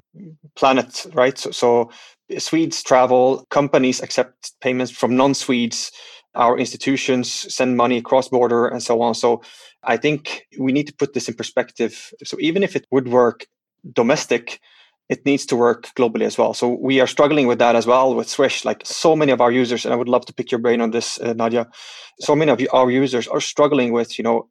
planet, 0.55 1.05
right? 1.13 1.37
So, 1.37 1.51
so 1.51 1.91
Swedes 2.37 2.83
travel, 2.83 3.45
companies 3.49 4.01
accept 4.01 4.53
payments 4.61 4.91
from 4.91 5.15
non-Swedes 5.15 5.91
our 6.37 6.57
institutions 6.57 7.31
send 7.53 7.75
money 7.75 8.01
cross 8.01 8.29
border 8.29 8.67
and 8.67 8.81
so 8.81 9.01
on. 9.01 9.15
So 9.15 9.41
I 9.83 9.97
think 9.97 10.45
we 10.59 10.71
need 10.71 10.87
to 10.87 10.93
put 10.93 11.13
this 11.13 11.27
in 11.27 11.33
perspective. 11.33 12.13
So 12.23 12.37
even 12.39 12.63
if 12.63 12.75
it 12.75 12.85
would 12.91 13.07
work 13.07 13.47
domestic, 13.93 14.59
it 15.09 15.25
needs 15.25 15.45
to 15.47 15.55
work 15.55 15.89
globally 15.97 16.25
as 16.25 16.37
well. 16.37 16.53
So 16.53 16.77
we 16.79 16.99
are 16.99 17.07
struggling 17.07 17.47
with 17.47 17.59
that 17.59 17.75
as 17.75 17.87
well 17.87 18.13
with 18.13 18.29
Swish. 18.29 18.65
Like 18.65 18.81
so 18.85 19.15
many 19.15 19.31
of 19.31 19.41
our 19.41 19.51
users, 19.51 19.85
and 19.85 19.93
I 19.93 19.97
would 19.97 20.09
love 20.09 20.25
to 20.27 20.33
pick 20.33 20.51
your 20.51 20.59
brain 20.59 20.81
on 20.81 20.91
this, 20.91 21.19
uh, 21.19 21.33
Nadia. 21.33 21.67
So 22.19 22.35
many 22.35 22.51
of 22.51 22.61
our 22.73 22.91
users 22.91 23.27
are 23.27 23.41
struggling 23.41 23.93
with, 23.93 24.17
you 24.19 24.23
know, 24.23 24.49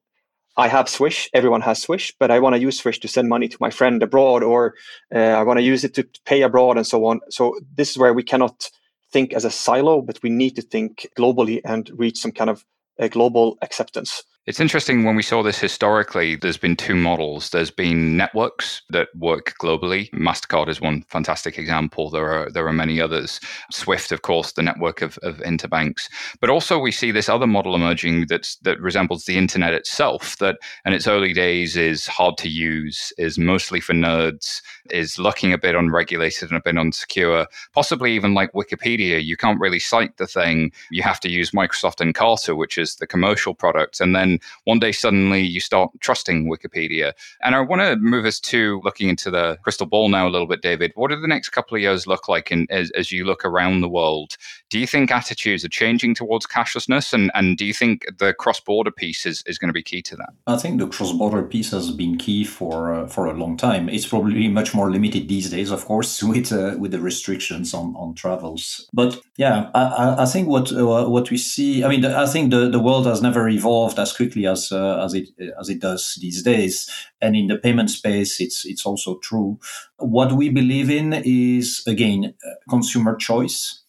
I 0.58 0.68
have 0.68 0.88
Swish, 0.88 1.28
everyone 1.34 1.60
has 1.62 1.82
Swish, 1.82 2.14
but 2.18 2.30
I 2.30 2.38
want 2.38 2.54
to 2.54 2.60
use 2.60 2.78
Swish 2.78 2.98
to 3.00 3.08
send 3.08 3.28
money 3.28 3.46
to 3.48 3.56
my 3.60 3.70
friend 3.70 4.02
abroad, 4.02 4.42
or 4.42 4.74
uh, 5.14 5.18
I 5.18 5.42
want 5.42 5.58
to 5.58 5.64
use 5.64 5.84
it 5.84 5.94
to 5.94 6.08
pay 6.24 6.42
abroad 6.42 6.78
and 6.78 6.86
so 6.86 7.04
on. 7.04 7.20
So 7.28 7.58
this 7.74 7.90
is 7.90 7.98
where 7.98 8.14
we 8.14 8.22
cannot 8.22 8.70
think 9.12 9.34
as 9.34 9.44
a 9.44 9.50
silo, 9.50 10.00
but 10.00 10.18
we 10.22 10.30
need 10.30 10.56
to 10.56 10.62
think 10.62 11.06
globally 11.18 11.60
and 11.64 11.90
reach 11.94 12.18
some 12.18 12.32
kind 12.32 12.48
of 12.48 12.64
a 12.98 13.08
global 13.08 13.58
acceptance. 13.60 14.22
It's 14.46 14.60
interesting 14.60 15.02
when 15.02 15.16
we 15.16 15.24
saw 15.24 15.42
this 15.42 15.58
historically, 15.58 16.36
there's 16.36 16.56
been 16.56 16.76
two 16.76 16.94
models. 16.94 17.50
There's 17.50 17.72
been 17.72 18.16
networks 18.16 18.80
that 18.90 19.08
work 19.16 19.54
globally. 19.60 20.08
MasterCard 20.10 20.68
is 20.68 20.80
one 20.80 21.02
fantastic 21.08 21.58
example. 21.58 22.10
There 22.10 22.32
are 22.32 22.48
there 22.48 22.68
are 22.68 22.72
many 22.72 23.00
others. 23.00 23.40
Swift, 23.72 24.12
of 24.12 24.22
course, 24.22 24.52
the 24.52 24.62
network 24.62 25.02
of, 25.02 25.18
of 25.24 25.38
interbanks. 25.38 26.08
But 26.40 26.48
also 26.48 26.78
we 26.78 26.92
see 26.92 27.10
this 27.10 27.28
other 27.28 27.48
model 27.48 27.74
emerging 27.74 28.26
that's 28.28 28.54
that 28.58 28.80
resembles 28.80 29.24
the 29.24 29.36
internet 29.36 29.74
itself, 29.74 30.36
that 30.36 30.58
in 30.84 30.92
its 30.92 31.08
early 31.08 31.32
days 31.32 31.76
is 31.76 32.06
hard 32.06 32.38
to 32.38 32.48
use, 32.48 33.12
is 33.18 33.38
mostly 33.38 33.80
for 33.80 33.94
nerds, 33.94 34.62
is 34.90 35.18
looking 35.18 35.52
a 35.52 35.58
bit 35.58 35.74
unregulated 35.74 36.50
and 36.50 36.58
a 36.58 36.62
bit 36.62 36.76
unsecure, 36.76 37.46
possibly 37.74 38.12
even 38.12 38.32
like 38.34 38.52
Wikipedia. 38.52 39.24
You 39.24 39.36
can't 39.36 39.58
really 39.58 39.80
cite 39.80 40.18
the 40.18 40.26
thing. 40.28 40.70
You 40.92 41.02
have 41.02 41.18
to 41.20 41.28
use 41.28 41.50
Microsoft 41.50 41.96
Encarta, 41.96 42.56
which 42.56 42.78
is 42.78 42.94
the 42.94 43.08
commercial 43.08 43.52
product. 43.52 44.00
And 44.00 44.14
then 44.14 44.35
one 44.64 44.78
day 44.78 44.92
suddenly 44.92 45.42
you 45.42 45.60
start 45.60 45.90
trusting 46.00 46.46
Wikipedia. 46.46 47.12
And 47.42 47.54
I 47.54 47.60
want 47.60 47.82
to 47.82 47.96
move 47.96 48.24
us 48.24 48.40
to 48.40 48.80
looking 48.84 49.08
into 49.08 49.30
the 49.30 49.58
crystal 49.62 49.86
ball 49.86 50.08
now 50.08 50.26
a 50.26 50.30
little 50.30 50.46
bit, 50.46 50.62
David. 50.62 50.92
What 50.94 51.10
do 51.10 51.20
the 51.20 51.28
next 51.28 51.50
couple 51.50 51.76
of 51.76 51.82
years 51.82 52.06
look 52.06 52.28
like 52.28 52.50
in, 52.50 52.66
as, 52.70 52.90
as 52.92 53.12
you 53.12 53.24
look 53.24 53.44
around 53.44 53.80
the 53.80 53.88
world? 53.88 54.36
Do 54.70 54.78
you 54.78 54.86
think 54.86 55.10
attitudes 55.10 55.64
are 55.64 55.68
changing 55.68 56.14
towards 56.14 56.46
cashlessness? 56.46 57.12
And, 57.12 57.30
and 57.34 57.56
do 57.56 57.64
you 57.64 57.74
think 57.74 58.06
the 58.18 58.34
cross 58.34 58.60
border 58.60 58.90
piece 58.90 59.26
is, 59.26 59.42
is 59.46 59.58
going 59.58 59.68
to 59.68 59.74
be 59.74 59.82
key 59.82 60.02
to 60.02 60.16
that? 60.16 60.30
I 60.46 60.56
think 60.56 60.78
the 60.78 60.88
cross 60.88 61.12
border 61.12 61.42
piece 61.42 61.70
has 61.70 61.90
been 61.90 62.18
key 62.18 62.44
for, 62.44 62.94
uh, 62.94 63.06
for 63.06 63.26
a 63.26 63.32
long 63.32 63.56
time. 63.56 63.88
It's 63.88 64.06
probably 64.06 64.48
much 64.48 64.74
more 64.74 64.90
limited 64.90 65.28
these 65.28 65.50
days, 65.50 65.70
of 65.70 65.84
course, 65.84 66.22
with, 66.30 66.52
uh, 66.52 66.76
with 66.78 66.92
the 66.92 67.00
restrictions 67.00 67.74
on, 67.74 67.94
on 67.96 68.14
travels. 68.14 68.88
But 68.92 69.20
yeah, 69.36 69.70
I, 69.74 70.22
I 70.22 70.26
think 70.26 70.48
what, 70.48 70.72
uh, 70.72 71.06
what 71.06 71.30
we 71.30 71.38
see, 71.38 71.84
I 71.84 71.88
mean, 71.88 72.04
I 72.04 72.26
think 72.26 72.50
the, 72.50 72.68
the 72.68 72.80
world 72.80 73.06
has 73.06 73.22
never 73.22 73.48
evolved 73.48 73.98
as 73.98 74.12
quickly 74.12 74.25
quickly 74.26 74.46
as 74.46 74.72
uh, 74.72 75.04
as 75.04 75.14
it 75.14 75.28
as 75.60 75.68
it 75.68 75.80
does 75.80 76.18
these 76.20 76.42
days. 76.42 76.90
And 77.20 77.36
in 77.36 77.46
the 77.46 77.58
payment 77.58 77.90
space, 77.90 78.40
it's 78.40 78.64
it's 78.64 78.86
also 78.86 79.18
true. 79.18 79.58
What 79.98 80.32
we 80.32 80.50
believe 80.50 80.90
in 80.90 81.12
is 81.24 81.82
again 81.86 82.34
uh, 82.46 82.50
consumer 82.68 83.16
choice. 83.16 83.82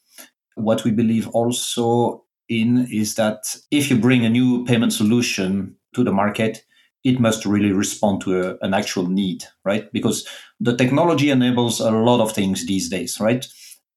What 0.56 0.84
we 0.84 0.92
believe 0.92 1.28
also 1.30 2.24
in 2.50 2.88
is 2.92 3.16
that 3.16 3.56
if 3.72 3.90
you 3.90 3.98
bring 3.98 4.26
a 4.26 4.30
new 4.30 4.66
payment 4.66 4.94
solution 4.94 5.76
to 5.96 6.04
the 6.04 6.12
market, 6.12 6.66
it 7.04 7.20
must 7.20 7.46
really 7.46 7.72
respond 7.72 8.22
to 8.22 8.42
a, 8.42 8.58
an 8.66 8.74
actual 8.74 9.08
need, 9.08 9.46
right? 9.66 9.92
Because 9.94 10.28
the 10.60 10.76
technology 10.76 11.30
enables 11.30 11.80
a 11.80 11.92
lot 11.92 12.22
of 12.22 12.32
things 12.34 12.66
these 12.66 12.90
days, 12.90 13.20
right? 13.20 13.46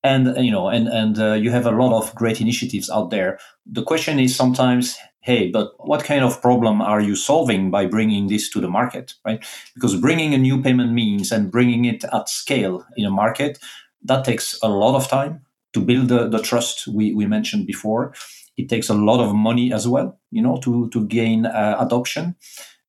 And 0.03 0.37
you 0.44 0.50
know, 0.50 0.68
and 0.68 0.88
and 0.88 1.18
uh, 1.18 1.33
you 1.35 1.50
have 1.50 1.66
a 1.66 1.70
lot 1.72 1.92
of 1.92 2.14
great 2.14 2.40
initiatives 2.40 2.90
out 2.90 3.11
there. 3.11 3.38
The 3.66 3.83
question 3.83 4.18
is 4.18 4.35
sometimes, 4.37 4.96
hey, 5.20 5.50
but 5.50 5.72
what 5.78 6.04
kind 6.04 6.24
of 6.24 6.40
problem 6.40 6.80
are 6.80 7.00
you 7.00 7.14
solving 7.14 7.70
by 7.70 7.87
bringing 7.87 8.28
this 8.28 8.48
to 8.50 8.61
the 8.61 8.68
market, 8.68 9.14
right? 9.24 9.44
Because 9.74 10.00
bringing 10.00 10.35
a 10.35 10.38
new 10.38 10.62
payment 10.62 10.92
means 10.92 11.30
and 11.30 11.50
bringing 11.50 11.85
it 11.85 12.04
at 12.04 12.28
scale 12.28 12.85
in 12.96 13.04
a 13.04 13.11
market, 13.11 13.59
that 14.02 14.24
takes 14.24 14.59
a 14.62 14.68
lot 14.68 14.96
of 14.96 15.09
time 15.09 15.44
to 15.72 15.80
build 15.80 16.09
the, 16.09 16.28
the 16.28 16.40
trust 16.40 16.88
we, 16.88 17.14
we 17.14 17.26
mentioned 17.26 17.66
before. 17.66 18.14
It 18.56 18.68
takes 18.68 18.88
a 18.88 18.94
lot 18.94 19.22
of 19.22 19.35
money 19.35 19.72
as 19.72 19.87
well, 19.87 20.18
you 20.30 20.42
know, 20.42 20.59
to, 20.62 20.88
to 20.90 21.06
gain 21.06 21.46
uh, 21.46 21.76
adoption 21.78 22.37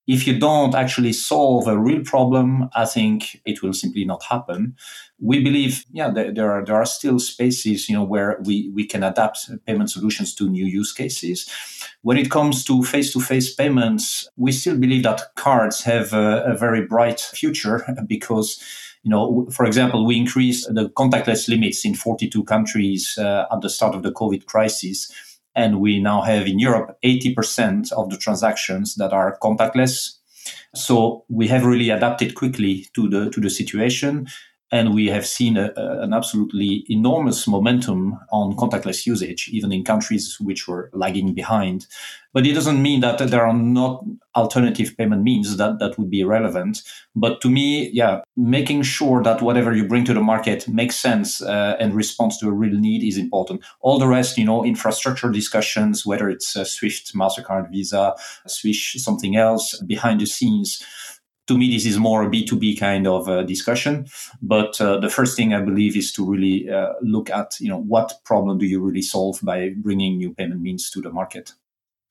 if 0.07 0.25
you 0.25 0.37
don't 0.37 0.75
actually 0.75 1.13
solve 1.13 1.67
a 1.67 1.77
real 1.77 2.01
problem, 2.03 2.69
I 2.75 2.85
think 2.85 3.39
it 3.45 3.61
will 3.61 3.73
simply 3.73 4.03
not 4.03 4.23
happen. 4.23 4.75
We 5.19 5.43
believe, 5.43 5.85
yeah, 5.91 6.09
there, 6.09 6.33
there, 6.33 6.51
are 6.51 6.65
there 6.65 6.75
are 6.75 6.85
still 6.85 7.19
spaces, 7.19 7.87
you 7.87 7.95
know, 7.95 8.03
where 8.03 8.39
we 8.43 8.71
we 8.73 8.85
can 8.85 9.03
adapt 9.03 9.49
payment 9.65 9.91
solutions 9.91 10.33
to 10.35 10.49
new 10.49 10.65
use 10.65 10.91
cases. 10.91 11.49
When 12.03 12.17
it 12.17 12.31
comes 12.31 12.63
to 12.65 12.83
face-to-face 12.83 13.53
payments, 13.55 14.27
we 14.35 14.51
still 14.51 14.77
believe 14.77 15.03
that 15.03 15.35
cards 15.35 15.83
have 15.83 16.13
a, 16.13 16.43
a 16.43 16.57
very 16.57 16.85
bright 16.85 17.19
future 17.19 17.85
because 18.07 18.61
you 19.03 19.09
know, 19.09 19.47
for 19.51 19.65
example, 19.65 20.05
we 20.05 20.15
increased 20.15 20.71
the 20.73 20.89
contactless 20.89 21.47
limits 21.47 21.83
in 21.85 21.95
42 21.95 22.43
countries 22.43 23.17
uh, 23.17 23.45
at 23.51 23.61
the 23.61 23.69
start 23.69 23.95
of 23.95 24.03
the 24.03 24.11
COVID 24.11 24.45
crisis 24.45 25.11
and 25.55 25.79
we 25.79 25.99
now 25.99 26.21
have 26.21 26.47
in 26.47 26.59
Europe 26.59 26.97
80% 27.03 27.91
of 27.93 28.09
the 28.09 28.17
transactions 28.17 28.95
that 28.95 29.11
are 29.11 29.37
contactless. 29.41 30.17
So 30.75 31.25
we 31.29 31.47
have 31.47 31.65
really 31.65 31.89
adapted 31.89 32.35
quickly 32.35 32.87
to 32.93 33.09
the 33.09 33.29
to 33.31 33.41
the 33.41 33.49
situation 33.49 34.27
and 34.71 34.93
we 34.93 35.07
have 35.07 35.25
seen 35.25 35.57
a, 35.57 35.71
a, 35.75 36.01
an 36.01 36.13
absolutely 36.13 36.85
enormous 36.89 37.47
momentum 37.47 38.17
on 38.31 38.55
contactless 38.55 39.05
usage, 39.05 39.49
even 39.51 39.71
in 39.71 39.83
countries 39.83 40.37
which 40.39 40.67
were 40.67 40.89
lagging 40.93 41.33
behind. 41.33 41.87
But 42.33 42.47
it 42.47 42.53
doesn't 42.53 42.81
mean 42.81 43.01
that 43.01 43.17
there 43.17 43.45
are 43.45 43.53
not 43.53 44.05
alternative 44.35 44.95
payment 44.97 45.23
means 45.23 45.57
that, 45.57 45.79
that 45.79 45.97
would 45.99 46.09
be 46.09 46.23
relevant. 46.23 46.81
But 47.13 47.41
to 47.41 47.49
me, 47.49 47.89
yeah, 47.89 48.21
making 48.37 48.83
sure 48.83 49.21
that 49.23 49.41
whatever 49.41 49.73
you 49.73 49.85
bring 49.85 50.05
to 50.05 50.13
the 50.13 50.21
market 50.21 50.65
makes 50.69 50.95
sense 50.95 51.41
uh, 51.41 51.75
and 51.77 51.93
responds 51.93 52.37
to 52.37 52.47
a 52.47 52.53
real 52.53 52.79
need 52.79 53.05
is 53.05 53.17
important. 53.17 53.61
All 53.81 53.99
the 53.99 54.07
rest, 54.07 54.37
you 54.37 54.45
know, 54.45 54.63
infrastructure 54.63 55.29
discussions, 55.29 56.05
whether 56.05 56.29
it's 56.29 56.55
uh, 56.55 56.63
Swift, 56.63 57.13
MasterCard, 57.13 57.69
Visa, 57.69 58.15
Swish, 58.47 58.95
something 58.99 59.35
else 59.35 59.77
behind 59.81 60.21
the 60.21 60.25
scenes, 60.25 60.81
to 61.51 61.57
me, 61.57 61.69
this 61.69 61.85
is 61.85 61.97
more 61.97 62.23
a 62.23 62.27
B2B 62.27 62.79
kind 62.79 63.05
of 63.05 63.27
uh, 63.27 63.43
discussion. 63.43 64.07
But 64.41 64.79
uh, 64.79 64.99
the 64.99 65.09
first 65.09 65.35
thing 65.35 65.53
I 65.53 65.61
believe 65.61 65.97
is 65.97 66.13
to 66.13 66.25
really 66.25 66.69
uh, 66.69 66.93
look 67.01 67.29
at, 67.29 67.59
you 67.59 67.67
know, 67.67 67.81
what 67.81 68.13
problem 68.23 68.57
do 68.57 68.65
you 68.65 68.79
really 68.79 69.01
solve 69.01 69.39
by 69.43 69.73
bringing 69.75 70.17
new 70.17 70.33
payment 70.33 70.61
means 70.61 70.89
to 70.91 71.01
the 71.01 71.11
market? 71.11 71.53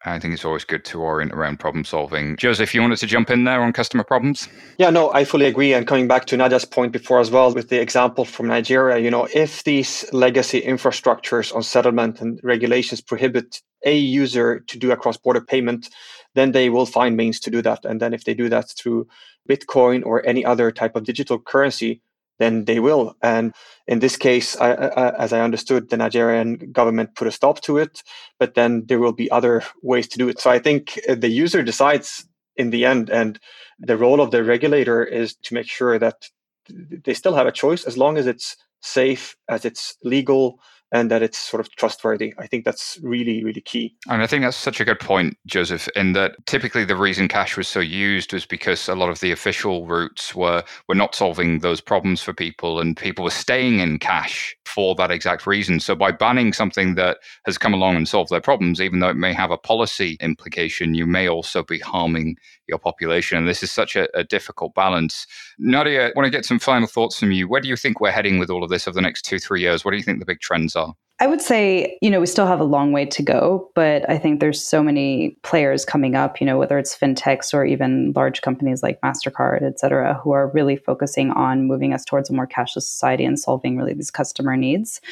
I 0.05 0.19
think 0.19 0.33
it's 0.33 0.47
always 0.47 0.65
good 0.65 0.85
to 0.87 1.01
orient 1.01 1.33
around 1.33 1.59
problem 1.59 1.85
solving. 1.85 2.37
Joseph, 2.37 2.75
you 2.75 2.81
wanted 2.81 2.99
to 2.99 3.07
jump 3.07 3.31
in 3.31 3.45
there 3.45 3.63
on 3.63 3.73
customer 3.73 4.03
problems? 4.03 4.49
Yeah, 4.79 4.89
no, 4.89 5.13
I 5.13 5.25
fully 5.25 5.45
agree. 5.45 5.75
And 5.75 5.87
coming 5.87 6.09
back 6.09 6.25
to 6.27 6.37
Nadia's 6.39 6.65
point 6.65 6.93
before 6.93 7.21
as 7.21 7.31
well, 7.31 7.53
with 7.53 7.69
the 7.69 7.81
example 7.81 8.25
from 8.25 8.47
Nigeria, 8.47 8.99
you 8.99 9.11
know, 9.11 9.29
if 9.35 9.65
these 9.65 10.07
legacy 10.13 10.63
infrastructures 10.63 11.55
on 11.55 11.63
settlement 11.63 12.21
and 12.23 12.41
regulations 12.43 13.03
prohibit 13.03 13.61
a 13.85 13.97
user 13.97 14.61
to 14.61 14.79
do 14.79 14.91
a 14.91 14.97
cross 14.97 15.19
border 15.19 15.41
payment, 15.41 15.91
then 16.35 16.53
they 16.53 16.71
will 16.71 16.87
find 16.87 17.17
means 17.17 17.41
to 17.41 17.51
do 17.51 17.63
that. 17.63 17.85
And 17.85 18.01
then 18.01 18.15
if 18.15 18.25
they 18.25 18.35
do 18.35 18.49
that 18.49 18.71
through 18.71 19.09
Bitcoin 19.49 20.05
or 20.05 20.25
any 20.27 20.45
other 20.45 20.71
type 20.71 20.97
of 20.97 21.05
digital 21.05 21.39
currency, 21.39 22.03
then 22.39 22.65
they 22.65 22.81
will. 22.81 23.15
And 23.23 23.53
in 23.87 23.99
this 23.99 24.17
case, 24.17 24.57
I, 24.57 24.73
I, 24.73 25.11
as 25.19 25.33
I 25.33 25.41
understood, 25.41 25.91
the 25.91 25.97
Nigerian 25.97 26.73
government 26.73 27.15
put 27.15 27.29
a 27.29 27.33
stop 27.33 27.61
to 27.63 27.77
it, 27.77 28.03
but 28.39 28.55
then 28.55 28.87
there 28.87 28.99
will 28.99 29.13
be 29.13 29.31
other 29.31 29.63
ways 29.83 30.09
to 30.09 30.19
do 30.19 30.29
it. 30.29 30.41
So 30.41 30.51
I 30.51 30.59
think 30.59 30.99
uh, 31.09 31.15
the 31.15 31.29
user 31.29 31.63
decides 31.63 32.27
in 32.57 32.71
the 32.71 32.85
end, 32.85 33.11
and 33.11 33.39
the 33.79 33.97
role 33.97 34.21
of 34.21 34.31
the 34.31 34.43
regulator 34.43 35.05
is 35.05 35.35
to 35.35 35.55
make 35.55 35.69
sure 35.69 35.99
that 35.99 36.29
they 36.69 37.15
still 37.15 37.35
have 37.35 37.47
a 37.47 37.53
choice 37.53 37.85
as 37.85 37.99
long 37.99 38.17
as 38.17 38.27
it's 38.27 38.57
safe, 38.81 39.37
as 39.49 39.65
it's 39.65 39.97
legal, 40.03 40.61
and 40.93 41.11
that 41.11 41.23
it's 41.23 41.39
sort 41.39 41.61
of 41.61 41.71
trustworthy. 41.77 42.35
I 42.39 42.47
think 42.47 42.65
that's 42.65 42.99
really, 43.03 43.45
really 43.45 43.61
key. 43.61 43.95
And 44.09 44.23
I 44.23 44.27
think 44.27 44.43
that's 44.43 44.57
such 44.57 44.81
a 44.81 44.85
good 44.85 45.01
point, 45.01 45.37
Joseph, 45.47 45.89
in 45.95 46.13
that 46.15 46.35
typically 46.47 46.85
the 46.85 46.97
reason 46.97 47.29
cash 47.29 47.57
was 47.57 47.69
so 47.69 47.81
used 47.81 48.33
was 48.33 48.47
because 48.47 48.89
a 48.89 48.95
lot 48.95 49.11
of 49.11 49.21
the 49.21 49.33
official 49.33 49.87
routes 49.87 50.35
were 50.35 50.63
were 50.89 50.95
not 50.95 51.15
solving 51.15 51.61
those 51.61 51.81
problems 51.81 52.23
for 52.23 52.33
people 52.33 52.81
and 52.81 52.97
people 52.97 53.25
were 53.25 53.31
staying 53.31 53.81
in 53.81 53.99
cash 53.99 54.57
for 54.65 54.95
that 54.97 55.11
exact 55.11 55.47
reason. 55.47 55.81
So 55.81 55.95
by 55.95 56.13
banning 56.13 56.53
something 56.53 56.95
that 56.95 57.19
has 57.47 57.59
come 57.59 57.75
along 57.75 57.97
and 57.97 58.09
solved 58.09 58.31
their 58.31 58.41
problems, 58.41 58.81
even 58.81 59.01
though 59.01 59.09
it 59.09 59.17
may 59.17 59.33
have 59.33 59.51
a 59.51 59.59
policy 59.59 60.17
implication, 60.21 60.95
you 60.95 61.07
may 61.07 61.29
also 61.29 61.63
be 61.63 61.79
harming 61.81 62.37
your 62.71 62.79
population. 62.79 63.37
And 63.37 63.47
this 63.47 63.63
is 63.63 63.71
such 63.71 63.97
a, 63.97 64.09
a 64.19 64.25
difficult 64.25 64.75
balance. 64.75 65.27
Nadia, 65.59 66.09
I 66.09 66.13
want 66.17 66.25
to 66.25 66.31
get 66.31 66.47
some 66.47 66.59
final 66.59 66.89
thoughts 66.89 67.19
from 67.19 67.33
you. 67.33 67.47
Where 67.47 67.61
do 67.61 67.69
you 67.69 67.77
think 67.77 68.01
we're 68.01 68.11
heading 68.11 68.39
with 68.39 68.49
all 68.49 68.65
of 68.65 68.71
this 68.71 68.89
over 68.89 68.95
the 68.95 69.03
next 69.03 69.27
two, 69.27 69.39
three 69.39 69.61
years? 69.61 69.85
What 69.85 69.91
do 69.91 69.99
you 69.99 70.03
think 70.03 70.21
the 70.21 70.25
big 70.25 70.41
trends 70.41 70.75
are? 70.75 70.95
I 71.23 71.27
would 71.27 71.43
say, 71.43 71.99
you 72.01 72.09
know, 72.09 72.19
we 72.19 72.25
still 72.25 72.47
have 72.47 72.61
a 72.61 72.65
long 72.65 72.93
way 72.93 73.05
to 73.05 73.23
go, 73.23 73.71
but 73.75 74.09
I 74.09 74.17
think 74.17 74.41
there's 74.41 74.65
so 74.65 74.83
many 74.83 75.37
players 75.43 75.85
coming 75.85 76.15
up, 76.15 76.41
you 76.41 76.47
know, 76.47 76.57
whether 76.57 76.79
it's 76.79 76.97
fintechs 76.97 77.53
or 77.53 77.63
even 77.63 78.15
large 78.17 78.41
companies 78.41 78.83
like 78.83 78.99
MasterCard, 79.03 79.63
et 79.63 79.79
cetera, 79.79 80.15
who 80.15 80.31
are 80.33 80.51
really 80.55 80.77
focusing 80.77 81.31
on 81.33 81.67
moving 81.67 81.93
us 81.93 82.07
towards 82.07 82.31
a 82.31 82.33
more 82.33 82.47
cashless 82.47 82.85
society 82.85 83.27
and 83.27 83.39
solving 83.39 83.77
really 83.77 83.93
these 83.93 84.11
customer 84.11 84.57
needs. 84.57 85.03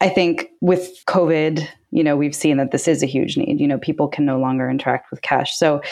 I 0.00 0.08
think 0.08 0.50
with 0.60 1.04
COVID, 1.08 1.66
you 1.90 2.04
know, 2.04 2.16
we've 2.16 2.36
seen 2.36 2.58
that 2.58 2.70
this 2.70 2.86
is 2.86 3.02
a 3.02 3.06
huge 3.06 3.36
need. 3.36 3.58
You 3.58 3.66
know, 3.66 3.78
people 3.78 4.06
can 4.06 4.24
no 4.24 4.38
longer 4.38 4.70
interact 4.70 5.10
with 5.10 5.22
cash. 5.22 5.56
So 5.56 5.82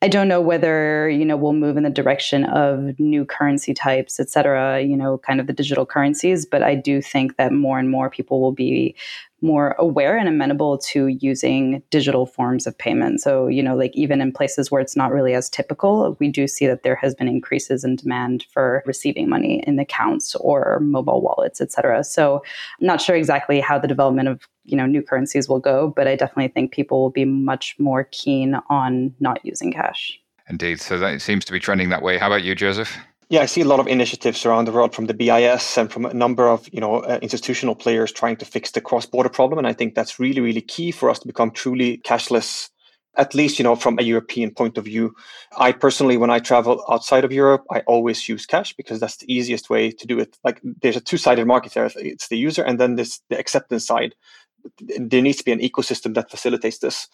I 0.00 0.06
don't 0.06 0.28
know 0.28 0.40
whether 0.40 1.08
you 1.10 1.24
know 1.24 1.36
we'll 1.36 1.54
move 1.54 1.76
in 1.76 1.82
the 1.82 1.90
direction 1.90 2.44
of 2.44 2.98
new 3.00 3.24
currency 3.24 3.74
types, 3.74 4.20
et 4.20 4.30
cetera. 4.30 4.80
You 4.80 4.96
know, 4.96 5.18
kind 5.18 5.40
of 5.40 5.48
the 5.48 5.52
digital 5.52 5.84
currencies, 5.84 6.46
but 6.46 6.62
I 6.62 6.76
do 6.76 7.02
think 7.02 7.36
that 7.36 7.52
more 7.52 7.80
and 7.80 7.90
more 7.90 8.08
people 8.08 8.40
will 8.40 8.52
be 8.52 8.94
more 9.40 9.76
aware 9.78 10.16
and 10.16 10.28
amenable 10.28 10.78
to 10.78 11.06
using 11.08 11.82
digital 11.90 12.26
forms 12.26 12.66
of 12.66 12.76
payment. 12.76 13.20
So, 13.20 13.46
you 13.46 13.62
know, 13.62 13.76
like 13.76 13.94
even 13.94 14.20
in 14.20 14.32
places 14.32 14.70
where 14.70 14.80
it's 14.80 14.96
not 14.96 15.12
really 15.12 15.34
as 15.34 15.48
typical, 15.48 16.16
we 16.18 16.28
do 16.28 16.46
see 16.46 16.66
that 16.66 16.82
there 16.82 16.96
has 16.96 17.14
been 17.14 17.28
increases 17.28 17.84
in 17.84 17.96
demand 17.96 18.44
for 18.52 18.82
receiving 18.86 19.28
money 19.28 19.62
in 19.66 19.78
accounts 19.78 20.34
or 20.36 20.80
mobile 20.80 21.22
wallets, 21.22 21.60
et 21.60 21.72
cetera. 21.72 22.02
So, 22.04 22.42
I'm 22.80 22.86
not 22.86 23.00
sure 23.00 23.16
exactly 23.16 23.60
how 23.60 23.78
the 23.78 23.88
development 23.88 24.28
of 24.28 24.48
you 24.64 24.76
know 24.76 24.86
new 24.86 25.02
currencies 25.02 25.48
will 25.48 25.60
go, 25.60 25.92
but 25.96 26.06
I 26.06 26.14
definitely 26.14 26.48
think 26.48 26.72
people 26.72 27.00
will 27.00 27.10
be 27.10 27.24
much 27.24 27.76
more 27.78 28.04
keen 28.10 28.56
on 28.68 29.14
not 29.20 29.44
using 29.44 29.72
cash. 29.72 30.20
Indeed. 30.48 30.80
So 30.80 30.98
that 30.98 31.20
seems 31.20 31.44
to 31.44 31.52
be 31.52 31.60
trending 31.60 31.90
that 31.90 32.02
way. 32.02 32.18
How 32.18 32.26
about 32.26 32.42
you, 32.42 32.54
Joseph? 32.54 32.96
Yeah, 33.30 33.42
I 33.42 33.46
see 33.46 33.60
a 33.60 33.66
lot 33.66 33.78
of 33.78 33.86
initiatives 33.86 34.46
around 34.46 34.64
the 34.64 34.72
world 34.72 34.94
from 34.94 35.04
the 35.04 35.12
BIS 35.12 35.76
and 35.76 35.92
from 35.92 36.06
a 36.06 36.14
number 36.14 36.48
of 36.48 36.66
you 36.72 36.80
know 36.80 37.00
uh, 37.00 37.18
institutional 37.20 37.74
players 37.74 38.10
trying 38.10 38.36
to 38.36 38.46
fix 38.46 38.70
the 38.70 38.80
cross-border 38.80 39.28
problem, 39.28 39.58
and 39.58 39.66
I 39.66 39.74
think 39.74 39.94
that's 39.94 40.18
really 40.18 40.40
really 40.40 40.62
key 40.62 40.90
for 40.92 41.10
us 41.10 41.18
to 41.20 41.26
become 41.26 41.50
truly 41.50 41.98
cashless. 41.98 42.70
At 43.18 43.34
least 43.34 43.58
you 43.58 43.64
know 43.64 43.76
from 43.76 43.98
a 43.98 44.02
European 44.02 44.50
point 44.52 44.78
of 44.78 44.86
view. 44.86 45.14
I 45.58 45.72
personally, 45.72 46.16
when 46.16 46.30
I 46.30 46.38
travel 46.38 46.82
outside 46.88 47.24
of 47.24 47.32
Europe, 47.32 47.64
I 47.70 47.80
always 47.80 48.28
use 48.30 48.46
cash 48.46 48.72
because 48.74 48.98
that's 48.98 49.18
the 49.18 49.30
easiest 49.30 49.68
way 49.68 49.90
to 49.90 50.06
do 50.06 50.18
it. 50.18 50.38
Like 50.42 50.60
there's 50.80 50.96
a 50.96 51.00
two-sided 51.00 51.46
market 51.46 51.74
there. 51.74 51.90
It's 51.96 52.28
the 52.28 52.38
user 52.38 52.62
and 52.62 52.80
then 52.80 52.94
this 52.94 53.20
the 53.28 53.38
acceptance 53.38 53.86
side. 53.86 54.14
There 54.80 55.22
needs 55.22 55.38
to 55.38 55.44
be 55.44 55.52
an 55.52 55.60
ecosystem 55.60 56.14
that 56.14 56.30
facilitates 56.30 56.78
this. 56.78 57.08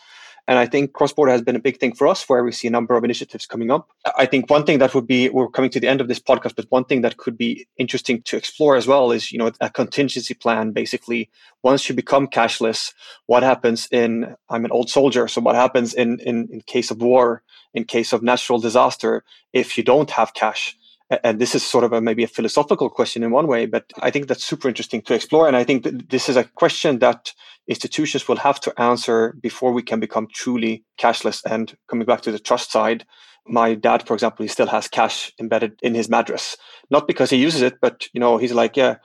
And 0.47 0.59
I 0.59 0.67
think 0.67 0.93
cross 0.93 1.13
border 1.13 1.33
has 1.33 1.41
been 1.41 1.57
a 1.57 1.61
big 1.61 1.79
thing 1.79 1.95
for 1.95 2.07
us 2.07 2.29
where 2.29 2.45
we 2.45 2.53
see 2.53 2.69
a 2.69 2.71
number 2.71 2.95
of 2.97 3.03
initiatives 3.03 3.47
coming 3.47 3.71
up. 3.71 3.89
I 4.19 4.27
think 4.27 4.51
one 4.51 4.65
thing 4.65 4.79
that 4.79 4.95
would 4.95 5.07
be, 5.07 5.31
we're 5.31 5.49
coming 5.49 5.71
to 5.71 5.81
the 5.81 5.89
end 5.89 6.03
of 6.03 6.09
this 6.09 6.21
podcast, 6.21 6.55
but 6.55 6.67
one 6.69 6.85
thing 6.85 7.01
that 7.01 7.17
could 7.17 7.39
be 7.39 7.67
interesting 7.79 8.21
to 8.23 8.37
explore 8.37 8.77
as 8.77 8.87
well 8.87 9.11
is, 9.11 9.33
you 9.33 9.39
know, 9.39 9.51
a 9.63 9.71
contingency 9.71 10.35
plan. 10.35 10.73
Basically, 10.73 11.31
once 11.63 11.89
you 11.89 11.95
become 11.95 12.27
cashless, 12.27 12.93
what 13.27 13.43
happens 13.43 13.89
in, 13.91 14.37
I'm 14.51 14.67
an 14.67 14.71
old 14.71 14.91
soldier. 14.91 15.29
So 15.29 15.41
what 15.41 15.57
happens 15.57 15.95
in, 15.95 16.21
in, 16.21 16.49
in 16.53 16.61
case 16.67 16.91
of 16.91 17.01
war, 17.01 17.43
in 17.73 17.85
case 17.85 18.13
of 18.13 18.23
natural 18.23 18.59
disaster, 18.59 19.25
if 19.55 19.79
you 19.79 19.83
don't 19.83 20.11
have 20.11 20.35
cash? 20.35 20.77
And 21.11 21.39
this 21.39 21.55
is 21.55 21.63
sort 21.63 21.85
of 21.85 21.93
a, 21.93 22.01
maybe 22.01 22.25
a 22.25 22.29
philosophical 22.29 22.89
question 22.89 23.23
in 23.23 23.31
one 23.31 23.47
way, 23.47 23.67
but 23.67 23.93
I 24.01 24.11
think 24.11 24.27
that's 24.27 24.45
super 24.45 24.69
interesting 24.69 25.03
to 25.03 25.15
explore. 25.15 25.47
And 25.47 25.57
I 25.57 25.65
think 25.65 25.85
that 25.85 26.11
this 26.11 26.29
is 26.29 26.37
a 26.37 26.45
question 26.45 26.99
that 27.01 27.33
institutions 27.69 28.27
will 28.27 28.37
have 28.37 28.61
to 28.61 28.81
answer 28.81 29.37
before 29.41 29.73
we 29.73 29.83
can 29.83 30.01
become 30.01 30.29
truly 30.33 30.85
cashless. 30.99 31.43
And 31.45 31.77
coming 31.89 32.07
back 32.07 32.23
to 32.23 32.33
the 32.33 32.39
trust 32.39 32.73
side, 32.73 33.05
my 33.47 33.75
dad, 33.75 34.07
for 34.07 34.15
example, 34.15 34.45
he 34.45 34.49
still 34.49 34.67
has 34.69 34.89
cash 34.89 35.33
embedded 35.39 35.79
in 35.83 35.95
his 35.95 36.09
mattress, 36.09 36.57
not 36.91 37.07
because 37.07 37.31
he 37.31 37.37
uses 37.37 37.61
it, 37.61 37.75
but 37.83 38.07
you 38.15 38.21
know, 38.21 38.39
he's 38.39 38.53
like, 38.53 38.77
yeah, 38.77 38.97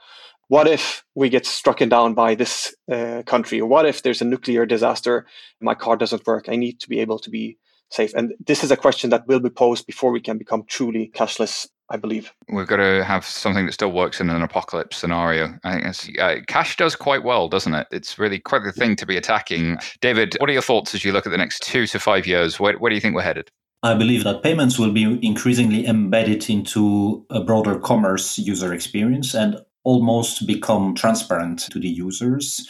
what 0.48 0.66
if 0.66 1.04
we 1.14 1.28
get 1.28 1.46
struck 1.46 1.78
down 1.78 2.14
by 2.14 2.34
this 2.34 2.74
uh, 2.90 3.22
country, 3.26 3.60
or 3.60 3.68
what 3.68 3.86
if 3.86 4.02
there's 4.02 4.22
a 4.22 4.24
nuclear 4.24 4.66
disaster? 4.66 5.26
My 5.60 5.74
car 5.74 5.96
doesn't 5.96 6.26
work. 6.26 6.48
I 6.48 6.56
need 6.56 6.80
to 6.80 6.88
be 6.88 7.00
able 7.00 7.18
to 7.20 7.30
be 7.30 7.58
safe. 7.90 8.14
And 8.14 8.34
this 8.44 8.64
is 8.64 8.70
a 8.70 8.76
question 8.76 9.10
that 9.10 9.26
will 9.26 9.40
be 9.40 9.50
posed 9.50 9.86
before 9.86 10.10
we 10.10 10.20
can 10.20 10.38
become 10.38 10.64
truly 10.66 11.10
cashless 11.14 11.68
I 11.90 11.96
believe. 11.96 12.32
We've 12.48 12.68
got 12.68 12.76
to 12.76 13.04
have 13.04 13.24
something 13.24 13.66
that 13.66 13.72
still 13.72 13.90
works 13.90 14.20
in 14.20 14.30
an 14.30 14.42
apocalypse 14.42 14.96
scenario. 14.96 15.58
I 15.64 15.92
think 15.92 16.20
uh, 16.20 16.36
cash 16.46 16.76
does 16.76 16.94
quite 16.94 17.24
well, 17.24 17.48
doesn't 17.48 17.74
it? 17.74 17.88
It's 17.90 18.18
really 18.18 18.38
quite 18.38 18.62
the 18.62 18.72
thing 18.72 18.94
to 18.96 19.06
be 19.06 19.16
attacking. 19.16 19.78
David, 20.00 20.36
what 20.38 20.48
are 20.48 20.52
your 20.52 20.62
thoughts 20.62 20.94
as 20.94 21.04
you 21.04 21.12
look 21.12 21.26
at 21.26 21.30
the 21.30 21.38
next 21.38 21.62
two 21.62 21.88
to 21.88 21.98
five 21.98 22.26
years? 22.26 22.60
Where, 22.60 22.78
where 22.78 22.90
do 22.90 22.94
you 22.94 23.00
think 23.00 23.16
we're 23.16 23.22
headed? 23.22 23.50
I 23.82 23.94
believe 23.94 24.24
that 24.24 24.42
payments 24.42 24.78
will 24.78 24.92
be 24.92 25.18
increasingly 25.26 25.86
embedded 25.86 26.48
into 26.48 27.26
a 27.30 27.42
broader 27.42 27.78
commerce 27.78 28.38
user 28.38 28.72
experience 28.72 29.34
and 29.34 29.58
almost 29.84 30.46
become 30.46 30.94
transparent 30.94 31.60
to 31.70 31.80
the 31.80 31.88
users 31.88 32.68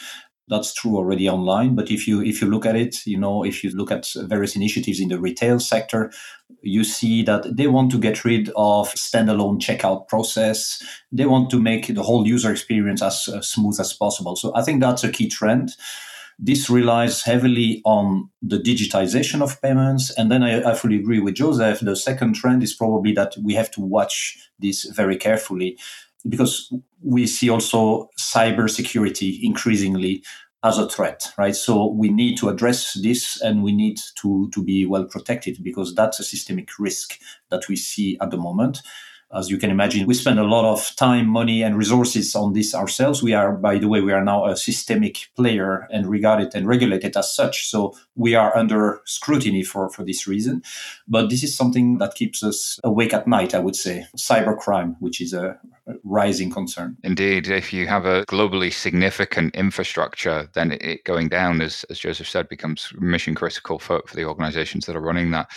that's 0.51 0.73
true 0.73 0.97
already 0.97 1.27
online 1.27 1.73
but 1.73 1.89
if 1.89 2.07
you 2.07 2.21
if 2.21 2.41
you 2.41 2.47
look 2.47 2.65
at 2.65 2.75
it 2.75 3.03
you 3.07 3.17
know 3.17 3.43
if 3.43 3.63
you 3.63 3.71
look 3.71 3.89
at 3.89 4.05
various 4.25 4.55
initiatives 4.55 4.99
in 4.99 5.07
the 5.07 5.19
retail 5.19 5.59
sector 5.59 6.11
you 6.61 6.83
see 6.83 7.23
that 7.23 7.55
they 7.55 7.67
want 7.67 7.89
to 7.89 7.97
get 7.97 8.23
rid 8.25 8.49
of 8.49 8.93
standalone 8.93 9.59
checkout 9.59 10.07
process 10.07 10.83
they 11.11 11.25
want 11.25 11.49
to 11.49 11.59
make 11.59 11.87
the 11.87 12.03
whole 12.03 12.27
user 12.27 12.51
experience 12.51 13.01
as 13.01 13.29
uh, 13.29 13.41
smooth 13.41 13.79
as 13.79 13.93
possible 13.93 14.35
so 14.35 14.51
i 14.53 14.61
think 14.61 14.81
that's 14.81 15.03
a 15.03 15.11
key 15.11 15.29
trend 15.29 15.71
this 16.43 16.71
relies 16.71 17.21
heavily 17.21 17.83
on 17.85 18.27
the 18.41 18.57
digitization 18.57 19.43
of 19.43 19.61
payments. 19.61 20.09
And 20.17 20.31
then 20.31 20.41
I, 20.41 20.71
I, 20.71 20.73
fully 20.73 20.95
agree 20.95 21.19
with 21.19 21.35
Joseph. 21.35 21.81
The 21.81 21.95
second 21.95 22.33
trend 22.33 22.63
is 22.63 22.73
probably 22.73 23.13
that 23.13 23.35
we 23.43 23.53
have 23.53 23.69
to 23.71 23.81
watch 23.81 24.49
this 24.57 24.85
very 24.85 25.17
carefully 25.17 25.77
because 26.27 26.73
we 27.01 27.27
see 27.27 27.49
also 27.49 28.09
cybersecurity 28.19 29.39
increasingly 29.41 30.23
as 30.63 30.77
a 30.77 30.87
threat, 30.87 31.33
right? 31.37 31.55
So 31.55 31.87
we 31.87 32.09
need 32.09 32.37
to 32.37 32.49
address 32.49 32.93
this 33.01 33.41
and 33.41 33.63
we 33.63 33.71
need 33.71 33.97
to, 34.21 34.49
to 34.53 34.63
be 34.63 34.85
well 34.85 35.05
protected 35.05 35.63
because 35.63 35.95
that's 35.95 36.19
a 36.19 36.23
systemic 36.23 36.69
risk 36.77 37.17
that 37.49 37.67
we 37.67 37.75
see 37.75 38.17
at 38.21 38.29
the 38.29 38.37
moment. 38.37 38.81
As 39.33 39.49
you 39.49 39.57
can 39.57 39.69
imagine, 39.69 40.05
we 40.07 40.13
spend 40.13 40.39
a 40.39 40.43
lot 40.43 40.65
of 40.65 40.93
time, 40.97 41.25
money, 41.25 41.63
and 41.63 41.77
resources 41.77 42.35
on 42.35 42.51
this 42.51 42.75
ourselves. 42.75 43.23
We 43.23 43.33
are, 43.33 43.53
by 43.53 43.77
the 43.77 43.87
way, 43.87 44.01
we 44.01 44.11
are 44.11 44.23
now 44.23 44.45
a 44.45 44.57
systemic 44.57 45.29
player 45.37 45.87
and 45.89 46.05
regarded 46.07 46.53
and 46.53 46.67
regulated 46.67 47.15
as 47.15 47.33
such. 47.33 47.69
So 47.69 47.95
we 48.15 48.35
are 48.35 48.55
under 48.55 49.01
scrutiny 49.05 49.63
for, 49.63 49.89
for 49.89 50.03
this 50.03 50.27
reason. 50.27 50.63
But 51.07 51.29
this 51.29 51.43
is 51.43 51.55
something 51.55 51.97
that 51.99 52.15
keeps 52.15 52.43
us 52.43 52.77
awake 52.83 53.13
at 53.13 53.25
night, 53.25 53.55
I 53.55 53.59
would 53.59 53.77
say. 53.77 54.05
Cybercrime, 54.17 54.97
which 54.99 55.21
is 55.21 55.33
a 55.33 55.57
rising 56.03 56.51
concern. 56.51 56.97
Indeed. 57.03 57.47
If 57.47 57.73
you 57.73 57.87
have 57.87 58.05
a 58.05 58.25
globally 58.25 58.73
significant 58.73 59.55
infrastructure, 59.55 60.49
then 60.53 60.73
it 60.73 61.03
going 61.03 61.29
down, 61.29 61.61
as, 61.61 61.85
as 61.89 61.99
Joseph 61.99 62.29
said, 62.29 62.49
becomes 62.49 62.91
mission 62.99 63.35
critical 63.35 63.79
for, 63.79 64.01
for 64.07 64.15
the 64.15 64.25
organizations 64.25 64.85
that 64.85 64.95
are 64.95 65.01
running 65.01 65.31
that. 65.31 65.49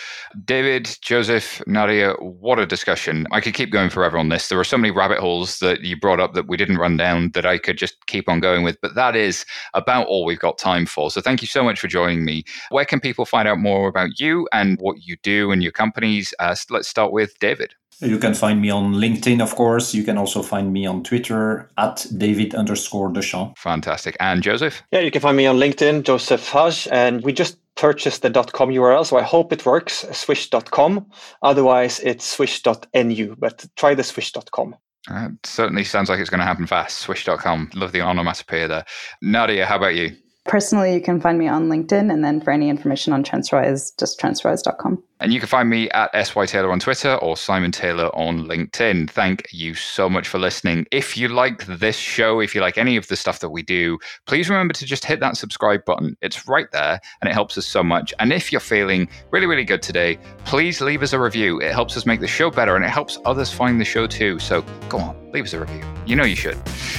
David, 0.45 0.97
Joseph, 1.03 1.62
Nadia, 1.66 2.12
what 2.14 2.59
a 2.59 2.66
discussion. 2.66 3.26
I 3.32 3.41
could 3.41 3.55
keep 3.55 3.70
going 3.70 3.91
forever 3.91 4.18
on 4.18 4.28
this. 4.28 4.49
There 4.49 4.59
are 4.59 4.64
so 4.64 4.78
many 4.78 4.91
rabbit 4.91 5.18
holes 5.18 5.59
that 5.59 5.82
you 5.82 5.99
brought 5.99 6.20
up 6.20 6.35
that 6.35 6.49
we 6.49 6.57
didn't 6.57 6.78
run 6.78 6.97
down 6.97 7.30
that 7.35 7.47
I 7.47 7.59
could 7.59 7.78
just 7.78 8.07
keep 8.07 8.28
on 8.28 8.41
going 8.41 8.62
with, 8.62 8.80
but 8.80 8.95
that 8.95 9.16
is 9.16 9.45
about 9.74 10.07
all 10.07 10.24
we've 10.24 10.39
got 10.39 10.59
time 10.59 10.87
for. 10.87 11.11
So 11.11 11.20
thank 11.20 11.43
you 11.43 11.49
so 11.49 11.62
much 11.62 11.80
for 11.80 11.89
joining 11.89 12.24
me. 12.24 12.45
Where 12.70 12.85
can 12.85 13.01
people 13.01 13.24
find 13.24 13.49
out 13.49 13.59
more 13.59 13.89
about 13.89 14.18
you 14.18 14.49
and 14.53 14.78
what 14.80 15.03
you 15.03 15.16
do 15.22 15.51
and 15.51 15.62
your 15.62 15.72
companies? 15.72 16.35
Uh, 16.39 16.55
let's 16.70 16.89
start 16.89 17.12
with 17.12 17.39
David. 17.39 17.74
You 18.01 18.18
can 18.18 18.34
find 18.34 18.61
me 18.61 18.70
on 18.70 18.95
LinkedIn, 18.95 19.40
of 19.42 19.55
course. 19.55 19.95
You 19.95 20.03
can 20.03 20.18
also 20.18 20.42
find 20.42 20.72
me 20.72 20.86
on 20.86 21.03
Twitter 21.03 21.70
at 21.78 22.07
David 22.16 22.55
underscore 22.55 23.11
Dechamps. 23.11 23.59
Fantastic. 23.59 24.16
And 24.20 24.42
Joseph? 24.42 24.82
Yeah, 24.90 25.01
you 25.01 25.11
can 25.11 25.22
find 25.22 25.36
me 25.36 25.47
on 25.47 25.57
LinkedIn, 25.57 26.05
Joseph 26.05 26.49
Hajj. 26.49 26.88
And 26.90 27.22
we 27.22 27.32
just 27.32 27.57
purchased 27.76 28.22
the 28.22 28.30
.com 28.30 28.70
URL, 28.70 29.05
so 29.07 29.16
I 29.16 29.22
hope 29.22 29.53
it 29.53 29.66
works, 29.66 30.07
swish.com. 30.12 31.07
Otherwise, 31.42 32.01
it's 32.01 32.24
swish.nu, 32.24 33.36
but 33.38 33.66
try 33.76 33.95
the 33.95 34.05
swish.com. 34.05 34.76
Uh, 35.11 35.28
certainly 35.42 35.84
sounds 35.84 36.09
like 36.09 36.18
it's 36.18 36.30
going 36.30 36.40
to 36.40 36.47
happen 36.47 36.66
fast. 36.66 36.99
Swish.com. 36.99 37.70
Love 37.74 37.92
the 37.92 38.01
onomatopoeia 38.01 38.68
there. 38.68 38.84
Nadia, 39.20 39.66
how 39.66 39.76
about 39.76 39.95
you? 39.95 40.16
Personally, 40.45 40.95
you 40.95 41.01
can 41.01 41.20
find 41.20 41.38
me 41.38 41.49
on 41.49 41.68
LinkedIn, 41.68 42.12
and 42.12 42.24
then 42.24 42.40
for 42.40 42.51
any 42.51 42.68
information 42.68 43.12
on 43.12 43.24
TransferWise, 43.24 43.99
just 43.99 44.20
transferwise.com. 44.20 45.03
And 45.21 45.33
you 45.33 45.39
can 45.39 45.49
find 45.49 45.71
me 45.71 45.89
at 45.91 46.11
SY 46.27 46.47
Taylor 46.47 46.73
on 46.73 46.81
Twitter 46.81 47.15
or 47.17 47.37
Simon 47.37 47.71
Taylor 47.71 48.15
on 48.17 48.47
LinkedIn. 48.47 49.09
Thank 49.09 49.47
you 49.53 49.75
so 49.75 50.11
much 50.11 50.27
for 50.27 50.39
listening. 50.39 50.87
If 50.91 51.17
you 51.17 51.29
like 51.29 51.65
this 51.67 51.97
show, 51.97 52.41
if 52.41 52.55
you 52.55 52.61
like 52.61 52.77
any 52.77 52.97
of 52.97 53.07
the 53.07 53.17
stuff 53.17 53.39
that 53.41 53.51
we 53.51 53.62
do, 53.62 53.99
please 54.27 54.51
remember 54.51 54.75
to 54.75 54.85
just 54.85 55.05
hit 55.05 55.21
that 55.21 55.37
subscribe 55.37 55.85
button. 55.85 56.17
It's 56.21 56.49
right 56.49 56.67
there 56.73 57.01
and 57.21 57.31
it 57.31 57.33
helps 57.33 57.57
us 57.57 57.67
so 57.67 57.83
much. 57.83 58.12
And 58.19 58.33
if 58.33 58.51
you're 58.51 58.61
feeling 58.61 59.09
really, 59.31 59.47
really 59.47 59.65
good 59.65 59.83
today, 59.83 60.19
please 60.45 60.81
leave 60.81 61.03
us 61.03 61.12
a 61.12 61.21
review. 61.21 61.61
It 61.61 61.73
helps 61.73 61.97
us 61.97 62.07
make 62.07 62.21
the 62.21 62.27
show 62.27 62.51
better 62.51 62.75
and 62.75 62.85
it 62.85 62.91
helps 62.91 63.19
others 63.25 63.53
find 63.53 63.81
the 63.81 63.85
show 63.85 64.07
too. 64.07 64.39
So 64.41 64.62
go 64.89 64.99
on, 64.99 65.33
leave 65.33 65.45
us 65.45 65.53
a 65.53 65.61
review. 65.61 65.83
You 66.07 66.17
know 66.17 66.25
you 66.25 66.37
should. 66.37 66.59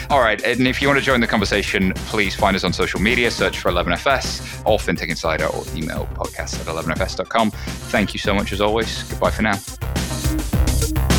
All 0.10 0.22
right. 0.22 0.42
And 0.44 0.68
if 0.68 0.82
you 0.82 0.88
want 0.88 1.00
to 1.00 1.06
join 1.06 1.20
the 1.20 1.28
conversation, 1.28 1.94
please 1.94 2.34
find 2.34 2.56
us 2.56 2.64
on 2.64 2.74
social 2.74 3.00
media, 3.00 3.30
search 3.30 3.60
for 3.60 3.72
11FS 3.72 4.66
or 4.66 4.80
FinTech 4.80 5.10
Insider 5.10 5.46
or 5.48 5.64
email 5.76 6.08
podcast 6.14 6.60
at 6.60 6.68
11FS.com. 6.68 7.52
Thank 7.52 8.05
Thank 8.06 8.14
you 8.14 8.20
so 8.20 8.36
much 8.36 8.52
as 8.52 8.62
always. 8.62 9.02
Goodbye 9.02 9.32
for 9.32 9.42
now. 9.42 11.15